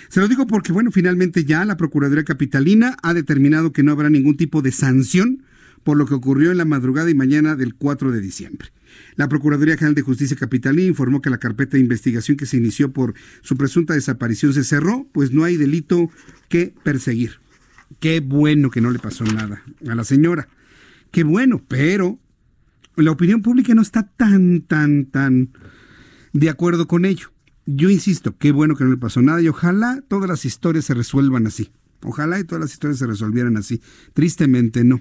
[0.09, 4.09] Se lo digo porque, bueno, finalmente ya la Procuraduría Capitalina ha determinado que no habrá
[4.09, 5.43] ningún tipo de sanción
[5.83, 8.71] por lo que ocurrió en la madrugada y mañana del 4 de diciembre.
[9.17, 12.93] La Procuraduría General de Justicia Capitalina informó que la carpeta de investigación que se inició
[12.93, 16.09] por su presunta desaparición se cerró, pues no hay delito
[16.49, 17.41] que perseguir.
[18.01, 20.49] Qué bueno que no le pasó nada a la señora.
[21.11, 22.19] Qué bueno, pero
[22.97, 25.51] la opinión pública no está tan, tan, tan
[26.33, 27.33] de acuerdo con ello.
[27.67, 30.95] Yo insisto, qué bueno que no le pasó nada y ojalá todas las historias se
[30.95, 31.73] resuelvan así.
[32.03, 33.81] Ojalá y todas las historias se resolvieran así.
[34.13, 35.01] Tristemente no.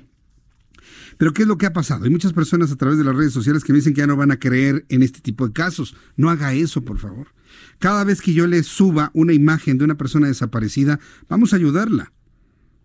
[1.17, 2.05] Pero ¿qué es lo que ha pasado?
[2.05, 4.15] Hay muchas personas a través de las redes sociales que me dicen que ya no
[4.15, 5.95] van a creer en este tipo de casos.
[6.17, 7.27] No haga eso, por favor.
[7.79, 10.99] Cada vez que yo le suba una imagen de una persona desaparecida,
[11.29, 12.11] vamos a ayudarla.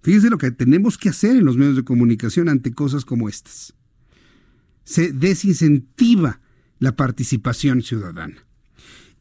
[0.02, 3.74] Fíjense lo que tenemos que hacer en los medios de comunicación ante cosas como estas.
[4.84, 6.40] Se desincentiva
[6.78, 8.36] la participación ciudadana.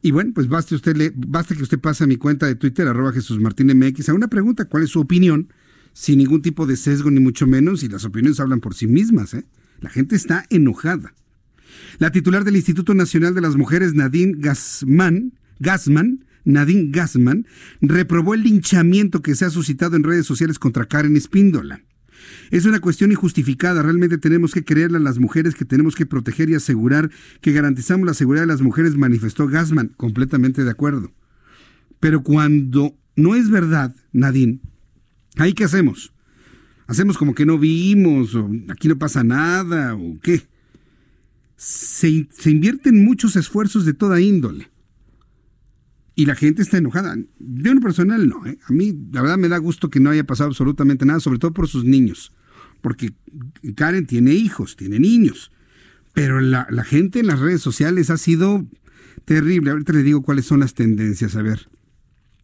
[0.02, 2.88] Y bueno, pues basta, usted le, basta que usted pase a mi cuenta de Twitter,
[2.88, 5.52] arroba Jesús Martín MX, a una pregunta, ¿cuál es su opinión?
[5.92, 9.34] Sin ningún tipo de sesgo, ni mucho menos, y las opiniones hablan por sí mismas.
[9.34, 9.44] ¿eh?
[9.80, 11.14] La gente está enojada.
[11.98, 17.46] La titular del Instituto Nacional de las Mujeres, Nadine Gassman, Gassman Nadine Gassman,
[17.80, 21.82] reprobó el linchamiento que se ha suscitado en redes sociales contra Karen Espíndola.
[22.50, 23.82] Es una cuestión injustificada.
[23.82, 27.10] Realmente tenemos que creerle a las mujeres que tenemos que proteger y asegurar
[27.40, 29.88] que garantizamos la seguridad de las mujeres, manifestó Gassman.
[29.96, 31.12] Completamente de acuerdo.
[31.98, 34.60] Pero cuando no es verdad, Nadine,
[35.36, 36.12] ¿ahí qué hacemos?
[36.86, 38.34] ¿Hacemos como que no vimos?
[38.34, 39.94] ¿O aquí no pasa nada?
[39.94, 40.42] ¿O qué?
[41.56, 44.69] Se, se invierten muchos esfuerzos de toda índole
[46.20, 47.16] y la gente está enojada.
[47.38, 48.44] De un personal no.
[48.44, 48.58] ¿eh?
[48.68, 51.54] A mí, la verdad, me da gusto que no haya pasado absolutamente nada, sobre todo
[51.54, 52.34] por sus niños.
[52.82, 53.14] Porque
[53.74, 55.50] Karen tiene hijos, tiene niños.
[56.12, 58.66] Pero la, la gente en las redes sociales ha sido
[59.24, 59.70] terrible.
[59.70, 61.36] Ahorita le digo cuáles son las tendencias.
[61.36, 61.70] A ver.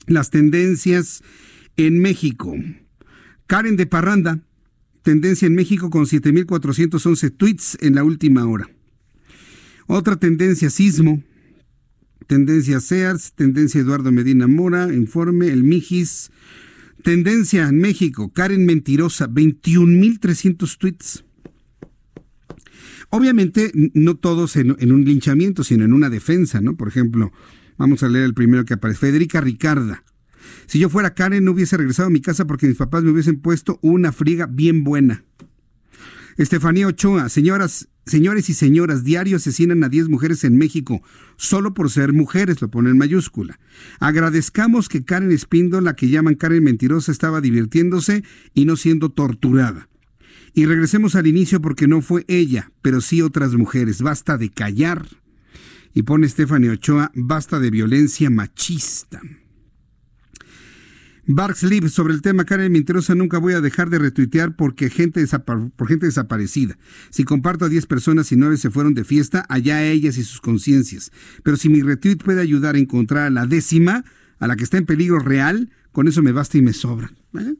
[0.06, 1.22] Las tendencias
[1.76, 2.54] en México.
[3.46, 4.40] Karen de Parranda.
[5.02, 8.70] Tendencia en México con 7.411 tweets en la última hora.
[9.86, 11.22] Otra tendencia, sismo,
[12.26, 16.30] Tendencia Sears, Tendencia Eduardo Medina Mora, Informe, El Mijis.
[17.02, 21.24] Tendencia en México, Karen Mentirosa, 21.300 tweets.
[23.10, 26.76] Obviamente, no todos en, en, un linchamiento, sino en una defensa, ¿no?
[26.76, 27.32] Por ejemplo,
[27.76, 28.98] vamos a leer el primero que aparece.
[28.98, 30.02] Federica Ricarda.
[30.66, 33.40] Si yo fuera Karen, no hubiese regresado a mi casa porque mis papás me hubiesen
[33.40, 35.24] puesto una friga bien buena.
[36.36, 41.02] Estefanía Ochoa, señoras, Señores y señoras, diario asesinan a 10 mujeres en México,
[41.36, 43.58] solo por ser mujeres, lo pone en mayúscula.
[43.98, 48.22] Agradezcamos que Karen Espindo, la que llaman Karen Mentirosa, estaba divirtiéndose
[48.54, 49.88] y no siendo torturada.
[50.54, 54.00] Y regresemos al inicio porque no fue ella, pero sí otras mujeres.
[54.00, 55.06] Basta de callar.
[55.92, 59.20] Y pone Stephanie Ochoa, basta de violencia machista.
[61.28, 65.26] Barks Sleep sobre el tema Karen Mentirosa nunca voy a dejar de retuitear porque gente
[65.74, 66.78] por gente desaparecida.
[67.10, 70.40] Si comparto a 10 personas y 9 se fueron de fiesta, allá ellas y sus
[70.40, 71.10] conciencias.
[71.42, 74.04] Pero si mi retweet puede ayudar a encontrar a la décima,
[74.38, 77.10] a la que está en peligro real, con eso me basta y me sobra.
[77.40, 77.56] ¿eh?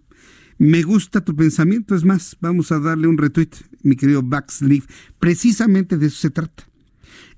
[0.59, 3.51] Me gusta tu pensamiento, es más, vamos a darle un retweet,
[3.83, 4.85] mi querido Sleep.
[5.19, 6.69] Precisamente de eso se trata.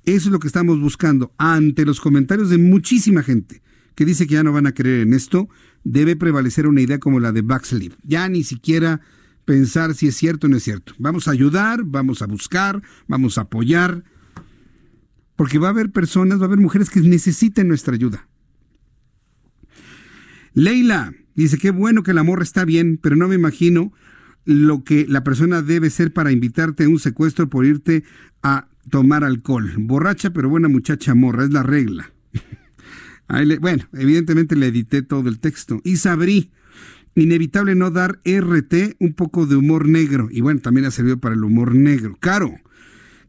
[0.05, 3.62] Eso es lo que estamos buscando ante los comentarios de muchísima gente
[3.98, 5.48] que dice que ya no van a creer en esto
[5.82, 7.94] debe prevalecer una idea como la de Backslip.
[8.04, 9.00] Ya ni siquiera
[9.44, 10.94] pensar si es cierto o no es cierto.
[11.00, 14.04] Vamos a ayudar, vamos a buscar, vamos a apoyar,
[15.34, 18.28] porque va a haber personas, va a haber mujeres que necesiten nuestra ayuda.
[20.54, 23.92] Leila dice, qué bueno que el amor está bien, pero no me imagino
[24.44, 28.04] lo que la persona debe ser para invitarte a un secuestro por irte
[28.44, 29.74] a tomar alcohol.
[29.76, 32.12] Borracha pero buena muchacha morra, es la regla
[33.60, 35.80] bueno, evidentemente le edité todo el texto.
[35.84, 36.50] Y sabrí,
[37.14, 40.28] inevitable no dar RT, un poco de humor negro.
[40.30, 42.16] Y bueno, también ha servido para el humor negro.
[42.20, 42.55] Caro,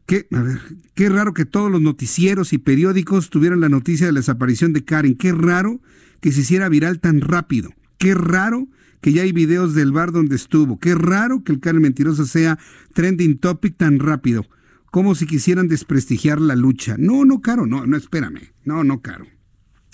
[0.06, 0.60] qué, a ver,
[0.94, 4.84] qué raro que todos los noticieros y periódicos tuvieran la noticia de la desaparición de
[4.84, 5.16] Karen.
[5.16, 5.80] Qué raro
[6.20, 7.72] que se hiciera viral tan rápido.
[7.98, 8.68] Qué raro
[9.00, 10.78] que ya hay videos del bar donde estuvo.
[10.78, 12.58] Qué raro que el Karen Mentirosa sea
[12.94, 14.46] trending topic tan rápido.
[14.90, 16.96] Como si quisieran desprestigiar la lucha.
[16.98, 18.52] No, no, Caro, no, no, espérame.
[18.64, 19.26] No, no, Caro.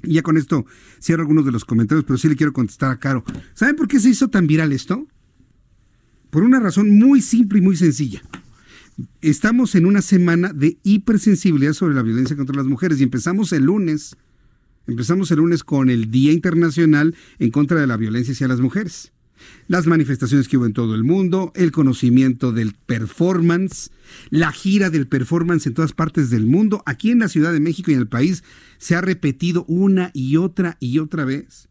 [0.02, 0.66] Y ya con esto
[1.00, 3.24] cierro algunos de los comentarios, pero sí le quiero contestar a Caro.
[3.54, 5.06] ¿Saben por qué se hizo tan viral esto?
[6.30, 8.22] Por una razón muy simple y muy sencilla.
[9.20, 13.64] Estamos en una semana de hipersensibilidad sobre la violencia contra las mujeres y empezamos el
[13.64, 14.16] lunes.
[14.86, 19.12] Empezamos el lunes con el Día Internacional en contra de la violencia hacia las mujeres
[19.68, 23.90] las manifestaciones que hubo en todo el mundo, el conocimiento del performance,
[24.30, 26.82] la gira del performance en todas partes del mundo.
[26.86, 28.44] Aquí en la Ciudad de México y en el país
[28.78, 31.68] se ha repetido una y otra y otra vez.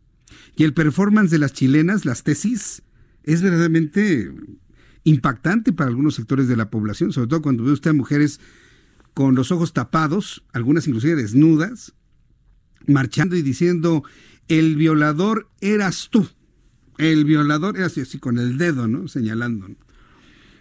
[0.56, 2.84] Y el performance de las chilenas, las tesis,
[3.24, 4.32] es verdaderamente
[5.04, 8.40] impactante para algunos sectores de la población, sobre todo cuando ve usted a mujeres
[9.14, 11.94] con los ojos tapados, algunas inclusive desnudas,
[12.88, 14.04] marchando y diciendo,
[14.48, 16.28] el violador eras tú
[16.98, 19.08] el violador así, así con el dedo, ¿no?
[19.08, 19.68] Señalando.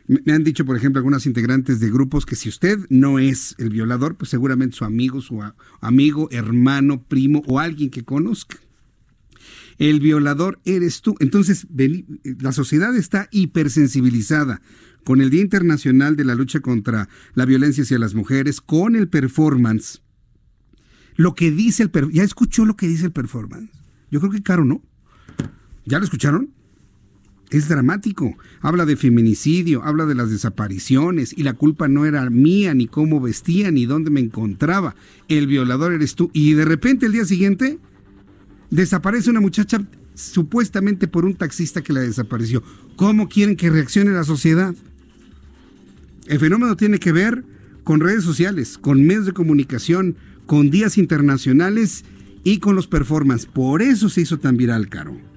[0.07, 3.71] Me han dicho, por ejemplo, algunas integrantes de grupos que si usted no es el
[3.71, 5.41] violador, pues seguramente su amigo, su
[5.81, 8.59] amigo, hermano, primo o alguien que conozca.
[9.79, 11.15] El violador eres tú.
[11.21, 11.67] Entonces,
[12.41, 14.61] la sociedad está hipersensibilizada
[15.05, 19.09] con el Día Internacional de la Lucha contra la Violencia hacia las Mujeres, con el
[19.09, 20.03] performance.
[21.17, 22.17] Lo que dice el performance.
[22.17, 23.71] ¿Ya escuchó lo que dice el performance?
[24.11, 24.83] Yo creo que Caro no.
[25.87, 26.51] ¿Ya lo escucharon?
[27.51, 28.37] Es dramático.
[28.61, 33.21] Habla de feminicidio, habla de las desapariciones y la culpa no era mía, ni cómo
[33.21, 34.97] vestía, ni dónde me encontraba.
[35.29, 36.31] El violador eres tú.
[36.33, 37.79] Y de repente el día siguiente
[38.71, 42.63] desaparece una muchacha supuestamente por un taxista que la desapareció.
[42.97, 44.75] ¿Cómo quieren que reaccione la sociedad?
[46.27, 47.45] El fenómeno tiene que ver
[47.85, 50.17] con redes sociales, con medios de comunicación,
[50.47, 52.05] con días internacionales
[52.43, 53.47] y con los performances.
[53.47, 55.34] Por eso se hizo tan viral, Caro.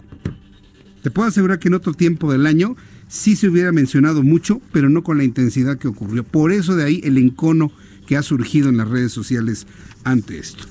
[1.07, 2.75] Te puedo asegurar que en otro tiempo del año
[3.07, 6.25] sí se hubiera mencionado mucho, pero no con la intensidad que ocurrió.
[6.25, 7.71] Por eso de ahí el encono
[8.05, 9.67] que ha surgido en las redes sociales
[10.03, 10.65] ante esto.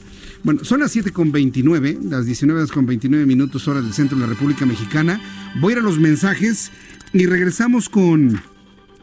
[0.45, 4.67] Bueno, son las 7.29, las 19 con 29 minutos hora del centro de la República
[4.67, 5.19] Mexicana.
[5.59, 6.71] Voy a ir a los mensajes
[7.15, 8.39] y regresamos con,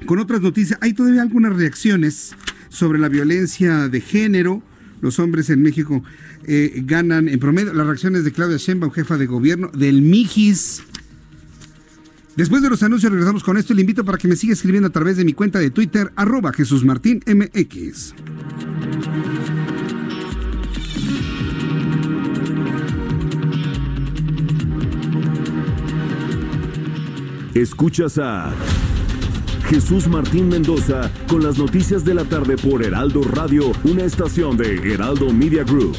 [0.05, 0.77] con otras noticias.
[0.83, 2.35] Hay todavía algunas reacciones
[2.69, 4.61] sobre la violencia de género.
[5.01, 6.03] Los hombres en México
[6.45, 7.73] eh, ganan en promedio.
[7.73, 10.83] Las reacciones de Claudia Sheinbaum, jefa de gobierno, del Mijis,
[12.35, 14.87] Después de los anuncios regresamos con esto y le invito para que me siga escribiendo
[14.87, 18.15] a través de mi cuenta de Twitter, arroba Jesús Martín MX.
[27.53, 28.51] Escuchas a
[29.69, 34.93] Jesús Martín Mendoza con las noticias de la tarde por Heraldo Radio, una estación de
[34.93, 35.95] Heraldo Media Group.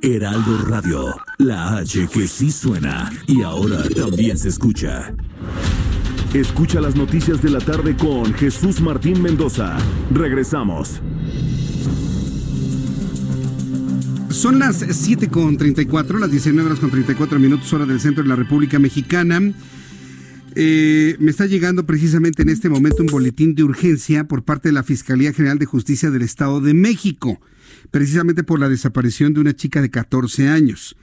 [0.00, 5.12] Heraldo Radio, la H que sí suena y ahora también se escucha.
[6.32, 9.76] Escucha las noticias de la tarde con Jesús Martín Mendoza.
[10.12, 11.00] Regresamos.
[14.30, 18.28] Son las 7 con 34, las 19 horas con 34 minutos, hora del centro de
[18.28, 19.52] la República Mexicana.
[20.54, 24.74] Eh, me está llegando precisamente en este momento un boletín de urgencia por parte de
[24.74, 27.40] la Fiscalía General de Justicia del Estado de México
[27.90, 30.96] precisamente por la desaparición de una chica de 14 años.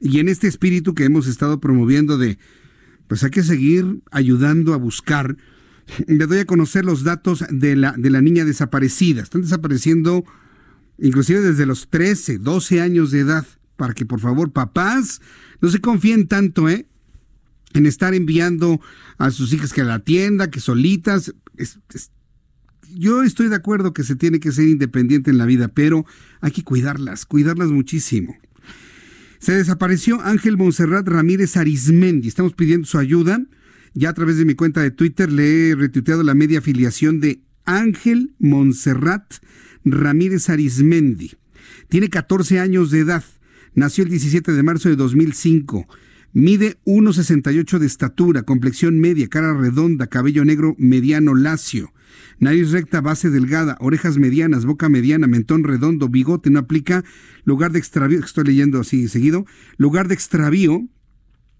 [0.00, 2.38] Y en este espíritu que hemos estado promoviendo de,
[3.08, 5.36] pues hay que seguir ayudando a buscar,
[6.06, 9.22] le doy a conocer los datos de la, de la niña desaparecida.
[9.22, 10.24] Están desapareciendo
[10.98, 13.46] inclusive desde los 13, 12 años de edad,
[13.76, 15.20] para que por favor papás
[15.60, 16.86] no se confíen tanto, ¿eh?
[17.74, 18.80] En estar enviando
[19.18, 21.34] a sus hijas que a la tienda, que solitas.
[21.56, 21.78] es,
[22.98, 26.06] yo estoy de acuerdo que se tiene que ser independiente en la vida, pero
[26.40, 28.36] hay que cuidarlas, cuidarlas muchísimo.
[29.38, 32.28] Se desapareció Ángel Monserrat Ramírez Arismendi.
[32.28, 33.44] Estamos pidiendo su ayuda.
[33.94, 37.42] Ya a través de mi cuenta de Twitter le he retuiteado la media afiliación de
[37.64, 39.34] Ángel Monserrat
[39.84, 41.32] Ramírez Arismendi.
[41.88, 43.24] Tiene 14 años de edad.
[43.74, 45.86] Nació el 17 de marzo de 2005.
[46.32, 51.92] Mide 1,68 de estatura, complexión media, cara redonda, cabello negro mediano lacio.
[52.38, 57.04] Nariz recta, base delgada, orejas medianas, boca mediana, mentón redondo, bigote, no aplica.
[57.44, 59.46] Lugar de extravío, estoy leyendo así seguido.
[59.76, 60.88] Lugar de extravío,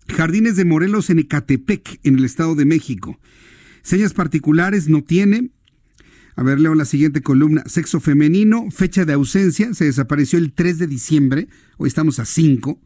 [0.08, 3.18] Jardines de Morelos en Ecatepec, en el Estado de México.
[3.82, 5.50] Señas particulares no tiene.
[6.34, 7.62] A ver, leo la siguiente columna.
[7.66, 12.80] Sexo femenino, fecha de ausencia, se desapareció el 3 de diciembre, hoy estamos a 5.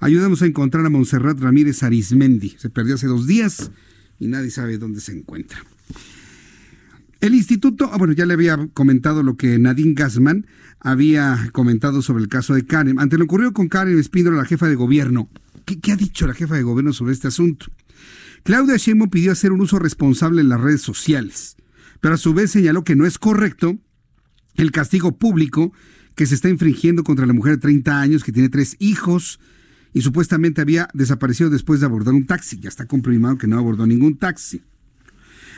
[0.00, 2.56] Ayudamos a encontrar a Montserrat Ramírez Arismendi.
[2.58, 3.70] Se perdió hace dos días
[4.18, 5.64] y nadie sabe dónde se encuentra.
[7.20, 10.46] El instituto, ah, bueno, ya le había comentado lo que Nadine Gassman
[10.80, 13.00] había comentado sobre el caso de Karen.
[13.00, 15.30] Ante lo ocurrido con Karen Espíndola, la jefa de gobierno,
[15.64, 17.68] ¿qué, ha dicho la jefa de gobierno sobre este asunto?
[18.44, 21.56] Claudia Sheinbaum pidió hacer un uso responsable en las redes sociales,
[22.02, 23.78] pero a su vez señaló que no es correcto
[24.54, 25.72] el castigo público
[26.14, 29.40] que se está infringiendo contra la mujer de 30 años que tiene tres hijos
[29.94, 32.60] y supuestamente había desaparecido después de abordar un taxi.
[32.60, 34.60] Ya está confirmado que no abordó ningún taxi.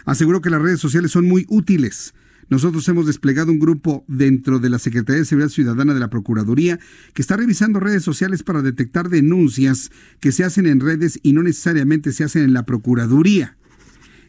[0.04, 2.14] Aseguró que las redes sociales son muy útiles
[2.48, 6.78] nosotros hemos desplegado un grupo dentro de la Secretaría de Seguridad Ciudadana de la Procuraduría
[7.12, 9.90] que está revisando redes sociales para detectar denuncias
[10.20, 13.56] que se hacen en redes y no necesariamente se hacen en la Procuraduría.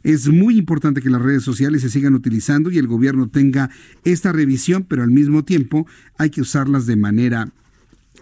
[0.03, 3.69] Es muy importante que las redes sociales se sigan utilizando y el gobierno tenga
[4.03, 5.85] esta revisión, pero al mismo tiempo
[6.17, 7.51] hay que usarlas de manera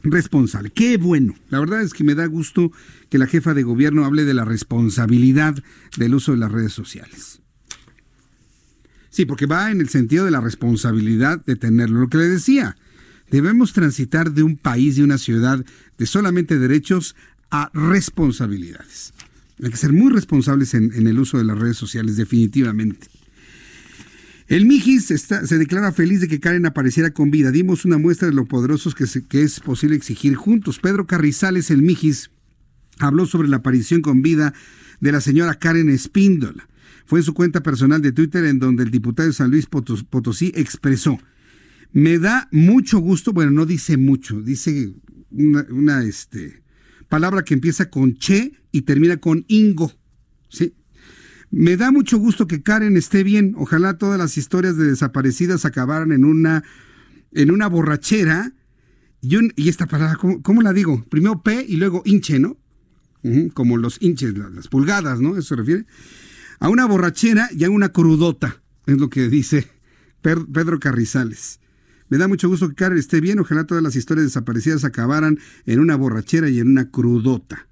[0.04, 0.72] responsable.
[0.72, 1.36] Qué bueno.
[1.50, 2.72] La verdad es que me da gusto
[3.10, 5.56] que la jefa de gobierno hable de la responsabilidad
[5.98, 7.42] del uso de las redes sociales.
[9.16, 12.02] Sí, porque va en el sentido de la responsabilidad de tenerlo.
[12.02, 12.76] Lo que le decía,
[13.32, 15.64] debemos transitar de un país, de una ciudad,
[15.98, 17.16] de solamente derechos
[17.50, 19.14] a responsabilidades.
[19.64, 23.08] Hay que ser muy responsables en, el uso de las redes sociales, definitivamente.
[24.50, 27.52] El Mijis se declara feliz de que Karen apareciera con vida.
[27.52, 30.80] Dimos una muestra de lo poderosos que, es posible exigir juntos.
[30.80, 32.32] Pedro Carrizales, el Mijis,
[33.00, 34.54] habló sobre la aparición con vida
[35.00, 36.68] de la señora Karen Espíndola.
[37.06, 40.52] Fue en su cuenta personal de Twitter en donde el diputado de San Luis Potosí
[40.56, 41.19] expresó,
[41.91, 44.94] me da mucho gusto, bueno, no dice mucho, dice
[45.32, 46.64] una, este,
[47.07, 49.94] palabra que empieza con che y termina con ingo.
[50.49, 50.73] ¿sí?
[51.52, 53.53] Me da mucho gusto que Karen esté bien.
[53.57, 56.64] Ojalá todas las historias de desaparecidas acabaran en una,
[57.32, 58.52] en una borrachera.
[59.22, 61.06] Y, esta palabra, ¿cómo, la digo?
[61.10, 62.57] Primero P y luego hinche, ¿no?
[63.56, 65.36] como los hinches, las, las pulgadas, ¿no?
[65.36, 65.86] Eso se refiere
[66.60, 68.61] a una borrachera y a una crudota.
[68.86, 69.68] Es lo que dice
[70.22, 71.60] Pedro Carrizales.
[72.10, 73.40] Me da mucho gusto que Karen esté bien.
[73.40, 77.68] Ojalá todas las historias desaparecidas acabaran en una borrachera y en una crudota.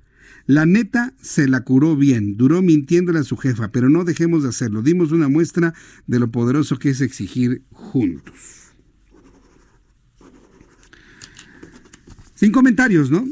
[0.45, 4.49] La neta se la curó bien, duró mintiéndole a su jefa, pero no dejemos de
[4.49, 4.81] hacerlo.
[4.81, 5.73] Dimos una muestra
[6.05, 8.33] de lo poderoso que es exigir juntos.
[12.35, 13.25] Sin comentarios, ¿no?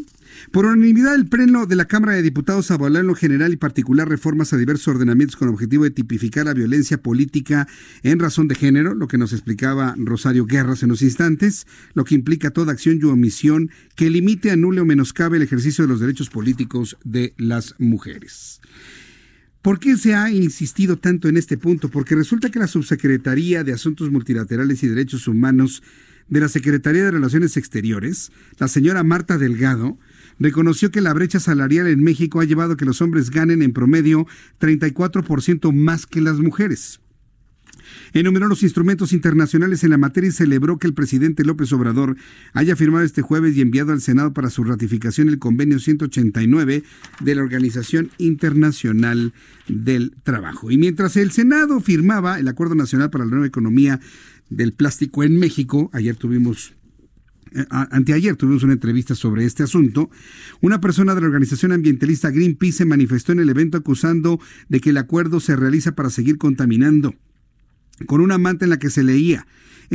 [0.51, 4.09] Por unanimidad, el Pleno de la Cámara de Diputados avaló en lo general y particular
[4.09, 7.69] reformas a diversos ordenamientos con objetivo de tipificar la violencia política
[8.03, 12.15] en razón de género, lo que nos explicaba Rosario Guerras en los instantes, lo que
[12.15, 16.29] implica toda acción y omisión que limite, anule o menoscabe el ejercicio de los derechos
[16.29, 18.59] políticos de las mujeres.
[19.61, 21.87] ¿Por qué se ha insistido tanto en este punto?
[21.87, 25.81] Porque resulta que la Subsecretaría de Asuntos Multilaterales y Derechos Humanos
[26.27, 29.97] de la Secretaría de Relaciones Exteriores, la señora Marta Delgado,
[30.39, 33.73] reconoció que la brecha salarial en México ha llevado a que los hombres ganen en
[33.73, 34.27] promedio
[34.59, 37.01] 34% más que las mujeres.
[38.13, 42.17] Enumeró los instrumentos internacionales en la materia y celebró que el presidente López Obrador
[42.53, 46.83] haya firmado este jueves y enviado al Senado para su ratificación el convenio 189
[47.19, 49.33] de la Organización Internacional
[49.67, 50.71] del Trabajo.
[50.71, 53.99] Y mientras el Senado firmaba el Acuerdo Nacional para la Nueva Economía
[54.49, 56.73] del Plástico en México, ayer tuvimos
[57.69, 60.09] anteayer tuvimos una entrevista sobre este asunto,
[60.61, 64.91] una persona de la organización ambientalista Greenpeace se manifestó en el evento acusando de que
[64.91, 67.15] el acuerdo se realiza para seguir contaminando.
[68.05, 69.45] Con una manta en la que se leía,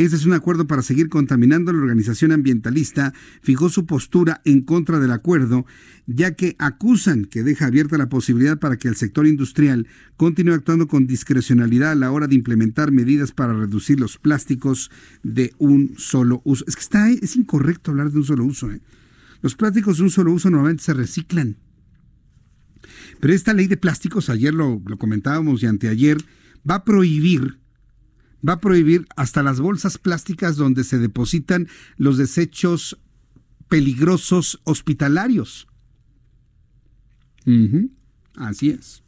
[0.05, 1.73] este es un acuerdo para seguir contaminando.
[1.73, 5.65] La organización ambientalista fijó su postura en contra del acuerdo,
[6.07, 9.87] ya que acusan que deja abierta la posibilidad para que el sector industrial
[10.19, 14.91] continúe actuando con discrecionalidad a la hora de implementar medidas para reducir los plásticos
[15.23, 16.67] de un solo uso.
[16.69, 18.71] Es que está, es incorrecto hablar de un solo uso.
[18.71, 18.83] ¿eh?
[19.41, 21.57] Los plásticos de un solo uso normalmente se reciclan.
[23.19, 26.19] Pero esta ley de plásticos, ayer lo, lo comentábamos y anteayer,
[26.69, 27.65] va a prohibir
[28.47, 32.99] va a prohibir hasta las bolsas plásticas donde se depositan los desechos
[33.69, 35.67] peligrosos hospitalarios.
[38.37, 39.03] Así es.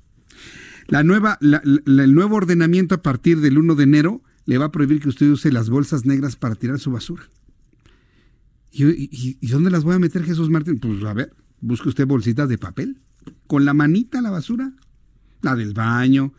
[0.87, 5.01] La nueva, el nuevo ordenamiento a partir del 1 de enero le va a prohibir
[5.01, 7.29] que usted use las bolsas negras para tirar su basura.
[8.71, 10.79] ¿Y, dónde las voy a meter, Jesús Martín?
[10.79, 13.01] Pues a ver, busque usted bolsitas de papel.
[13.47, 14.73] Con la manita la basura.
[15.43, 16.33] La del baño,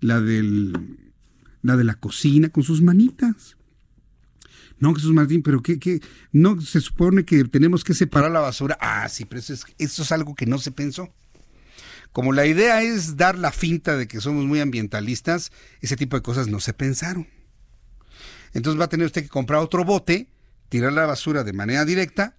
[0.00, 0.72] la del
[1.66, 3.56] la de la cocina, con sus manitas.
[4.78, 6.00] No, Jesús Martín, pero ¿qué?
[6.32, 8.76] No se supone que tenemos que separar la basura.
[8.80, 11.12] Ah, sí, pero eso es, eso es algo que no se pensó.
[12.12, 16.22] Como la idea es dar la finta de que somos muy ambientalistas, ese tipo de
[16.22, 17.28] cosas no se pensaron.
[18.54, 20.30] Entonces va a tener usted que comprar otro bote,
[20.68, 22.36] tirar la basura de manera directa.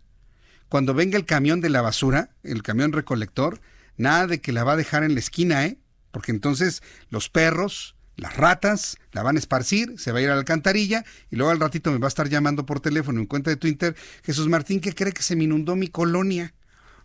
[0.69, 3.61] Cuando venga el camión de la basura, el camión recolector,
[3.97, 5.79] nada de que la va a dejar en la esquina, ¿eh?
[6.11, 10.33] Porque entonces los perros, las ratas la van a esparcir, se va a ir a
[10.33, 13.51] la alcantarilla y luego al ratito me va a estar llamando por teléfono en cuenta
[13.51, 16.53] de Twitter, Jesús Martín, ¿qué cree que se me inundó mi colonia?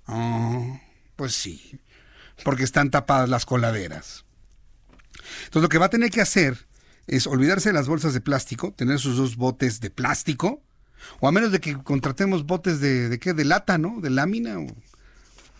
[0.06, 0.80] Oh,
[1.16, 1.78] pues sí,
[2.42, 4.24] porque están tapadas las coladeras.
[5.44, 6.66] Entonces lo que va a tener que hacer
[7.06, 10.62] es olvidarse de las bolsas de plástico, tener sus dos botes de plástico,
[11.20, 14.00] o a menos de que contratemos botes de, de qué, de lata, ¿no?
[14.00, 14.58] De lámina.
[14.58, 14.66] O...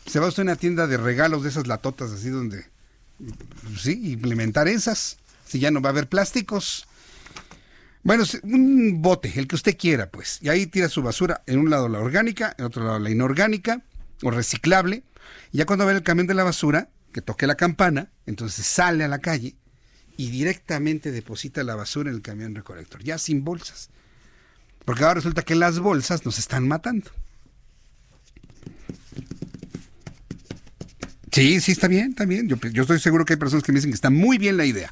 [0.07, 2.65] Se va usted a una tienda de regalos de esas latotas así donde,
[3.77, 5.19] sí, implementar esas
[5.53, 6.87] si ya no va a haber plásticos.
[8.03, 10.39] Bueno, un bote, el que usted quiera, pues.
[10.41, 13.83] Y ahí tira su basura, en un lado la orgánica, en otro lado la inorgánica
[14.23, 15.05] o reciclable.
[15.53, 19.05] Y ya cuando ve el camión de la basura, que toque la campana, entonces sale
[19.05, 19.55] a la calle
[20.16, 23.91] y directamente deposita la basura en el camión recolector, ya sin bolsas.
[24.87, 27.11] Porque ahora resulta que las bolsas nos están matando.
[31.31, 32.49] Sí, sí, está bien, está bien.
[32.49, 34.65] Yo, yo estoy seguro que hay personas que me dicen que está muy bien la
[34.65, 34.91] idea.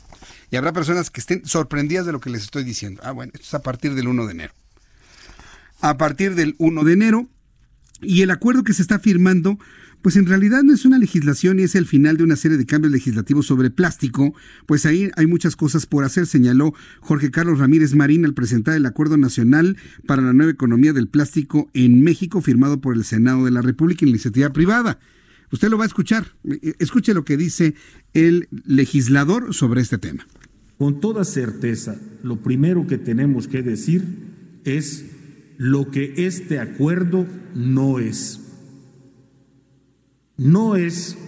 [0.50, 3.00] Y habrá personas que estén sorprendidas de lo que les estoy diciendo.
[3.04, 4.52] Ah, bueno, esto es a partir del 1 de enero.
[5.80, 7.28] A partir del 1 de enero.
[8.02, 9.58] Y el acuerdo que se está firmando,
[10.02, 12.64] pues en realidad no es una legislación y es el final de una serie de
[12.64, 17.94] cambios legislativos sobre plástico, pues ahí hay muchas cosas por hacer, señaló Jorge Carlos Ramírez
[17.94, 22.80] Marín al presentar el Acuerdo Nacional para la Nueva Economía del Plástico en México, firmado
[22.80, 24.98] por el Senado de la República en iniciativa privada.
[25.52, 26.26] Usted lo va a escuchar.
[26.78, 27.74] Escuche lo que dice
[28.14, 30.26] el legislador sobre este tema.
[30.80, 34.02] Con toda certeza, lo primero que tenemos que decir
[34.64, 35.04] es
[35.58, 38.40] lo que este acuerdo no es.
[40.38, 41.18] No es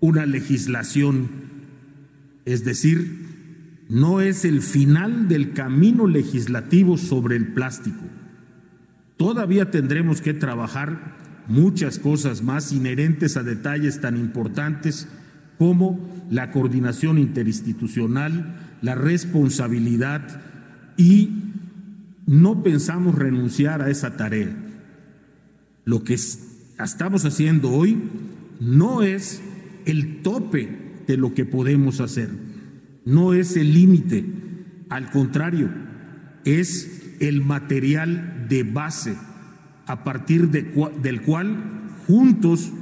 [0.00, 1.30] una legislación,
[2.44, 8.04] es decir, no es el final del camino legislativo sobre el plástico.
[9.16, 11.16] Todavía tendremos que trabajar
[11.48, 15.08] muchas cosas más inherentes a detalles tan importantes
[15.60, 16.00] como
[16.30, 20.40] la coordinación interinstitucional, la responsabilidad
[20.96, 21.28] y
[22.24, 24.56] no pensamos renunciar a esa tarea.
[25.84, 27.98] Lo que estamos haciendo hoy
[28.58, 29.42] no es
[29.84, 32.30] el tope de lo que podemos hacer,
[33.04, 34.24] no es el límite,
[34.88, 35.68] al contrario,
[36.46, 39.14] es el material de base
[39.84, 41.62] a partir del cual
[42.06, 42.72] juntos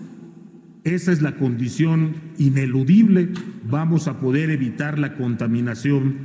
[0.94, 3.30] esa es la condición ineludible.
[3.68, 6.18] Vamos a poder evitar la contaminación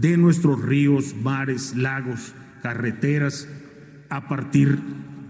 [0.00, 3.48] de nuestros ríos, mares, lagos, carreteras
[4.08, 4.78] a partir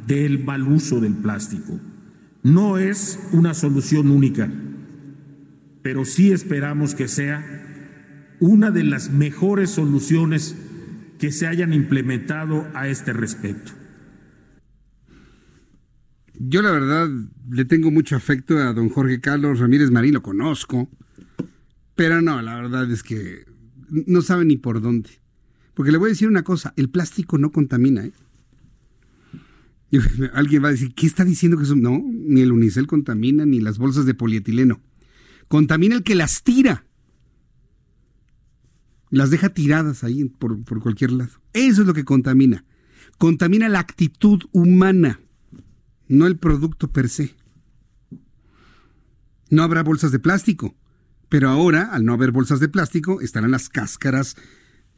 [0.07, 1.81] del mal uso del plástico.
[2.43, 4.51] No es una solución única,
[5.83, 7.45] pero sí esperamos que sea
[8.41, 10.57] una de las mejores soluciones
[11.19, 13.73] que se hayan implementado a este respecto.
[16.39, 17.11] Yo la verdad
[17.51, 20.89] le tengo mucho afecto a don Jorge Carlos Ramírez Marín, lo conozco,
[21.95, 23.45] pero no, la verdad es que
[23.91, 25.11] no sabe ni por dónde.
[25.75, 28.05] Porque le voy a decir una cosa, el plástico no contamina.
[28.05, 28.13] ¿eh?
[30.35, 31.77] alguien va a decir, ¿qué está diciendo que eso?
[31.77, 34.81] No, ni el unicel contamina, ni las bolsas de polietileno.
[35.49, 36.87] Contamina el que las tira.
[39.11, 41.33] Las deja tiradas ahí por, por cualquier lado.
[41.53, 42.65] Eso es lo que contamina.
[43.19, 45.21] Contamina la actitud humana
[46.13, 47.35] no el producto per se.
[49.49, 50.77] No habrá bolsas de plástico,
[51.31, 54.37] pero ahora, al no haber bolsas de plástico, estarán las cáscaras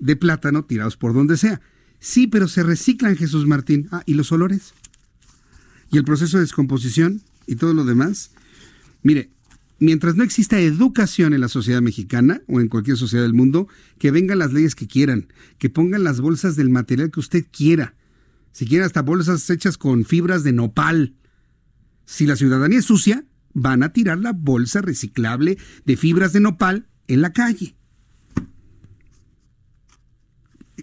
[0.00, 1.60] de plátano tirados por donde sea.
[2.00, 3.86] Sí, pero se reciclan, Jesús Martín.
[3.92, 4.74] Ah, ¿y los olores?
[5.92, 7.22] ¿Y el proceso de descomposición?
[7.46, 8.32] ¿Y todo lo demás?
[9.04, 9.30] Mire,
[9.78, 13.68] mientras no exista educación en la sociedad mexicana o en cualquier sociedad del mundo,
[14.00, 15.28] que vengan las leyes que quieran,
[15.58, 17.94] que pongan las bolsas del material que usted quiera,
[18.54, 21.16] si quieren hasta bolsas hechas con fibras de nopal.
[22.06, 26.86] Si la ciudadanía es sucia, van a tirar la bolsa reciclable de fibras de nopal
[27.08, 27.74] en la calle.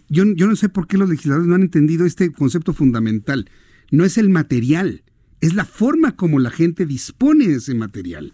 [0.10, 3.50] Yo, yo, no sé por qué los legisladores no han entendido este concepto fundamental.
[3.90, 5.06] No es el material,
[5.40, 8.34] es la forma como la gente dispone de ese material.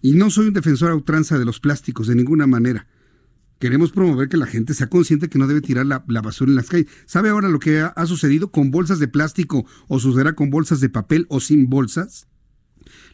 [0.00, 2.86] Y no soy un defensor a ultranza de los plásticos de ninguna manera.
[3.64, 6.68] Queremos promover que la gente sea consciente que no debe tirar la, basura en las
[6.68, 6.86] calles.
[7.06, 10.90] ¿Sabe ahora lo que ha, sucedido con bolsas de plástico o sucederá con bolsas de
[10.90, 12.26] papel o sin bolsas?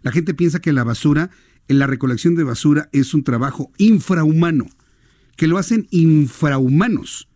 [0.03, 1.31] La gente piensa que la basura,
[1.69, 4.67] en la recolección de basura, es un trabajo infrahumano,
[5.37, 7.29] que lo hacen infrahumanos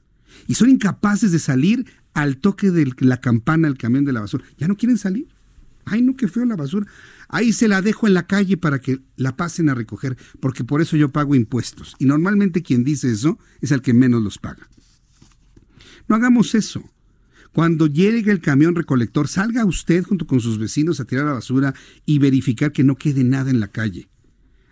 [0.49, 4.45] y son incapaces de salir al toque de la campana del camión de la basura.
[4.59, 5.29] Ya no quieren salir.
[5.87, 6.87] Ay, no, qué feo la basura.
[7.29, 10.81] Ahí se la dejo en la calle para que la pasen a recoger, porque por
[10.81, 11.95] eso yo pago impuestos.
[11.99, 14.69] Y normalmente quien dice eso es el que menos los paga.
[16.09, 16.83] No hagamos eso.
[17.53, 21.73] Cuando llegue el camión recolector, salga usted junto con sus vecinos a tirar la basura
[22.05, 24.09] y verificar que no quede nada en la calle.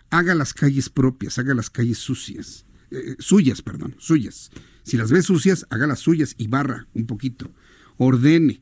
[0.09, 2.65] Haga las calles propias, haga las calles sucias.
[2.91, 4.51] Eh, suyas, perdón, suyas.
[4.83, 7.51] Si las ve sucias, haga las suyas y barra un poquito.
[7.97, 8.61] Ordene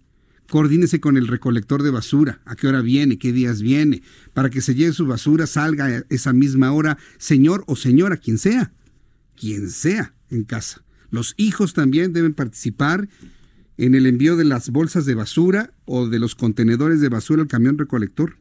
[0.51, 4.03] coordínese con el recolector de basura, a qué hora viene, qué días viene,
[4.33, 8.73] para que se lleve su basura, salga esa misma hora, señor o señora, quien sea,
[9.37, 10.83] quien sea en casa.
[11.09, 13.07] Los hijos también deben participar
[13.77, 17.47] en el envío de las bolsas de basura o de los contenedores de basura al
[17.47, 18.35] camión recolector.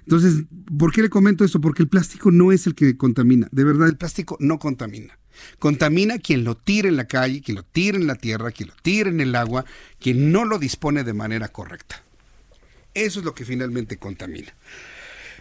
[0.00, 0.44] Entonces,
[0.78, 1.62] ¿por qué le comento esto?
[1.62, 3.48] Porque el plástico no es el que contamina.
[3.52, 5.18] De verdad, el plástico no contamina.
[5.58, 8.74] Contamina quien lo tira en la calle, quien lo tira en la tierra, quien lo
[8.82, 9.64] tira en el agua,
[9.98, 12.02] quien no lo dispone de manera correcta.
[12.94, 14.54] Eso es lo que finalmente contamina.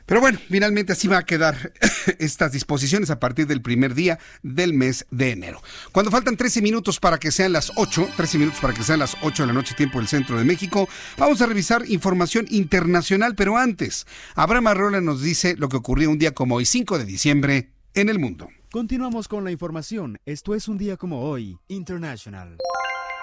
[0.06, 1.74] Pero bueno, finalmente así va a quedar
[2.20, 5.62] estas disposiciones a partir del primer día del mes de enero.
[5.92, 9.18] Cuando faltan 13 minutos para que sean las 8, 13 minutos para que sean las
[9.22, 13.58] 8 de la noche tiempo del centro de México, vamos a revisar información internacional, pero
[13.58, 14.06] antes,
[14.36, 18.10] Abraham Arrola nos dice lo que ocurrió un día como hoy, 5 de diciembre, en
[18.10, 18.50] el mundo.
[18.76, 20.20] Continuamos con la información.
[20.26, 22.58] Esto es un día como hoy, International.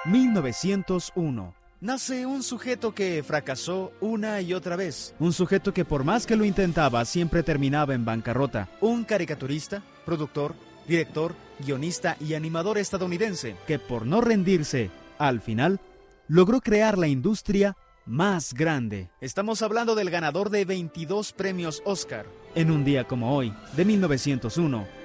[0.06, 1.54] 1901.
[1.78, 5.14] Nace un sujeto que fracasó una y otra vez.
[5.18, 8.70] Un sujeto que por más que lo intentaba siempre terminaba en bancarrota.
[8.80, 10.54] Un caricaturista, productor,
[10.88, 15.80] director, guionista y animador estadounidense que por no rendirse, al final,
[16.28, 17.76] logró crear la industria
[18.06, 19.10] más grande.
[19.20, 22.24] Estamos hablando del ganador de 22 premios Oscar.
[22.54, 25.01] En un día como hoy, de 1901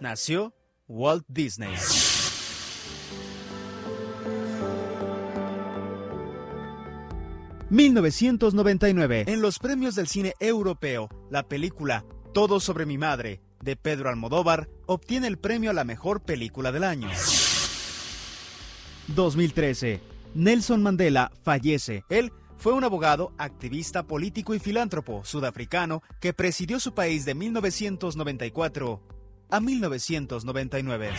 [0.00, 0.54] nació
[0.88, 1.74] Walt Disney.
[7.70, 9.24] ...1999...
[9.26, 11.08] En los premios del cine europeo...
[11.30, 13.40] ...la película Todo sobre mi madre...
[13.62, 14.68] ...de Pedro Almodóvar...
[14.86, 17.08] ...obtiene el premio a la mejor película del año.
[19.08, 20.14] 2013...
[20.34, 22.04] Nelson Mandela fallece.
[22.08, 29.02] Él fue un abogado, activista político y filántropo sudafricano que presidió su país de 1994
[29.50, 31.12] a 1999.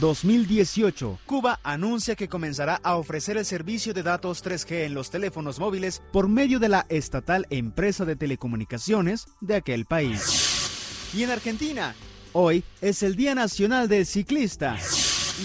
[0.00, 1.18] 2018.
[1.26, 6.02] Cuba anuncia que comenzará a ofrecer el servicio de datos 3G en los teléfonos móviles
[6.12, 11.10] por medio de la estatal empresa de telecomunicaciones de aquel país.
[11.14, 11.94] Y en Argentina,
[12.32, 14.76] hoy es el Día Nacional del Ciclista.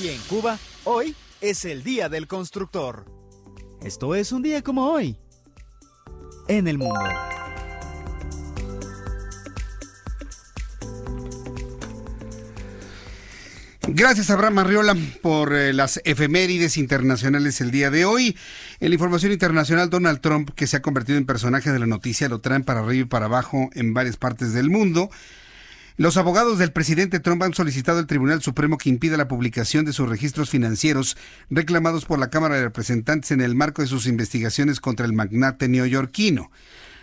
[0.01, 3.05] Y en Cuba, hoy es el Día del Constructor.
[3.81, 5.17] Esto es un día como hoy
[6.47, 6.99] en el mundo.
[13.87, 18.37] Gracias, Abraham Arriola, por eh, las efemérides internacionales el día de hoy.
[18.79, 22.29] En la información internacional, Donald Trump, que se ha convertido en personaje de la noticia,
[22.29, 25.09] lo traen para arriba y para abajo en varias partes del mundo.
[25.97, 29.93] Los abogados del presidente Trump han solicitado al Tribunal Supremo que impida la publicación de
[29.93, 31.17] sus registros financieros
[31.49, 35.67] reclamados por la Cámara de Representantes en el marco de sus investigaciones contra el magnate
[35.67, 36.51] neoyorquino.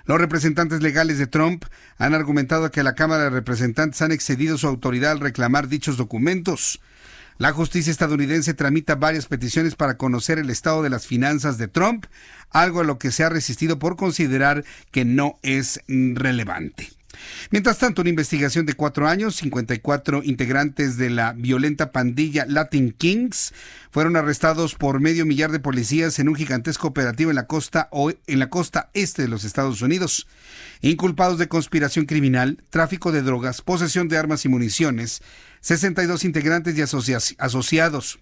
[0.09, 1.66] Los representantes legales de Trump
[1.98, 6.80] han argumentado que la Cámara de Representantes han excedido su autoridad al reclamar dichos documentos.
[7.36, 12.06] La justicia estadounidense tramita varias peticiones para conocer el estado de las finanzas de Trump,
[12.48, 16.97] algo a lo que se ha resistido por considerar que no es relevante.
[17.51, 23.53] Mientras tanto, una investigación de cuatro años, 54 integrantes de la violenta pandilla Latin Kings
[23.90, 27.89] fueron arrestados por medio millar de policías en un gigantesco operativo en la costa,
[28.27, 30.27] en la costa este de los Estados Unidos.
[30.81, 35.23] Inculpados de conspiración criminal, tráfico de drogas, posesión de armas y municiones,
[35.61, 36.82] 62 integrantes y
[37.39, 38.20] asociados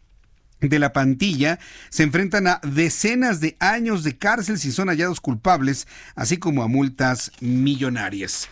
[0.60, 1.58] de la pantilla
[1.90, 6.68] se enfrentan a decenas de años de cárcel si son hallados culpables, así como a
[6.68, 8.48] multas millonarias.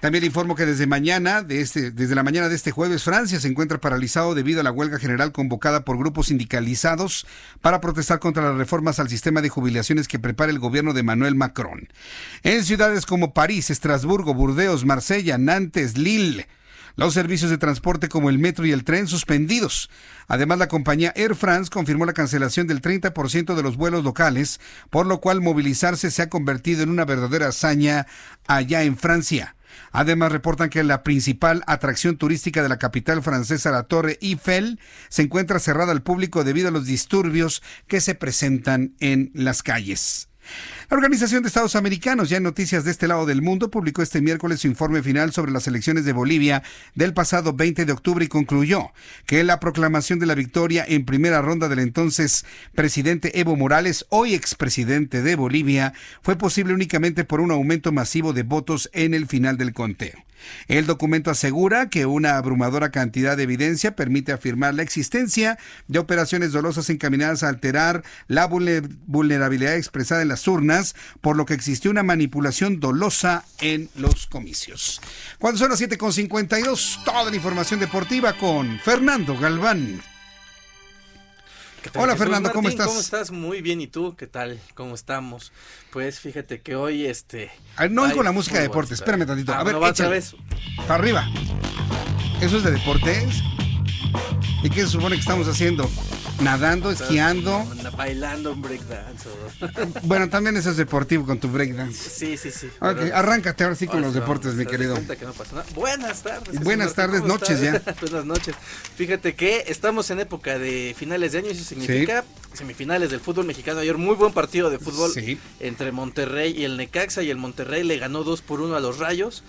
[0.00, 3.80] También informo que desde mañana, este, desde la mañana de este jueves, Francia se encuentra
[3.80, 7.26] paralizado debido a la huelga general convocada por grupos sindicalizados
[7.60, 11.34] para protestar contra las reformas al sistema de jubilaciones que prepara el gobierno de Manuel
[11.34, 11.88] Macron.
[12.42, 16.46] En ciudades como París, Estrasburgo, Burdeos, Marsella, Nantes, Lille,
[16.96, 19.90] los servicios de transporte como el metro y el tren suspendidos.
[20.28, 24.60] Además, la compañía Air France confirmó la cancelación del 30% de los vuelos locales,
[24.90, 28.06] por lo cual movilizarse se ha convertido en una verdadera hazaña
[28.46, 29.56] allá en Francia.
[29.90, 35.22] Además, reportan que la principal atracción turística de la capital francesa, la Torre Eiffel, se
[35.22, 40.28] encuentra cerrada al público debido a los disturbios que se presentan en las calles.
[40.94, 44.60] Organización de Estados Americanos, ya en noticias de este lado del mundo, publicó este miércoles
[44.60, 46.62] su informe final sobre las elecciones de Bolivia
[46.94, 48.92] del pasado 20 de octubre y concluyó
[49.26, 52.46] que la proclamación de la victoria en primera ronda del entonces
[52.76, 58.44] presidente Evo Morales, hoy expresidente de Bolivia, fue posible únicamente por un aumento masivo de
[58.44, 60.14] votos en el final del conteo.
[60.68, 65.58] El documento asegura que una abrumadora cantidad de evidencia permite afirmar la existencia
[65.88, 70.83] de operaciones dolosas encaminadas a alterar la vulnerabilidad expresada en las urnas,
[71.20, 75.00] por lo que existió una manipulación dolosa en los comicios.
[75.38, 80.02] Cuando son las 7.52, toda la información deportiva con Fernando Galván.
[81.94, 82.86] Hola Fernando, ¿cómo estás?
[82.86, 83.30] ¿Cómo estás?
[83.30, 84.16] Muy bien, ¿y tú?
[84.16, 84.58] ¿Qué tal?
[84.74, 85.52] ¿Cómo estamos?
[85.92, 87.50] Pues fíjate que hoy este...
[87.76, 89.52] Ah, no con la música de deportes, espérame tantito.
[89.52, 90.34] Ah, a ver, otra vez.
[90.88, 91.28] Para arriba.
[92.40, 93.42] ¿Eso es de deportes?
[94.62, 95.88] ¿Y qué se supone que estamos haciendo?
[96.40, 97.64] Nadando, esquiando.
[97.96, 99.28] Bailando un breakdance.
[100.02, 102.10] Bueno, también eso es deportivo con tu breakdance.
[102.10, 102.68] Sí, sí, sí.
[102.80, 104.96] Ok, arráncate ahora sí con los deportes, mi querido.
[105.74, 106.60] Buenas tardes.
[106.60, 107.82] Buenas tardes, noches ya.
[108.00, 108.54] Buenas noches.
[108.96, 113.46] Fíjate que estamos en época de finales de año y eso significa semifinales del fútbol
[113.46, 113.80] mexicano.
[113.80, 115.12] Ayer muy buen partido de fútbol
[115.60, 118.98] entre Monterrey y el Necaxa y el Monterrey le ganó 2 por 1 a los
[118.98, 119.42] Rayos.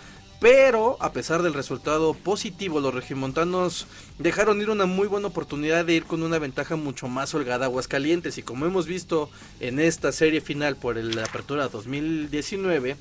[0.45, 3.87] Pero a pesar del resultado positivo, los regimontanos
[4.19, 7.69] dejaron ir una muy buena oportunidad de ir con una ventaja mucho más holgada a
[7.69, 8.37] Aguascalientes.
[8.37, 12.95] Y como hemos visto en esta serie final por la apertura 2019,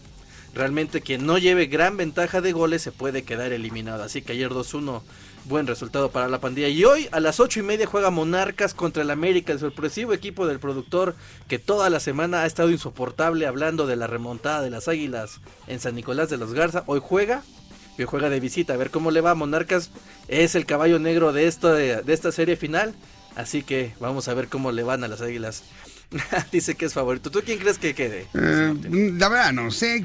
[0.54, 4.02] realmente quien no lleve gran ventaja de goles se puede quedar eliminado.
[4.02, 5.02] Así que ayer 2-1
[5.44, 6.68] buen resultado para la pandilla.
[6.68, 10.46] Y hoy a las ocho y media juega Monarcas contra el América, el sorpresivo equipo
[10.46, 11.14] del productor
[11.48, 15.80] que toda la semana ha estado insoportable hablando de la remontada de las Águilas en
[15.80, 16.84] San Nicolás de los Garza.
[16.86, 17.42] Hoy juega,
[17.98, 19.34] y juega de visita, a ver cómo le va.
[19.34, 19.90] Monarcas
[20.28, 22.94] es el caballo negro de, de, esta serie final,
[23.36, 25.62] así que vamos a ver cómo le van a las Águilas.
[26.52, 27.30] Dice que es favorito.
[27.30, 28.26] ¿Tú quién crees que quede?
[28.34, 28.74] Eh,
[29.18, 30.04] la verdad, no sé.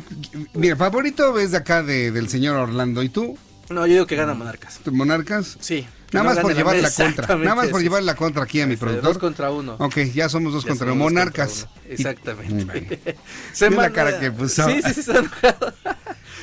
[0.53, 3.03] Mira, favorito es de acá del señor Orlando.
[3.03, 3.37] ¿Y tú?
[3.69, 4.79] No, yo digo que gana Monarcas.
[4.91, 5.57] ¿Monarcas?
[5.59, 5.87] Sí.
[6.11, 7.35] Nada más por llevar la contra.
[7.35, 9.13] Nada más por llevar la contra aquí a mi este, productor.
[9.13, 9.75] Dos contra uno.
[9.79, 10.95] Ok, ya somos dos contra uno.
[10.95, 11.67] Monarcas.
[11.87, 13.15] Exactamente.
[13.53, 13.83] Semana...
[13.83, 14.67] la cara que puso.
[14.67, 15.11] Sí, sí, sí.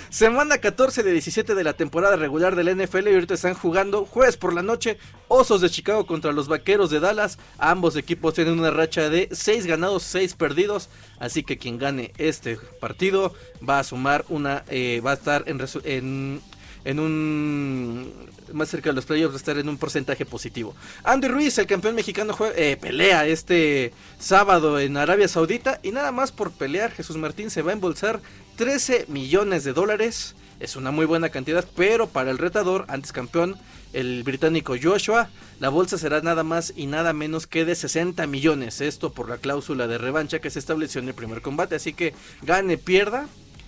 [0.09, 4.37] Semana 14 de 17 de la temporada regular del NFL y ahorita están jugando jueves
[4.37, 4.99] por la noche
[5.29, 7.39] Osos de Chicago contra los Vaqueros de Dallas.
[7.59, 10.91] Ambos equipos tienen una racha de 6 ganados, 6 perdidos.
[11.19, 13.35] Así que quien gane este partido
[13.69, 16.41] va a sumar una, eh, va a estar en, en,
[16.87, 18.13] en un
[18.53, 20.75] más cerca de los playoffs va estar en un porcentaje positivo.
[21.03, 26.31] Andy Ruiz, el campeón mexicano, eh, pelea este sábado en Arabia Saudita y nada más
[26.31, 28.21] por pelear Jesús Martín se va a embolsar
[28.57, 30.37] 13 millones de dólares.
[30.61, 33.57] Es una muy buena cantidad, pero para el retador, antes campeón,
[33.93, 38.81] el británico Joshua, la bolsa será nada más y nada menos que de 60 millones.
[38.81, 41.75] Esto por la cláusula de revancha que se estableció en el primer combate.
[41.75, 43.27] Así que gane, pierda,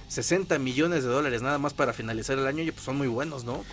[0.09, 3.45] 60 millones de dólares nada más para finalizar el año y pues son muy buenos,
[3.45, 3.65] ¿no?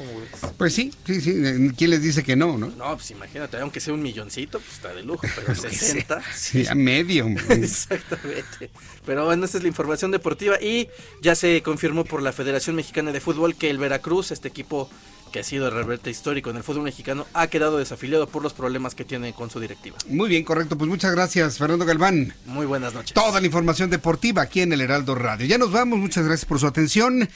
[0.58, 1.34] Pues sí, sí, sí.
[1.78, 2.68] ¿Quién les dice que no, no?
[2.68, 6.22] No, pues imagínate, aunque sea un milloncito, pues está de lujo, pero 60.
[6.34, 7.28] Sí, a medio.
[7.50, 8.70] Exactamente.
[9.06, 10.90] Pero bueno, esta es la información deportiva y
[11.22, 14.90] ya se confirmó por la Federación Mexicana de Fútbol que el Veracruz, este equipo
[15.36, 18.96] que ha sido reverte histórico en el fútbol mexicano, ha quedado desafiliado por los problemas
[18.96, 19.98] que tiene con su directiva.
[20.08, 20.78] Muy bien, correcto.
[20.78, 22.34] Pues muchas gracias, Fernando Galván.
[22.46, 23.12] Muy buenas noches.
[23.12, 25.46] Toda la información deportiva aquí en el Heraldo Radio.
[25.46, 27.28] Ya nos vamos, muchas gracias por su atención.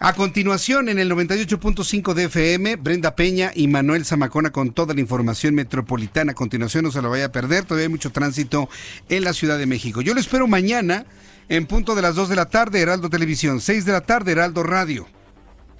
[0.00, 5.00] A continuación, en el 98.5 de FM, Brenda Peña y Manuel Zamacona con toda la
[5.00, 6.32] información metropolitana.
[6.32, 8.68] A continuación, no se lo vaya a perder, todavía hay mucho tránsito
[9.08, 10.00] en la Ciudad de México.
[10.00, 11.06] Yo lo espero mañana
[11.48, 14.64] en punto de las 2 de la tarde, Heraldo Televisión, 6 de la tarde, Heraldo
[14.64, 15.06] Radio.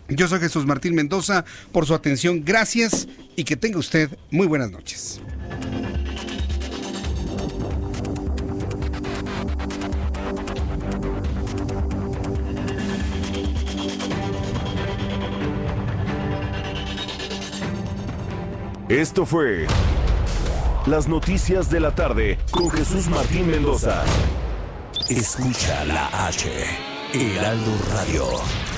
[0.09, 3.07] Yo soy Jesús Martín Mendoza, por su atención, gracias
[3.37, 5.21] y que tenga usted muy buenas noches.
[18.89, 19.67] Esto fue
[20.87, 24.03] Las Noticias de la Tarde con Jesús Martín Mendoza.
[25.11, 26.51] Escucha la H,
[27.13, 28.78] Heraldo Radio.